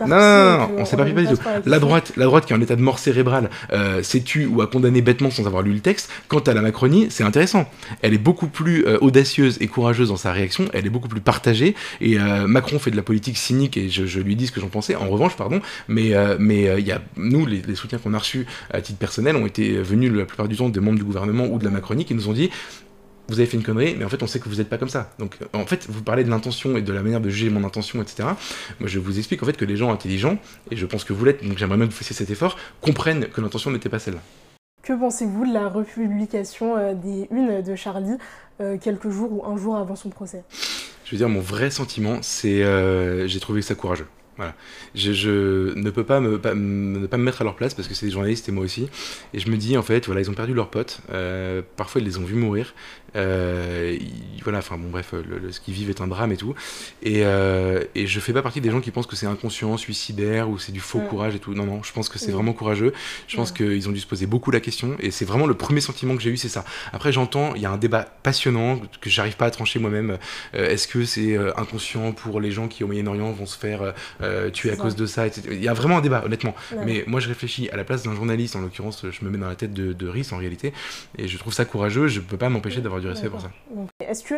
Non, 0.00 0.16
non, 0.16 0.58
non, 0.58 0.70
on 0.78 0.84
sait 0.84 0.96
pas 0.96 1.04
du 1.04 1.14
tout. 1.14 1.40
La 1.66 1.78
droite, 1.78 2.12
la 2.16 2.24
droite 2.24 2.46
qui 2.46 2.52
est 2.52 2.56
en 2.56 2.60
état 2.60 2.76
de 2.76 2.82
mort 2.82 2.98
cérébrale 2.98 3.50
euh, 3.72 4.02
s'est 4.02 4.20
tue 4.20 4.46
ou 4.46 4.62
a 4.62 4.66
condamné 4.66 5.02
bêtement 5.02 5.30
sans 5.30 5.46
avoir 5.48 5.62
lu 5.62 5.72
le 5.72 5.80
texte, 5.80 6.10
quant 6.28 6.38
à 6.40 6.54
la 6.54 6.62
Macronie, 6.62 7.08
c'est 7.10 7.24
intéressant. 7.24 7.68
Elle 8.02 8.14
est 8.14 8.18
beaucoup 8.18 8.46
plus 8.46 8.86
euh, 8.86 8.98
audacieuse 9.00 9.58
et 9.60 9.66
courageuse 9.66 10.08
dans 10.08 10.16
sa 10.16 10.32
réaction, 10.32 10.66
elle 10.72 10.86
est 10.86 10.90
beaucoup 10.90 11.08
plus 11.08 11.20
partagée, 11.20 11.74
et 12.00 12.18
euh, 12.18 12.46
Macron 12.46 12.78
fait 12.78 12.90
de 12.90 12.96
la 12.96 13.02
politique 13.02 13.36
cynique, 13.36 13.76
et 13.76 13.88
je, 13.88 14.20
lui 14.20 14.36
dis 14.36 14.46
ce 14.46 14.52
que 14.52 14.60
j'en 14.60 14.68
pensais, 14.68 14.94
en 14.94 15.08
revanche, 15.08 15.36
pardon, 15.36 15.60
mais 15.88 16.14
euh, 16.14 16.36
mais 16.38 16.78
il 16.78 16.86
y 16.86 16.92
a, 16.92 17.02
nous, 17.16 17.46
les, 17.46 17.62
soutiens 17.74 17.98
qu'on 17.98 18.14
a 18.14 18.18
reçus 18.18 18.46
à 18.70 18.80
titre 18.80 18.98
personnel 18.98 19.36
ont 19.36 19.46
été 19.46 19.78
venus 19.82 20.12
la 20.12 20.24
plupart 20.24 20.48
du 20.48 20.56
temps 20.56 20.68
des 20.68 20.80
membres 20.80 20.98
du 20.98 21.04
gouvernement 21.04 21.46
ou 21.46 21.58
de 21.58 21.64
la 21.64 21.70
Macronie 21.70 22.04
qui 22.04 22.14
nous 22.14 22.28
ont 22.28 22.32
dit 22.32 22.50
vous 23.28 23.38
avez 23.38 23.46
fait 23.46 23.58
une 23.58 23.62
connerie, 23.62 23.94
mais 23.96 24.04
en 24.04 24.08
fait, 24.08 24.22
on 24.22 24.26
sait 24.26 24.40
que 24.40 24.48
vous 24.48 24.56
n'êtes 24.56 24.70
pas 24.70 24.78
comme 24.78 24.88
ça. 24.88 25.12
Donc, 25.18 25.36
en 25.52 25.66
fait, 25.66 25.86
vous 25.88 26.02
parlez 26.02 26.24
de 26.24 26.30
l'intention 26.30 26.76
et 26.78 26.82
de 26.82 26.92
la 26.92 27.02
manière 27.02 27.20
de 27.20 27.28
juger 27.28 27.50
mon 27.50 27.62
intention, 27.62 28.00
etc. 28.00 28.30
Moi, 28.80 28.88
je 28.88 28.98
vous 28.98 29.18
explique 29.18 29.42
en 29.42 29.46
fait 29.46 29.56
que 29.56 29.66
les 29.66 29.76
gens 29.76 29.92
intelligents, 29.92 30.38
et 30.70 30.76
je 30.76 30.86
pense 30.86 31.04
que 31.04 31.12
vous 31.12 31.24
l'êtes, 31.26 31.46
donc 31.46 31.58
j'aimerais 31.58 31.76
même 31.76 31.88
que 31.88 31.92
vous 31.92 31.98
fassiez 31.98 32.16
cet 32.16 32.30
effort, 32.30 32.56
comprennent 32.80 33.26
que 33.26 33.40
l'intention 33.42 33.70
n'était 33.70 33.90
pas 33.90 33.98
celle-là. 33.98 34.22
Que 34.82 34.92
pensez-vous 34.92 35.46
de 35.46 35.52
la 35.52 35.68
republication 35.68 36.76
euh, 36.76 36.94
des 36.94 37.28
unes 37.30 37.62
de 37.62 37.74
Charlie 37.74 38.16
euh, 38.60 38.78
quelques 38.78 39.10
jours 39.10 39.32
ou 39.32 39.44
un 39.44 39.56
jour 39.56 39.76
avant 39.76 39.96
son 39.96 40.08
procès? 40.08 40.44
Je 41.04 41.10
veux 41.12 41.18
dire, 41.18 41.28
mon 41.28 41.40
vrai 41.40 41.70
sentiment, 41.70 42.18
c'est 42.22 42.62
euh, 42.62 43.26
j'ai 43.26 43.40
trouvé 43.40 43.62
ça 43.62 43.74
courageux. 43.74 44.06
Je, 44.94 45.74
ne 45.74 45.90
peux 45.90 46.04
pas 46.04 46.20
me 46.20 47.16
mettre 47.16 47.40
à 47.40 47.44
leur 47.44 47.56
place 47.56 47.74
parce 47.74 47.88
que 47.88 47.94
c'est 47.94 48.06
des 48.06 48.12
journalistes 48.12 48.48
et 48.48 48.52
moi 48.52 48.62
aussi. 48.62 48.88
Et 49.34 49.40
je 49.40 49.50
me 49.50 49.56
dis, 49.56 49.76
en 49.76 49.82
fait, 49.82 50.06
voilà, 50.06 50.20
ils 50.20 50.30
ont 50.30 50.34
perdu 50.34 50.54
leurs 50.54 50.70
potes. 50.70 51.00
parfois, 51.76 52.00
ils 52.00 52.04
les 52.04 52.18
ont 52.18 52.24
vus 52.24 52.36
mourir. 52.36 52.72
Euh, 53.18 53.98
voilà, 54.42 54.58
enfin 54.58 54.78
bon, 54.78 54.88
bref, 54.88 55.12
le, 55.12 55.52
ce 55.52 55.60
qu'ils 55.60 55.74
vivent 55.74 55.90
est 55.90 56.00
un 56.00 56.06
drame 56.06 56.32
et 56.32 56.36
tout. 56.36 56.54
Et, 57.02 57.24
euh, 57.24 57.84
et, 57.94 58.06
je 58.06 58.20
fais 58.20 58.32
pas 58.32 58.40
partie 58.40 58.60
des 58.60 58.70
gens 58.70 58.80
qui 58.80 58.90
pensent 58.90 59.06
que 59.06 59.16
c'est 59.16 59.26
inconscient, 59.26 59.76
suicidaire 59.76 60.48
ou 60.48 60.58
c'est 60.58 60.72
du 60.72 60.80
faux 60.80 61.00
courage 61.00 61.34
et 61.34 61.38
tout. 61.38 61.52
Non, 61.52 61.66
non, 61.66 61.82
je 61.82 61.92
pense 61.92 62.08
que 62.08 62.18
c'est 62.18 62.30
vraiment 62.30 62.52
courageux. 62.52 62.92
Je 63.26 63.36
pense 63.36 63.52
qu'ils 63.52 63.88
ont 63.88 63.92
dû 63.92 64.00
se 64.00 64.06
poser 64.06 64.26
beaucoup 64.26 64.50
la 64.50 64.60
question 64.60 64.96
et 65.00 65.10
c'est 65.10 65.24
vraiment 65.24 65.46
le 65.46 65.54
premier 65.54 65.80
sentiment 65.80 66.16
que 66.16 66.22
j'ai 66.22 66.30
eu, 66.30 66.36
c'est 66.36 66.48
ça. 66.48 66.64
Après, 66.92 67.12
j'entends, 67.12 67.54
il 67.56 67.62
y 67.62 67.66
a 67.66 67.70
un 67.70 67.76
débat 67.76 68.06
passionnant 68.22 68.80
que 69.00 69.10
j'arrive 69.10 69.36
pas 69.36 69.46
à 69.46 69.50
trancher 69.50 69.78
moi-même. 69.78 70.18
Euh, 70.54 70.70
est-ce 70.70 70.88
que 70.88 71.04
c'est 71.04 71.36
inconscient 71.56 72.12
pour 72.12 72.40
les 72.40 72.50
gens 72.50 72.68
qui 72.68 72.84
au 72.84 72.86
Moyen-Orient 72.86 73.30
vont 73.32 73.46
se 73.46 73.58
faire 73.58 73.92
tu 74.52 74.68
es 74.68 74.70
à 74.70 74.76
cause 74.76 74.96
de 74.96 75.06
ça, 75.06 75.26
etc. 75.26 75.48
Il 75.52 75.62
y 75.62 75.68
a 75.68 75.74
vraiment 75.74 75.98
un 75.98 76.00
débat, 76.00 76.22
honnêtement. 76.24 76.54
Mais 76.84 77.04
moi, 77.06 77.20
je 77.20 77.28
réfléchis 77.28 77.68
à 77.70 77.76
la 77.76 77.84
place 77.84 78.02
d'un 78.02 78.14
journaliste, 78.14 78.56
en 78.56 78.60
l'occurrence, 78.60 79.04
je 79.10 79.24
me 79.24 79.30
mets 79.30 79.38
dans 79.38 79.48
la 79.48 79.56
tête 79.56 79.72
de, 79.72 79.92
de 79.92 80.08
Rhys 80.08 80.28
en 80.32 80.38
réalité, 80.38 80.72
et 81.16 81.28
je 81.28 81.38
trouve 81.38 81.52
ça 81.52 81.64
courageux. 81.64 82.08
Je 82.08 82.20
peux 82.20 82.36
pas 82.36 82.48
m'empêcher 82.48 82.80
d'avoir 82.80 83.00
du 83.00 83.07
ça. 83.14 83.50
Est-ce 84.00 84.24
que 84.24 84.34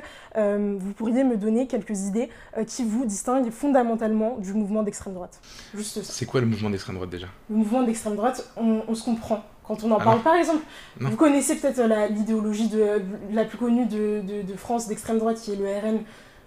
vous 0.79 0.93
pourriez 0.93 1.25
me 1.25 1.37
donner 1.37 1.67
quelques 1.67 2.01
idées 2.03 2.29
qui 2.67 2.85
vous 2.85 3.05
distinguent 3.05 3.51
fondamentalement 3.51 4.37
du 4.39 4.53
mouvement 4.53 4.83
d'extrême 4.83 5.15
droite? 5.15 5.41
Juste 5.75 6.03
C'est 6.03 6.27
quoi 6.27 6.41
le 6.41 6.47
mouvement 6.47 6.71
d'extrême 6.71 6.97
droite 6.97 7.11
déjà? 7.11 7.27
Le 7.49 7.57
mouvement 7.57 7.83
d'extrême 7.83 8.17
droite, 8.17 8.53
on, 8.57 8.95
se 8.95 9.05
comprend 9.05 9.45
quand 9.65 9.85
on 9.85 9.91
en 9.91 9.99
parle. 9.99 10.21
Par 10.23 10.35
exemple, 10.35 10.65
vous 10.99 11.17
connaissez 11.17 11.57
peut-être 11.57 11.81
l'idéologie 12.11 12.69
de, 12.69 13.03
la 13.33 13.45
plus 13.45 13.59
connue 13.59 13.87
de, 13.87 14.23
de, 14.43 14.57
France 14.57 14.89
d'extrême 14.89 15.19
droite 15.19 15.41
qui 15.41 15.53
est 15.53 15.57
le 15.57 15.67
RN. 15.67 16.01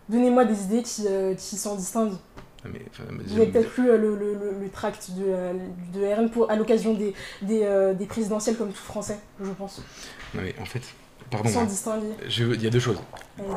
Donnez-moi 0.10 0.46
des 0.46 0.64
idées 0.64 0.84
qui, 0.84 1.06
euh, 1.08 1.34
qui 1.34 1.56
s'en 1.56 1.76
distinguent. 1.76 2.18
vous 2.66 3.38
avez 3.38 3.48
peut-être 3.48 3.78
lu 3.78 3.90
euh, 3.90 3.98
le, 3.98 4.16
le, 4.18 4.60
le, 4.60 4.70
tract 4.70 5.12
de, 5.12 5.24
euh, 5.26 5.54
de 5.94 6.06
RN 6.06 6.30
pour, 6.30 6.52
à 6.52 6.58
l'occasion 6.58 6.94
des, 6.94 7.14
des, 7.42 7.94
des, 7.98 8.06
présidentielles 8.06 8.58
comme 8.58 8.72
tout 8.72 8.84
français, 8.84 9.18
je 9.42 9.52
pense. 9.52 9.82
Non 10.34 10.42
mais 10.44 10.54
en 10.60 10.66
fait, 10.66 10.82
pardon. 11.38 11.50
Sans 11.50 11.92
hein. 11.92 12.02
Il 12.38 12.62
y 12.62 12.68
a 12.68 12.70
deux 12.70 12.80
choses. 12.80 13.00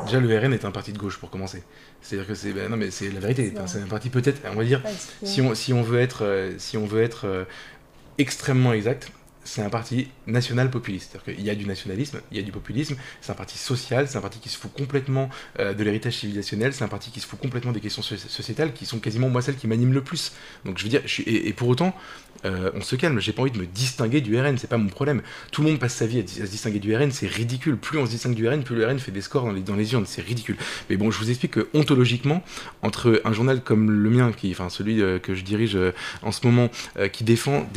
Déjà, 0.05 0.19
le 0.19 0.39
RN 0.39 0.53
est 0.53 0.65
un 0.65 0.71
parti 0.71 0.91
de 0.91 0.97
gauche 0.97 1.17
pour 1.17 1.29
commencer. 1.29 1.63
C'est-à-dire 2.01 2.27
que 2.27 2.35
c'est 2.35 2.53
ben, 2.53 2.69
non 2.69 2.77
mais 2.77 2.91
c'est 2.91 3.09
la 3.09 3.19
vérité. 3.19 3.53
C'est 3.65 3.81
un 3.81 3.87
parti 3.87 4.09
peut-être, 4.09 4.41
on 4.51 4.55
va 4.55 4.63
dire, 4.63 4.81
si 5.23 5.41
on, 5.41 5.55
si 5.55 5.73
on 5.73 5.81
veut 5.81 5.99
être, 5.99 6.53
si 6.57 6.77
on 6.77 6.85
veut 6.85 7.01
être 7.01 7.45
extrêmement 8.17 8.73
exact, 8.73 9.11
c'est 9.47 9.61
un 9.61 9.69
parti 9.69 10.09
national 10.27 10.69
populiste. 10.69 11.17
Qu'il 11.23 11.41
y 11.41 11.49
a 11.49 11.55
du 11.55 11.65
nationalisme, 11.65 12.19
il 12.31 12.37
y 12.37 12.39
a 12.41 12.43
du 12.43 12.51
populisme, 12.51 12.97
c'est 13.21 13.31
un 13.31 13.35
parti 13.35 13.57
social, 13.57 14.07
c'est 14.09 14.17
un 14.17 14.21
parti 14.21 14.39
qui 14.39 14.49
se 14.49 14.57
fout 14.57 14.71
complètement 14.73 15.29
euh, 15.59 15.73
de 15.73 15.83
l'héritage 15.85 16.17
civilisationnel, 16.17 16.73
c'est 16.73 16.83
un 16.83 16.89
parti 16.89 17.11
qui 17.11 17.21
se 17.21 17.27
fout 17.27 17.39
complètement 17.39 17.71
des 17.71 17.79
questions 17.79 18.01
sociétales 18.01 18.73
qui 18.73 18.85
sont 18.85 18.99
quasiment 18.99 19.29
moi 19.29 19.41
celles 19.41 19.55
qui 19.55 19.67
m'animent 19.67 19.93
le 19.93 20.01
plus. 20.01 20.33
Donc 20.65 20.77
je 20.77 20.83
veux 20.83 20.89
dire, 20.89 21.01
et, 21.25 21.53
pour 21.53 21.69
autant, 21.69 21.95
euh, 22.43 22.71
on 22.75 22.81
se 22.81 22.97
calme, 22.97 23.19
j'ai 23.21 23.31
pas 23.31 23.41
envie 23.41 23.51
de 23.51 23.57
me 23.57 23.65
distinguer 23.65 24.19
du 24.19 24.37
RN, 24.37 24.57
c'est 24.57 24.69
pas 24.69 24.77
mon 24.77 24.89
problème. 24.89 25.21
Tout 25.51 25.63
le 25.63 25.69
monde 25.69 25.79
passe 25.79 25.95
sa 25.95 26.05
vie 26.05 26.19
à, 26.19 26.27
se 26.27 26.41
distinguer 26.41 26.79
du 26.79 26.93
RN, 26.93 27.11
c'est 27.11 27.27
ridicule. 27.27 27.77
Plus 27.77 27.97
on 27.97 28.05
se 28.05 28.11
distingue 28.11 28.35
du 28.35 28.47
RN, 28.49 28.63
plus 28.63 28.75
le 28.75 28.85
RN 28.85 28.99
fait 28.99 29.11
des 29.11 29.21
scores 29.21 29.45
dans 29.45 29.53
les, 29.53 29.61
dans 29.61 29.77
urnes, 29.77 30.05
c'est 30.05 30.21
ridicule. 30.21 30.57
Mais 30.89 30.97
bon, 30.97 31.09
je 31.09 31.19
vous 31.19 31.29
explique 31.29 31.53
que 31.53 31.69
ontologiquement, 31.73 32.43
entre 32.81 33.21
un 33.23 33.31
journal 33.31 33.63
comme 33.63 33.91
le 33.91 34.09
mien, 34.09 34.29
enfin 34.51 34.69
celui 34.69 35.01
euh, 35.01 35.19
que 35.19 35.35
je 35.35 35.43
dirige 35.43 35.77
en 36.21 36.31
ce 36.33 36.45
moment, 36.45 36.69
qui 37.13 37.23
défend 37.23 37.67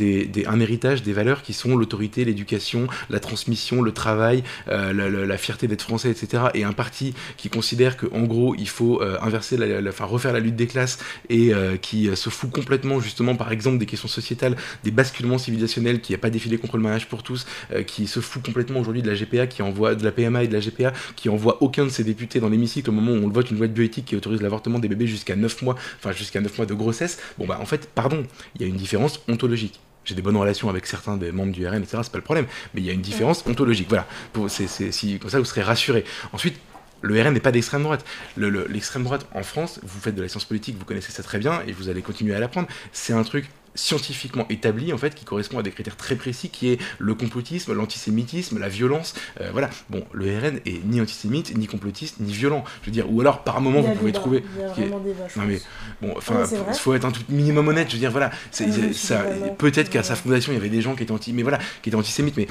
un 0.45 0.59
héritage, 0.59 1.01
des 1.03 1.13
valeurs 1.13 1.41
qui 1.41 1.53
sont 1.53 1.60
l'autorité, 1.69 2.25
l'éducation, 2.25 2.87
la 3.09 3.19
transmission, 3.19 3.81
le 3.81 3.91
travail, 3.91 4.43
euh, 4.67 5.25
la, 5.25 5.37
fierté 5.37 5.67
d'être 5.67 5.81
français, 5.81 6.11
etc. 6.11 6.43
Et 6.53 6.63
un 6.63 6.73
parti 6.73 7.13
qui 7.37 7.49
considère 7.49 7.97
qu'en 7.97 8.23
gros, 8.23 8.55
il 8.55 8.67
faut 8.67 9.01
euh, 9.01 9.17
inverser, 9.21 9.57
la, 9.57 9.89
enfin, 9.89 10.05
refaire 10.05 10.33
la 10.33 10.39
lutte 10.39 10.55
des 10.55 10.67
classes 10.67 10.99
et 11.29 11.53
euh, 11.53 11.77
qui 11.77 12.09
se 12.15 12.29
fout 12.29 12.51
complètement, 12.51 12.99
justement, 12.99 13.35
par 13.35 13.51
exemple, 13.51 13.77
des 13.77 13.85
questions 13.85 14.07
sociétales, 14.07 14.55
des 14.83 14.91
basculements 14.91 15.37
civilisationnels, 15.37 16.01
qui 16.01 16.11
n'a 16.11 16.17
pas 16.17 16.29
défilé 16.29 16.57
contre 16.57 16.77
le 16.77 16.83
mariage 16.83 17.07
pour 17.07 17.23
tous, 17.23 17.45
qui 17.87 18.07
se 18.07 18.19
fout 18.19 18.43
complètement 18.43 18.79
aujourd'hui 18.79 19.01
de 19.01 19.09
la 19.09 19.15
GPA, 19.15 19.47
qui 19.47 19.61
envoie 19.61 19.95
de 19.95 20.03
la 20.03 20.11
PMA 20.11 20.43
et 20.43 20.47
de 20.47 20.53
la 20.53 20.59
GPA, 20.59 20.93
qui 21.15 21.29
envoie 21.29 21.61
aucun 21.61 21.85
de 21.85 21.89
ses 21.89 22.03
députés 22.03 22.39
dans 22.39 22.49
l'hémicycle 22.49 22.89
au 22.89 22.93
moment 22.93 23.11
où 23.11 23.23
on 23.23 23.27
le 23.27 23.33
vote 23.33 23.49
une 23.51 23.57
loi 23.57 23.67
de 23.67 23.73
bioéthique 23.73 24.05
qui 24.05 24.15
autorise 24.15 24.41
l'avortement 24.41 24.79
des 24.79 24.87
bébés 24.87 25.07
jusqu'à 25.07 25.35
9 25.35 25.61
mois, 25.61 25.75
enfin 25.97 26.11
jusqu'à 26.11 26.41
9 26.41 26.57
mois 26.57 26.65
de 26.65 26.73
grossesse. 26.73 27.19
Bon 27.37 27.45
bah 27.45 27.59
en 27.61 27.65
fait, 27.65 27.89
pardon, 27.93 28.23
il 28.55 28.61
y 28.61 28.65
a 28.65 28.67
une 28.67 28.75
différence 28.77 29.21
ontologique 29.27 29.79
j'ai 30.05 30.15
des 30.15 30.21
bonnes 30.21 30.37
relations 30.37 30.69
avec 30.69 30.85
certains 30.85 31.17
des 31.17 31.31
membres 31.31 31.51
du 31.51 31.67
RN, 31.67 31.83
etc. 31.83 31.99
C'est 32.03 32.11
pas 32.11 32.17
le 32.17 32.23
problème. 32.23 32.47
Mais 32.73 32.81
il 32.81 32.87
y 32.87 32.89
a 32.89 32.93
une 32.93 33.01
différence 33.01 33.45
ontologique. 33.45 33.87
Voilà. 33.89 34.07
Pour, 34.33 34.49
c'est, 34.49 34.67
si, 34.67 35.19
comme 35.19 35.29
ça, 35.29 35.39
vous 35.39 35.45
serez 35.45 35.61
rassurés. 35.61 36.05
Ensuite, 36.33 36.59
le 37.01 37.21
RN 37.21 37.33
n'est 37.33 37.39
pas 37.39 37.51
d'extrême 37.51 37.83
droite. 37.83 38.05
l'extrême 38.37 39.03
droite 39.03 39.27
en 39.33 39.43
France, 39.43 39.79
vous 39.83 39.99
faites 39.99 40.15
de 40.15 40.21
la 40.21 40.29
science 40.29 40.45
politique, 40.45 40.77
vous 40.77 40.85
connaissez 40.85 41.11
ça 41.11 41.23
très 41.23 41.39
bien 41.39 41.61
et 41.67 41.71
vous 41.71 41.89
allez 41.89 42.01
continuer 42.01 42.35
à 42.35 42.39
l'apprendre. 42.39 42.67
C'est 42.91 43.13
un 43.13 43.23
truc 43.23 43.49
scientifiquement 43.75 44.45
établi 44.49 44.93
en 44.93 44.97
fait 44.97 45.15
qui 45.15 45.25
correspond 45.25 45.59
à 45.59 45.63
des 45.63 45.71
critères 45.71 45.97
très 45.97 46.15
précis 46.15 46.49
qui 46.49 46.69
est 46.69 46.79
le 46.99 47.13
complotisme, 47.15 47.73
l'antisémitisme, 47.73 48.59
la 48.59 48.69
violence. 48.69 49.13
Euh, 49.39 49.49
voilà. 49.51 49.69
Bon, 49.89 50.03
le 50.13 50.25
RN 50.37 50.59
est 50.65 50.85
ni 50.85 51.01
antisémite, 51.01 51.55
ni 51.57 51.67
complotiste, 51.67 52.19
ni 52.19 52.33
violent. 52.33 52.63
Je 52.81 52.87
veux 52.87 52.91
dire, 52.91 53.11
ou 53.11 53.21
alors 53.21 53.43
par 53.43 53.61
moment 53.61 53.81
vous 53.81 53.95
pouvez 53.95 54.11
trouver. 54.11 54.43
non 54.77 55.43
mais 55.47 55.61
bon, 56.01 56.13
enfin, 56.17 56.43
il 56.69 56.75
faut 56.75 56.93
être 56.93 57.05
un 57.05 57.11
tout 57.11 57.23
minimum 57.29 57.67
honnête. 57.67 57.87
Je 57.89 57.93
veux 57.93 57.99
dire, 57.99 58.11
voilà, 58.11 58.31
ça. 58.51 59.25
Peut-être 59.57 59.89
qu'à 59.89 60.03
sa 60.03 60.15
fondation 60.15 60.51
il 60.51 60.55
y 60.55 60.59
avait 60.59 60.69
des 60.69 60.81
gens 60.81 60.95
qui 60.95 61.03
étaient 61.03 61.11
anti, 61.11 61.33
mais 61.33 61.43
voilà, 61.43 61.59
qui 61.81 61.89
étaient 61.89 61.97
antisémites, 61.97 62.37
mais 62.37 62.47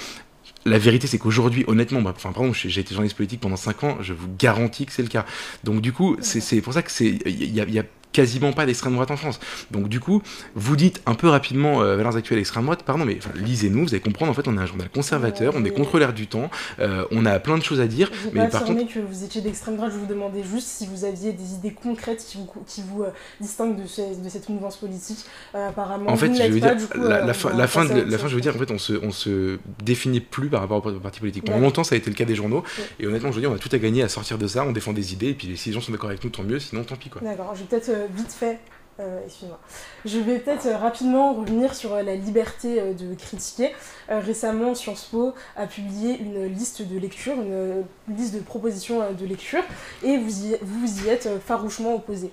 la 0.66 0.78
vérité, 0.78 1.06
c'est 1.06 1.18
qu'aujourd'hui, 1.18 1.64
honnêtement, 1.66 2.02
bah, 2.02 2.12
enfin, 2.14 2.32
pardon, 2.32 2.52
j'ai 2.52 2.80
été 2.80 2.94
journaliste 2.94 3.16
politique 3.16 3.40
pendant 3.40 3.56
5 3.56 3.84
ans, 3.84 3.98
je 4.00 4.12
vous 4.12 4.28
garantis 4.38 4.86
que 4.86 4.92
c'est 4.92 5.02
le 5.02 5.08
cas. 5.08 5.24
Donc, 5.64 5.80
du 5.80 5.92
coup, 5.92 6.16
c'est 6.20 6.60
pour 6.60 6.74
ça 6.74 6.82
que 6.82 6.90
c'est, 6.90 7.18
il 7.26 7.54
y 7.54 7.78
a, 7.78 7.84
quasiment 8.12 8.52
pas 8.52 8.66
d'extrême 8.66 8.94
droite 8.94 9.10
en 9.10 9.16
France. 9.16 9.40
Donc 9.70 9.88
du 9.88 10.00
coup, 10.00 10.22
vous 10.54 10.76
dites 10.76 11.02
un 11.06 11.14
peu 11.14 11.28
rapidement 11.28 11.82
euh, 11.82 11.96
valeurs 11.96 12.16
actuelles 12.16 12.38
extrême 12.38 12.64
droite, 12.64 12.82
pardon, 12.82 13.04
mais 13.04 13.18
lisez-nous, 13.36 13.84
vous 13.84 13.94
allez 13.94 14.00
comprendre, 14.00 14.30
en 14.30 14.34
fait, 14.34 14.48
on 14.48 14.56
est 14.56 14.60
un 14.60 14.66
journal 14.66 14.88
conservateur, 14.88 15.54
on 15.56 15.64
est 15.64 15.70
contre 15.70 15.98
l'air 15.98 16.12
du 16.12 16.26
temps, 16.26 16.50
euh, 16.80 17.04
on 17.10 17.24
a 17.26 17.38
plein 17.38 17.58
de 17.58 17.62
choses 17.62 17.80
à 17.80 17.86
dire. 17.86 18.10
mais 18.32 18.40
pas 18.44 18.58
par 18.58 18.64
contre... 18.64 18.92
que 18.92 18.98
vous 18.98 19.24
étiez 19.24 19.40
d'extrême 19.40 19.76
droite, 19.76 19.92
je 19.92 19.98
vous 19.98 20.06
demandais 20.06 20.42
juste 20.42 20.66
si 20.66 20.86
vous 20.86 21.04
aviez 21.04 21.32
des 21.32 21.54
idées 21.54 21.72
concrètes 21.72 22.24
qui 22.26 22.38
vous, 22.38 22.48
qui 22.66 22.82
vous 22.82 23.04
euh, 23.04 23.10
distinguent 23.40 23.76
de, 23.76 23.82
de, 23.82 24.28
cette 24.28 24.48
mouvance 24.48 24.76
politique. 24.76 25.24
Euh, 25.54 25.68
apparemment, 25.68 26.10
en 26.10 26.16
fait, 26.16 26.34
je 26.34 26.42
veux 26.42 26.60
dire, 26.60 26.76
la, 26.96 27.34
fin, 27.34 27.54
la 27.54 27.66
fin, 27.66 27.84
de, 27.84 28.00
la 28.00 28.18
fin, 28.18 28.28
je 28.28 28.34
veux 28.34 28.40
dire, 28.40 28.54
en 28.54 28.58
fait, 28.58 28.70
on 28.70 28.78
se, 28.78 28.94
on 29.02 29.10
se 29.10 29.58
définit 29.82 30.20
plus 30.20 30.48
par 30.48 30.60
rapport 30.60 30.84
aux 30.84 30.92
partis 30.92 31.20
politiques. 31.20 31.44
Pendant 31.44 31.60
longtemps, 31.60 31.84
ça 31.84 31.94
a 31.94 31.98
été 31.98 32.10
le 32.10 32.16
cas 32.16 32.24
des 32.24 32.34
journaux, 32.34 32.64
et 32.98 33.06
honnêtement, 33.06 33.30
je 33.30 33.36
veux 33.36 33.40
dire, 33.40 33.50
on 33.50 33.54
a 33.54 33.58
tout 33.58 33.70
à 33.72 33.78
gagner 33.78 34.02
à 34.02 34.08
sortir 34.08 34.38
de 34.38 34.46
ça, 34.46 34.64
on 34.64 34.72
défend 34.72 34.92
des 34.92 35.12
idées, 35.12 35.28
et 35.28 35.34
puis 35.34 35.56
si 35.56 35.68
les 35.68 35.74
gens 35.74 35.80
sont 35.80 35.92
d'accord 35.92 36.10
avec 36.10 36.24
nous, 36.24 36.30
tant 36.30 36.42
mieux, 36.42 36.58
sinon 36.58 36.84
tant 36.84 36.96
pis 36.96 37.10
quoi. 37.10 37.20
D'accord, 37.22 37.52
je 37.54 37.60
vais 37.60 37.66
peut-être 37.66 37.90
vite 38.06 38.32
fait 38.32 38.58
euh, 39.00 39.24
excuse-moi. 39.24 39.58
Je 40.04 40.18
vais 40.18 40.38
peut-être 40.38 40.66
euh, 40.66 40.76
rapidement 40.76 41.34
revenir 41.34 41.74
sur 41.74 41.94
euh, 41.94 42.02
la 42.02 42.14
liberté 42.14 42.94
de 42.94 43.14
critiquer. 43.14 43.72
récemment, 44.08 44.74
Sciences 44.74 45.04
Po 45.04 45.34
a 45.56 45.66
publié 45.66 46.18
une 46.18 46.46
liste 46.46 46.82
de 46.82 46.98
lecture, 46.98 47.34
une, 47.34 47.84
liste 48.14 48.34
de 48.34 48.40
propositions 48.40 49.00
de 49.12 49.24
lecture, 49.24 49.62
et 50.02 50.18
vous 50.18 50.46
y, 50.46 50.56
vous 50.62 51.04
y 51.04 51.08
êtes 51.08 51.28
farouchement 51.46 51.94
opposé. 51.94 52.32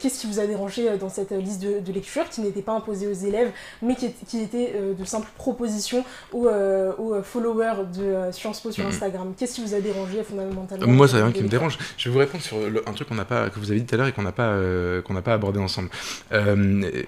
Qu'est-ce 0.00 0.20
qui 0.20 0.26
vous 0.26 0.40
a 0.40 0.46
dérangé 0.46 0.96
dans 0.98 1.08
cette 1.08 1.30
liste 1.30 1.62
de, 1.62 1.92
lecture 1.92 2.28
qui 2.28 2.40
n'était 2.40 2.62
pas 2.62 2.72
imposée 2.72 3.06
aux 3.06 3.12
élèves, 3.12 3.52
mais 3.82 3.94
qui, 3.94 4.12
qui 4.12 4.40
était 4.40 4.74
de 4.98 5.04
simples 5.04 5.28
propositions 5.36 6.04
aux, 6.32 6.48
aux, 6.48 7.22
followers 7.22 7.86
de 7.94 8.32
Sciences 8.32 8.60
Po 8.60 8.72
sur 8.72 8.82
mhm. 8.82 8.90
Instagram? 8.90 9.34
Qu'est-ce 9.38 9.54
qui 9.54 9.62
vous 9.62 9.74
a 9.74 9.80
dérangé 9.80 10.24
fondamentalement? 10.24 10.86
Moi, 10.88 11.06
ça 11.06 11.18
rien 11.18 11.30
qui 11.30 11.42
me 11.42 11.48
dérange. 11.48 11.78
Je 11.96 12.08
vais 12.08 12.12
vous 12.12 12.18
répondre 12.18 12.42
sur 12.42 12.56
un 12.86 12.92
truc 12.92 13.08
qu'on 13.08 13.16
pas, 13.24 13.48
que 13.50 13.60
vous 13.60 13.70
avez 13.70 13.80
dit 13.80 13.86
tout 13.86 13.94
à 13.94 13.98
l'heure 13.98 14.08
et 14.08 14.12
qu'on 14.12 14.22
n'a 14.22 14.32
pas, 14.32 14.56
qu'on 15.04 15.14
n'a 15.14 15.22
pas 15.22 15.34
abordé 15.34 15.60
ensemble. 15.60 15.88
Euh, 16.32 16.54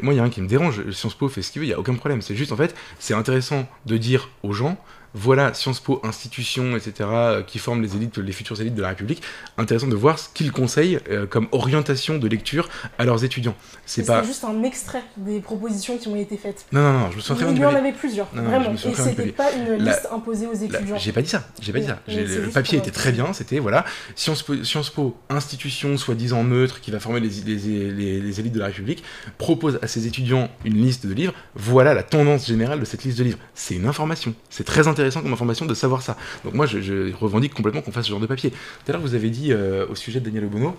moi, 0.01 0.15
il 0.15 0.17
y 0.17 0.21
a 0.21 0.23
un 0.23 0.31
qui 0.31 0.43
me 0.43 0.49
dérange. 0.49 0.91
Sciences 0.91 1.15
Po 1.15 1.29
fait 1.29 1.43
ce 1.43 1.53
qu'il 1.53 1.61
veut, 1.61 1.67
il 1.67 1.69
n'y 1.69 1.75
a 1.75 1.79
aucun 1.79 1.95
problème. 1.95 2.23
C'est 2.23 2.37
juste, 2.37 2.53
en 2.53 2.57
fait, 2.57 2.75
c'est 2.99 3.15
intéressant 3.15 3.67
de 3.87 3.97
dire 3.97 4.31
aux 4.43 4.53
gens 4.53 4.77
voilà 5.15 5.55
Sciences 5.55 5.81
Po, 5.81 6.01
institutions, 6.03 6.77
etc., 6.77 6.93
euh, 7.13 7.43
qui 7.43 7.59
forment 7.59 7.83
les 7.83 7.95
élites, 7.95 8.19
les 8.19 8.33
futures 8.33 8.61
élites 8.61 8.75
de 8.75 8.83
la 8.83 8.89
République. 8.89 9.23
Intéressant 9.57 9.87
de 9.87 9.95
voir 9.95 10.19
ce 10.19 10.29
qu'ils 10.29 10.51
conseillent 10.51 10.99
euh, 11.09 11.27
comme 11.27 11.47
orientation 11.53 12.19
de 12.19 12.27
lecture 12.27 12.69
à 12.99 13.05
leurs 13.05 13.25
étudiants. 13.25 13.55
C'est 13.87 14.05
pas 14.05 14.25
juste 14.25 14.45
un 14.45 14.63
extrait 14.65 15.03
des 15.17 15.41
propositions 15.41 15.99
qui 15.99 16.09
ont 16.09 16.17
été 16.17 16.37
faites? 16.37 16.67
Non, 16.73 16.83
non, 16.83 16.99
non, 16.99 17.11
je 17.13 17.17
me 17.17 17.21
suis 17.21 17.35
Il 17.53 17.59
y 17.59 17.65
en 17.65 17.75
avait 17.75 17.93
plusieurs, 17.93 18.27
vraiment. 18.35 18.73
Et 18.73 18.95
c'était 18.95 19.27
pas 19.33 19.53
une 19.53 19.85
liste 19.85 20.09
imposée 20.11 20.47
aux 20.47 20.55
étudiants. 20.55 20.97
J'ai 20.99 21.13
pas 21.13 21.23
dit 21.23 21.29
ça. 21.29 21.45
J'ai 21.61 21.73
pas 21.73 21.79
dit 21.79 21.87
ça. 21.87 22.01
Le 22.09 22.51
papier 22.51 22.79
était 22.79 22.91
très 22.91 23.13
bien. 23.13 23.33
C'était 23.33 23.61
voilà 23.61 23.85
Sciences 24.17 24.43
Po, 24.43 24.63
Sciences 24.65 24.91
Po 24.91 25.17
institution 25.31 25.97
soi-disant 25.97 26.43
neutre 26.43 26.81
qui 26.81 26.91
va 26.91 26.99
former 26.99 27.21
les, 27.21 27.29
les, 27.29 28.21
les 28.21 28.41
élites 28.41 28.53
de 28.53 28.59
la 28.59 28.67
République, 28.67 29.05
propose 29.39 29.79
à 29.81 29.87
ses 29.87 30.07
étudiants 30.07 30.51
une 30.65 30.75
liste 30.75 31.07
de 31.07 31.15
livres. 31.15 31.35
Voilà 31.55 31.95
la 31.95 32.03
tendance 32.03 32.47
générale 32.47 32.81
de 32.81 32.85
cette 32.85 33.05
liste 33.05 33.19
de 33.19 33.25
livres. 33.25 33.39
C'est 33.55 33.75
une 33.75 33.87
information. 33.87 34.35
C'est 34.51 34.65
très 34.65 34.89
intéressant 34.89 35.04
intéressant 35.05 35.23
comme 35.23 35.33
information 35.33 35.67
de 35.67 35.75
savoir 35.75 36.03
ça. 36.03 36.17
Donc 36.45 36.55
moi, 36.55 36.67
je, 36.67 37.13
revendique 37.15 37.55
complètement 37.55 37.83
qu'on 37.83 37.93
fasse 37.93 38.07
ce 38.07 38.11
genre 38.11 38.21
de 38.21 38.27
papier. 38.27 38.51
Tout 38.51 38.57
à 38.89 38.93
l'heure, 38.93 39.03
vous 39.03 39.15
avez 39.15 39.31
dit 39.31 39.53
euh, 39.53 39.87
au 39.89 39.95
sujet 39.95 40.21
de 40.21 40.25
Daniel 40.25 40.45
Obono. 40.45 40.75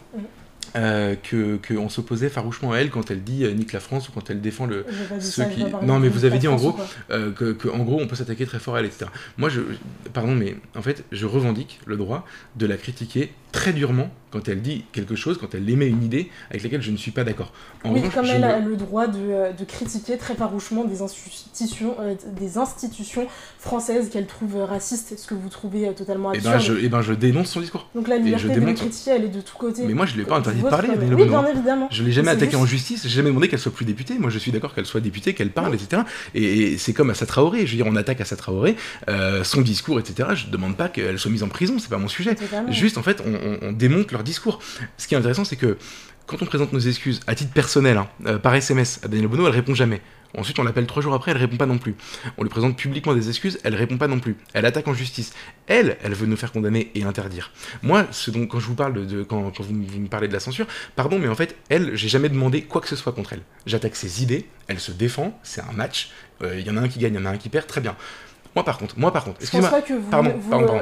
Euh, 0.75 1.15
que 1.15 1.57
qu'on 1.57 1.87
s'opposait 1.87 2.27
farouchement 2.27 2.73
à 2.73 2.79
elle 2.79 2.89
quand 2.89 3.09
elle 3.09 3.23
dit 3.23 3.45
euh, 3.45 3.51
nique 3.51 3.71
la 3.71 3.79
France 3.79 4.09
ou 4.09 4.11
quand 4.11 4.29
elle 4.29 4.41
défend 4.41 4.65
le 4.65 4.85
ceux 5.19 5.45
qui 5.45 5.63
non 5.83 5.99
mais 5.99 6.09
vous 6.09 6.25
avez 6.25 6.37
dit 6.37 6.49
en 6.49 6.55
gros 6.55 6.75
euh, 7.11 7.31
que, 7.31 7.69
en 7.69 7.83
gros 7.83 8.01
on 8.01 8.07
peut 8.07 8.15
s'attaquer 8.15 8.45
très 8.45 8.59
fort 8.59 8.75
à 8.75 8.79
elle 8.79 8.87
etc 8.87 9.05
moi 9.37 9.47
je 9.47 9.61
pardon 10.11 10.35
mais 10.35 10.57
en 10.75 10.81
fait 10.81 11.05
je 11.13 11.25
revendique 11.27 11.79
le 11.85 11.95
droit 11.95 12.25
de 12.57 12.65
la 12.65 12.75
critiquer 12.75 13.31
très 13.55 13.71
durement 13.71 14.09
quand 14.35 14.49
elle 14.49 14.61
dit 14.61 14.83
quelque 14.91 15.15
chose, 15.15 15.37
quand 15.39 15.55
elle 15.55 15.69
émet 15.69 15.87
une 15.87 16.03
idée 16.03 16.29
avec 16.49 16.63
laquelle 16.63 16.81
je 16.81 16.91
ne 16.91 16.97
suis 16.97 17.11
pas 17.11 17.23
d'accord. 17.23 17.53
Oui, 17.85 18.01
comme 18.13 18.25
elle 18.25 18.43
a 18.43 18.59
le 18.59 18.75
droit 18.75 19.07
de, 19.07 19.57
de, 19.57 19.63
critiquer 19.65 20.17
très 20.17 20.35
farouchement 20.35 20.83
des 20.83 21.01
institutions, 21.01 21.95
des 22.37 22.57
institutions 22.57 23.27
françaises 23.59 24.09
qu'elle 24.09 24.25
trouve 24.25 24.57
racistes, 24.57 25.13
est-ce 25.13 25.25
que 25.25 25.35
vous 25.35 25.47
trouvez 25.47 25.89
totalement 25.93 26.31
absurde 26.31 26.47
Et 26.47 26.57
ben, 26.57 26.59
je, 26.59 26.73
et 26.73 26.89
ben 26.89 27.01
je 27.01 27.13
dénonce 27.13 27.49
son 27.49 27.61
discours. 27.61 27.87
Donc 27.95 28.09
la 28.09 28.17
liberté 28.17 28.59
de 28.59 28.71
critiquer, 28.73 29.11
elle 29.11 29.23
est 29.23 29.29
de 29.29 29.39
tous 29.39 29.55
côtés. 29.55 29.83
Mais 29.87 29.93
moi 29.93 30.05
je 30.05 30.13
ne 30.15 30.17
l'ai 30.17 30.25
pas 30.25 30.35
interdit 30.35 30.61
de 30.61 30.67
parler, 30.67 30.89
Oui, 30.89 31.25
bien 31.25 31.45
évidemment. 31.45 31.87
Je 31.91 32.01
ne 32.01 32.07
l'ai 32.07 32.13
jamais 32.13 32.31
attaqué 32.31 32.57
en 32.57 32.65
justice, 32.65 33.03
j'ai 33.03 33.09
jamais 33.09 33.29
demandé 33.29 33.47
qu'elle 33.47 33.59
soit 33.59 33.73
plus 33.73 33.85
députée. 33.85 34.19
Moi 34.19 34.31
je 34.31 34.39
suis 34.39 34.51
d'accord 34.51 34.75
qu'elle 34.75 34.85
soit 34.85 35.01
députée, 35.01 35.33
qu'elle 35.33 35.51
parle, 35.51 35.73
etc. 35.75 36.01
Et, 36.33 36.77
c'est 36.77 36.91
comme 36.91 37.09
à 37.09 37.13
Traoré, 37.13 37.65
je 37.65 37.71
veux 37.71 37.77
dire, 37.77 37.87
on 37.87 37.95
attaque 37.95 38.19
à 38.19 38.25
Traoré, 38.25 38.75
euh, 39.07 39.45
son 39.45 39.61
discours, 39.61 39.97
etc. 39.99 40.29
Je 40.35 40.47
ne 40.47 40.51
demande 40.51 40.75
pas 40.75 40.89
qu'elle 40.89 41.17
soit 41.17 41.31
mise 41.31 41.43
en 41.43 41.47
prison, 41.47 41.77
c'est 41.79 41.89
pas 41.89 41.97
mon 41.97 42.09
sujet. 42.09 42.35
Juste 42.69 42.97
en 42.97 43.03
fait, 43.03 43.23
on, 43.25 43.44
on, 43.61 43.71
démonte 43.71 44.11
leur 44.11 44.23
discours. 44.23 44.59
Ce 44.97 45.07
qui 45.07 45.15
est 45.15 45.17
intéressant, 45.17 45.45
c'est 45.45 45.55
que 45.55 45.77
quand 46.25 46.41
on 46.41 46.45
présente 46.45 46.73
nos 46.73 46.79
excuses 46.79 47.19
à 47.27 47.35
titre 47.35 47.53
personnel, 47.53 47.97
hein, 47.97 48.37
par 48.39 48.55
SMS 48.55 48.99
à 49.03 49.07
Daniel 49.07 49.27
Bono, 49.27 49.45
elle 49.47 49.53
répond 49.53 49.75
jamais. 49.75 50.01
Ensuite, 50.37 50.59
on 50.59 50.63
l'appelle 50.63 50.85
trois 50.85 51.01
jours 51.01 51.13
après, 51.13 51.31
elle 51.31 51.37
répond 51.37 51.55
pas 51.55 51.65
non 51.65 51.77
plus. 51.77 51.95
On 52.37 52.43
lui 52.43 52.49
présente 52.49 52.75
publiquement 52.77 53.13
des 53.13 53.29
excuses, 53.29 53.59
elle 53.63 53.75
répond 53.75 53.97
pas 53.97 54.07
non 54.07 54.19
plus. 54.19 54.35
Elle 54.53 54.65
attaque 54.65 54.87
en 54.87 54.93
justice. 54.93 55.33
Elle, 55.67 55.97
elle 56.03 56.13
veut 56.13 56.25
nous 56.25 56.35
faire 56.35 56.51
condamner 56.51 56.91
et 56.95 57.03
interdire. 57.03 57.51
Moi, 57.83 58.05
quand 58.49 58.59
je 58.59 58.65
vous 58.65 58.75
parle 58.75 59.05
de, 59.05 59.23
quand, 59.23 59.51
vous, 59.59 59.73
me 59.73 60.07
parlez 60.07 60.27
de 60.27 60.33
la 60.33 60.39
censure, 60.39 60.67
pardon, 60.95 61.19
mais 61.19 61.27
en 61.27 61.35
fait, 61.35 61.55
elle, 61.69 61.95
j'ai 61.95 62.09
jamais 62.09 62.29
demandé 62.29 62.63
quoi 62.63 62.81
que 62.81 62.87
ce 62.87 62.95
soit 62.95 63.13
contre 63.13 63.33
elle. 63.33 63.41
J'attaque 63.65 63.95
ses 63.95 64.23
idées, 64.23 64.47
elle 64.67 64.79
se 64.79 64.91
défend, 64.91 65.39
c'est 65.43 65.61
un 65.61 65.71
match. 65.71 66.09
Euh, 66.41 66.59
il 66.59 66.67
y 66.67 66.69
en 66.69 66.77
a 66.77 66.81
un 66.81 66.87
qui 66.89 66.99
gagne, 66.99 67.13
il 67.13 67.19
y 67.19 67.21
en 67.21 67.25
a 67.25 67.29
un 67.29 67.37
qui 67.37 67.49
perd, 67.49 67.67
très 67.67 67.81
bien. 67.81 67.95
Moi 68.55 68.63
par 68.63 68.77
contre, 68.77 68.97
moi 68.97 69.11
par 69.11 69.23
contre, 69.23 69.37
excusez-moi. 69.41 69.69
Je 69.69 69.75
pense 69.75 69.81
pas 69.81 69.87
que 69.87 69.93
vous, 69.93 70.09
pardon, 70.09 70.33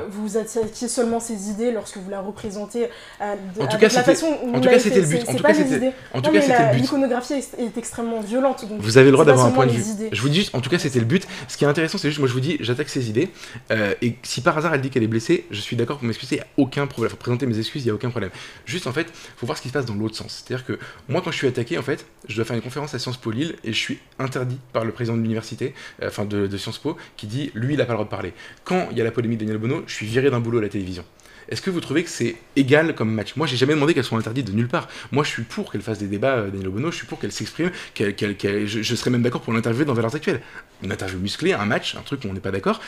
vous, 0.10 0.28
vous, 0.28 0.38
attaquiez 0.38 0.88
seulement 0.88 1.20
ces 1.20 1.50
idées 1.50 1.72
lorsque 1.72 1.98
vous 1.98 2.10
la 2.10 2.22
représentez 2.22 2.90
euh, 3.22 3.36
en 3.60 3.68
tout 3.68 3.78
cas, 3.78 3.90
la 3.90 4.04
façon 4.04 4.38
où 4.44 4.56
en 4.56 4.60
tout 4.60 4.70
cas, 4.70 4.80
c'était 4.80 5.02
le 5.02 5.08
but. 5.08 5.28
En 5.28 5.34
tout 5.34 5.44
cas, 5.44 5.54
c'était 5.54 5.94
en 6.14 6.22
tout 6.22 6.32
cas, 6.32 6.42
c'était 6.42 6.66
le 6.68 6.72
but. 6.74 6.82
L'iconographie 6.82 7.34
est, 7.34 7.78
extrêmement 7.78 8.22
violente. 8.22 8.68
Donc 8.68 8.80
vous 8.80 8.98
avez 8.98 9.08
le 9.08 9.14
droit 9.14 9.26
d'avoir 9.26 9.46
un 9.46 9.52
point 9.52 9.66
de 9.66 9.72
vue. 9.72 9.84
Je 10.12 10.22
vous 10.22 10.30
dis 10.30 10.40
juste, 10.40 10.56
en 10.56 10.62
tout 10.62 10.70
cas, 10.70 10.80
c'était 10.80 11.00
le 11.00 11.06
but. 11.06 11.28
Ce 11.48 11.58
qui 11.58 11.66
est 11.66 11.68
intéressant, 11.68 11.98
c'est 11.98 12.10
juste, 12.10 12.20
moi, 12.20 12.28
je 12.28 12.34
vous 12.34 12.40
dis, 12.40 12.58
j'attaque 12.60 12.90
ces 12.90 13.10
idées. 13.10 13.30
Euh, 13.72 13.94
et 14.02 14.16
si 14.24 14.42
par 14.42 14.58
hasard 14.58 14.74
elle 14.74 14.82
dit 14.82 14.90
qu'elle 14.90 15.04
est 15.04 15.08
blessée, 15.08 15.46
je 15.52 15.60
suis 15.60 15.76
d'accord 15.76 15.98
pour 15.98 16.08
m'excuser. 16.08 16.36
Il 16.36 16.40
n'y 16.40 16.44
a 16.44 16.48
aucun 16.58 16.88
problème. 16.88 17.12
Faut 17.12 17.18
présenter 17.18 17.46
mes 17.46 17.58
excuses, 17.58 17.84
il 17.84 17.86
n'y 17.86 17.92
a 17.92 17.96
aucun 17.96 18.10
problème. 18.10 18.32
Juste, 18.66 18.88
en 18.88 18.94
fait, 18.94 19.08
faut 19.38 19.46
voir 19.46 19.58
ce 19.58 19.62
qui 19.62 19.70
se 19.70 19.74
passe 19.74 19.86
dans 19.86 19.96
l'autre 19.96 20.16
sens. 20.16 20.44
C'est-à-dire 20.46 20.66
que 20.66 20.80
moi, 21.10 21.22
quand 21.24 21.32
je 21.32 21.38
suis 21.38 21.48
attaqué, 21.48 21.78
en 21.78 21.84
fait, 21.84 22.06
je 22.28 22.36
dois 22.36 22.46
faire 22.46 22.56
une 22.56 22.62
conférence 22.62 22.94
à 22.94 23.00
Sciences 23.00 23.18
Po 23.18 23.32
Lille 23.32 23.56
et 23.64 23.74
je 23.74 23.78
suis 23.78 24.00
interdit 24.20 24.60
par 24.72 24.86
le 24.86 24.92
président 24.92 25.18
de 25.18 25.22
l'université, 25.22 25.74
euh, 26.02 26.08
enfin 26.08 26.26
de, 26.26 26.48
de 26.48 26.58
Sciences 26.58 26.80
Po, 26.80 26.98
qui 27.18 27.28
dit, 27.28 27.52
lui, 27.64 27.74
il 27.74 27.78
n'a 27.78 27.86
pas 27.86 27.94
le 27.94 27.98
droit 27.98 28.06
de 28.06 28.10
parler 28.10 28.34
quand 28.64 28.88
il 28.92 28.98
y 28.98 29.02
a 29.02 29.04
la 29.04 29.12
polémique 29.12 29.40
de 29.40 29.46
Daniel 29.46 29.60
Bono, 29.60 29.84
je 29.88 29.94
suis 29.94 30.06
viré 30.06 30.30
d'un 30.30 30.40
boulot 30.40 30.60
à 30.60 30.62
la 30.62 30.70
télévision. 30.70 31.04
Est-ce 31.50 31.62
que 31.62 31.70
vous 31.70 31.82
trouvez 31.82 32.04
que 32.04 32.10
c'est 32.10 32.36
égal 32.56 32.96
comme 32.96 33.14
match? 33.14 33.36
Moi, 33.36 33.48
j'ai 33.48 33.58
jamais 33.58 33.74
demandé 33.74 33.94
qu'elle 33.94 34.04
soit 34.04 34.18
interdite 34.18 34.48
de 34.48 34.54
nulle 34.54 34.68
part. 34.68 34.88
Moi, 35.12 35.24
je 35.24 35.30
suis 35.30 35.44
pour 35.44 35.72
qu'elle 35.72 35.82
fasse 35.82 36.00
des 36.00 36.08
débats, 36.08 36.36
euh, 36.36 36.50
Daniel 36.50 36.70
Bono, 36.70 36.92
je 36.92 36.98
suis 36.98 37.08
pour 37.08 37.20
qu'elle 37.20 37.32
s'exprime, 37.32 37.72
je, 38.00 38.96
serais 38.96 39.12
même 39.12 39.22
d'accord 39.22 39.42
pour 39.42 39.54
l'interviewer 39.54 39.86
dans 39.86 39.94
Valeurs 39.94 40.16
Actuelles. 40.16 40.42
Une 40.84 40.92
interview 40.92 41.20
musclée, 41.20 41.54
un 41.54 41.66
match, 41.66 41.96
un 41.96 42.02
truc 42.02 42.24
où 42.24 42.28
on 42.30 42.34
n'est 42.34 42.40
pas 42.40 42.52
d'accord. 42.52 42.82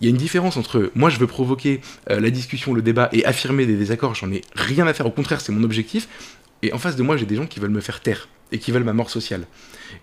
Il 0.00 0.04
y 0.04 0.08
a 0.08 0.10
une 0.10 0.16
différence 0.16 0.56
entre 0.56 0.92
moi, 0.94 1.10
je 1.10 1.18
veux 1.18 1.26
provoquer 1.26 1.80
euh, 2.10 2.20
la 2.20 2.30
discussion, 2.30 2.72
le 2.72 2.82
débat 2.82 3.08
et 3.12 3.24
affirmer 3.24 3.66
des 3.66 3.76
désaccords, 3.76 4.14
j'en 4.14 4.30
ai 4.30 4.42
rien 4.54 4.86
à 4.86 4.94
faire, 4.94 5.06
au 5.06 5.10
contraire, 5.10 5.40
c'est 5.40 5.52
mon 5.52 5.64
objectif. 5.64 6.08
Et 6.62 6.72
en 6.72 6.78
face 6.78 6.96
de 6.96 7.02
moi, 7.02 7.16
j'ai 7.16 7.26
des 7.26 7.36
gens 7.36 7.46
qui 7.46 7.58
veulent 7.58 7.70
me 7.70 7.80
faire 7.80 8.00
taire 8.00 8.28
et 8.52 8.58
qui 8.58 8.70
veulent 8.70 8.84
ma 8.84 8.92
mort 8.92 9.10
sociale. 9.10 9.46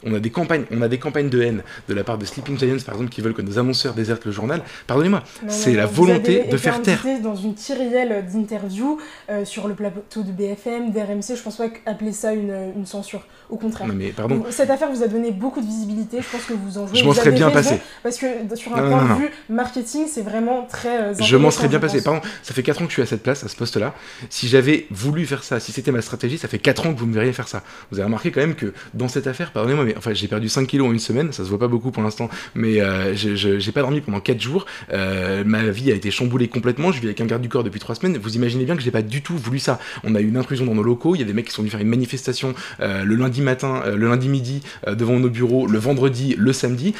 On 0.04 0.14
a 0.14 0.20
des 0.20 0.30
campagnes, 0.30 0.66
on 0.72 0.82
a 0.82 0.88
des 0.88 1.00
campagnes 1.00 1.30
de 1.30 1.42
haine 1.42 1.64
de 1.88 1.94
la 1.94 2.04
part 2.04 2.18
de 2.18 2.26
Sleeping 2.26 2.58
Giants, 2.58 2.78
par 2.86 2.96
exemple, 2.96 3.12
qui 3.12 3.22
veulent 3.22 3.34
que 3.34 3.42
nos 3.42 3.60
annonceurs 3.60 3.94
désertent 3.94 4.26
le 4.26 4.32
journal. 4.32 4.62
Pardonnez-moi, 4.88 5.24
c'est 5.48 5.74
la 5.74 5.86
volonté 5.86 6.44
de 6.44 6.58
faire 6.58 6.82
taire. 6.82 7.04
dans 7.22 7.36
une 7.36 7.56
tyrielle 7.56 8.26
d'interviews 8.32 9.00
euh, 9.30 9.46
sur 9.46 9.68
le 9.68 9.74
plateau 9.74 10.24
de 10.24 10.32
BFM, 10.32 10.92
d'RMC, 10.92 11.36
je 11.36 11.42
pense 11.42 11.58
pas 11.58 11.68
appeler 11.86 12.12
ça 12.12 12.34
une, 12.34 12.86
censure. 12.86 13.24
Au 13.50 13.58
contraire. 13.58 13.88
mais 13.94 14.10
pardon. 14.10 14.44
Cette 14.50 14.70
affaire 14.70 14.92
vous 14.92 15.04
a 15.04 15.08
donné 15.08 15.32
beaucoup 15.32 15.62
de 15.62 15.66
visibilité. 15.66 16.18
Je 16.20 16.28
pense 16.30 16.46
que 16.46 16.54
vous 16.54 16.78
en 16.78 16.88
jouez. 16.88 16.98
Je 16.98 17.06
m'en 17.06 17.14
serais 17.14 17.32
bien 17.32 17.52
passé. 17.52 17.80
Parce 18.02 18.18
que 18.18 18.28
sur 18.56 18.76
un 18.76 18.90
point 18.90 19.04
de 19.04 19.22
vue 19.22 19.30
marketing, 19.50 20.06
c'est 20.08 20.22
vraiment 20.22 20.64
très. 20.64 21.02
Euh, 21.02 21.14
je 21.20 21.38
m'en 21.38 21.52
serais 21.52 21.68
bien 21.68 21.80
passé. 21.80 22.02
Pardon, 22.02 22.22
ça 22.42 22.54
fait 22.54 22.64
4 22.64 22.82
ans 22.82 22.86
que 22.86 22.90
je 22.90 22.96
suis 22.96 23.02
à 23.02 23.06
cette 23.06 23.24
place, 23.24 23.44
à 23.44 23.48
ce 23.48 23.56
poste-là. 23.56 23.94
Si 24.30 24.48
j'avais 24.48 24.88
voulu 24.90 25.26
faire 25.26 25.44
ça, 25.44 25.60
si 25.60 25.72
c'était 25.72 25.92
ma 25.92 26.02
stratégie, 26.02 26.38
ça 26.38 26.48
fait 26.48 26.60
4 26.60 26.88
ans 26.88 26.94
que 26.94 27.00
vous 27.00 27.06
me 27.06 27.14
verriez 27.14 27.34
faire 27.34 27.48
ça. 27.48 27.64
Vous 27.92 27.98
avez 27.98 28.06
remarqué 28.06 28.32
quand 28.32 28.42
même 28.42 28.56
que 28.56 28.74
dans 28.94 29.08
cette 29.08 29.28
affaire, 29.28 29.52
pardonnez-moi, 29.76 29.86
mais 29.86 29.98
enfin, 29.98 30.14
j'ai 30.14 30.28
perdu 30.28 30.50
5 30.50 30.68
kilos 30.68 30.88
en 30.88 30.92
une 30.92 31.00
semaine, 31.00 31.32
ça 31.32 31.44
se 31.44 31.50
voit 31.50 31.60
pas 31.60 31.68
beaucoup 31.68 31.92
pour 31.92 32.04
l'instant, 32.04 32.30
mais 32.54 32.82
euh, 32.82 33.16
j'ai 33.16 33.72
pas 33.72 33.82
dormi 33.82 34.02
pendant 34.02 34.20
4 34.20 34.40
jours. 34.40 34.66
Euh, 34.92 35.44
ma 35.46 35.64
vie 35.70 35.92
a 35.92 35.96
été 35.96 36.12
chamboulée 36.12 36.48
complètement. 36.48 36.92
Je 36.92 37.00
vis 37.00 37.08
avec 37.08 37.22
un 37.22 37.26
garde 37.26 37.42
du 37.42 37.50
corps 37.50 37.64
depuis 37.64 37.80
3 37.80 37.96
semaines. 37.96 38.18
Vous 38.18 38.36
imaginez 38.36 38.66
bien 38.66 38.76
que 38.76 38.82
j'ai 38.82 38.92
pas 38.92 39.02
du 39.02 39.22
tout 39.22 39.38
voulu 39.38 39.60
ça. 39.60 39.80
On 40.04 40.16
a 40.16 40.22
eu 40.22 40.28
une 40.28 40.38
intrusion 40.38 40.66
dans 40.66 40.76
nos 40.76 40.84
locaux. 40.84 41.16
Il 41.16 41.20
y 41.20 41.24
a 41.24 41.26
des 41.26 41.34
mecs 41.34 41.46
qui 41.46 41.52
sont 41.52 41.62
venus 41.62 41.72
faire 41.72 41.82
une 41.82 41.88
manifestation 41.88 42.54
euh, 42.80 43.04
le 43.04 43.16
lundi 43.16 43.42
matin, 43.42 43.84
le 43.86 44.08
lundi 44.08 44.30
midi 44.30 44.62
devant 44.88 45.20
nos 45.20 45.30
bureaux, 45.30 45.68
le 45.68 45.80
vendredi, 45.80 46.36
le 46.38 46.54
samedi. 46.54 46.94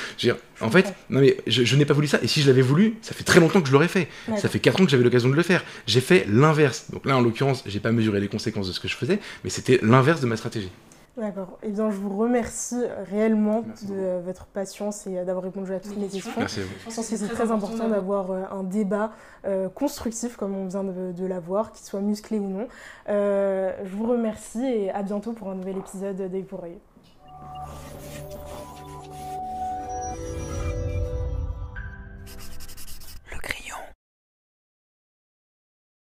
en 0.62 0.70
fait, 0.70 0.94
non 1.10 1.22
mais 1.22 1.38
je, 1.48 1.76
n'ai 1.76 1.86
pas 1.86 1.94
voulu 1.94 2.08
ça. 2.08 2.20
Et 2.22 2.28
si 2.28 2.42
je 2.42 2.48
l'avais 2.48 2.62
voulu, 2.62 2.96
ça 3.02 3.14
fait 3.14 3.24
très 3.24 3.40
longtemps 3.40 3.62
que 3.62 3.68
je 3.68 3.74
l'aurais 3.74 3.88
fait. 3.88 4.08
Ça 4.38 4.50
fait 4.50 4.60
4 4.60 4.82
ans 4.82 4.86
que 4.86 4.92
j'avais 4.92 5.04
l'occasion 5.04 5.30
de 5.30 5.36
le 5.36 5.44
faire. 5.44 5.64
J'ai 5.88 6.02
fait 6.02 6.26
l'inverse. 6.30 6.86
Donc 6.92 7.06
là, 7.06 7.18
en 7.18 7.22
l'occurrence, 7.22 7.64
j'ai 7.66 7.80
pas 7.80 7.92
mesuré 7.92 8.20
les 8.20 8.28
conséquences 8.28 8.68
de 8.68 8.74
ce 8.74 8.80
que 8.80 8.88
je 8.88 8.96
faisais, 8.96 9.20
mais 9.44 9.50
c'était 9.50 9.80
l'inverse 9.82 10.22
de 10.22 10.28
ma 10.28 10.38
stratégie. 10.38 10.70
D'accord. 11.18 11.58
Eh 11.64 11.70
bien, 11.70 11.90
je 11.92 11.96
vous 11.96 12.16
remercie 12.16 12.84
réellement 13.10 13.64
de 13.84 14.20
votre 14.26 14.46
patience 14.48 15.08
et 15.08 15.24
d'avoir 15.24 15.46
répondu 15.46 15.74
à 15.74 15.80
toutes 15.80 15.98
mes 15.98 16.08
questions. 16.08 16.32
Merci 16.38 16.62
Je 16.90 16.94
pense 16.94 17.10
que 17.10 17.16
c'est 17.16 17.28
très 17.30 17.52
important 17.52 17.88
d'avoir 17.88 18.32
euh, 18.32 18.44
un 18.52 18.64
débat 18.64 19.14
euh, 19.46 19.70
constructif, 19.70 20.36
comme 20.36 20.54
on 20.56 20.68
vient 20.68 20.84
de, 20.84 21.26
l'avoir, 21.26 21.72
qu'il 21.72 21.86
soit 21.86 22.02
musclé 22.02 22.38
ou 22.38 22.50
non. 22.50 22.68
Euh, 23.08 23.72
je 23.86 23.96
vous 23.96 24.08
remercie 24.08 24.66
et 24.66 24.92
à 24.92 25.04
bientôt 25.04 25.32
pour 25.32 25.50
un 25.50 25.56
nouvel 25.56 25.78
épisode 25.78 26.18
d'œil 26.18 26.44
pour 26.44 26.64
œil. 26.64 26.78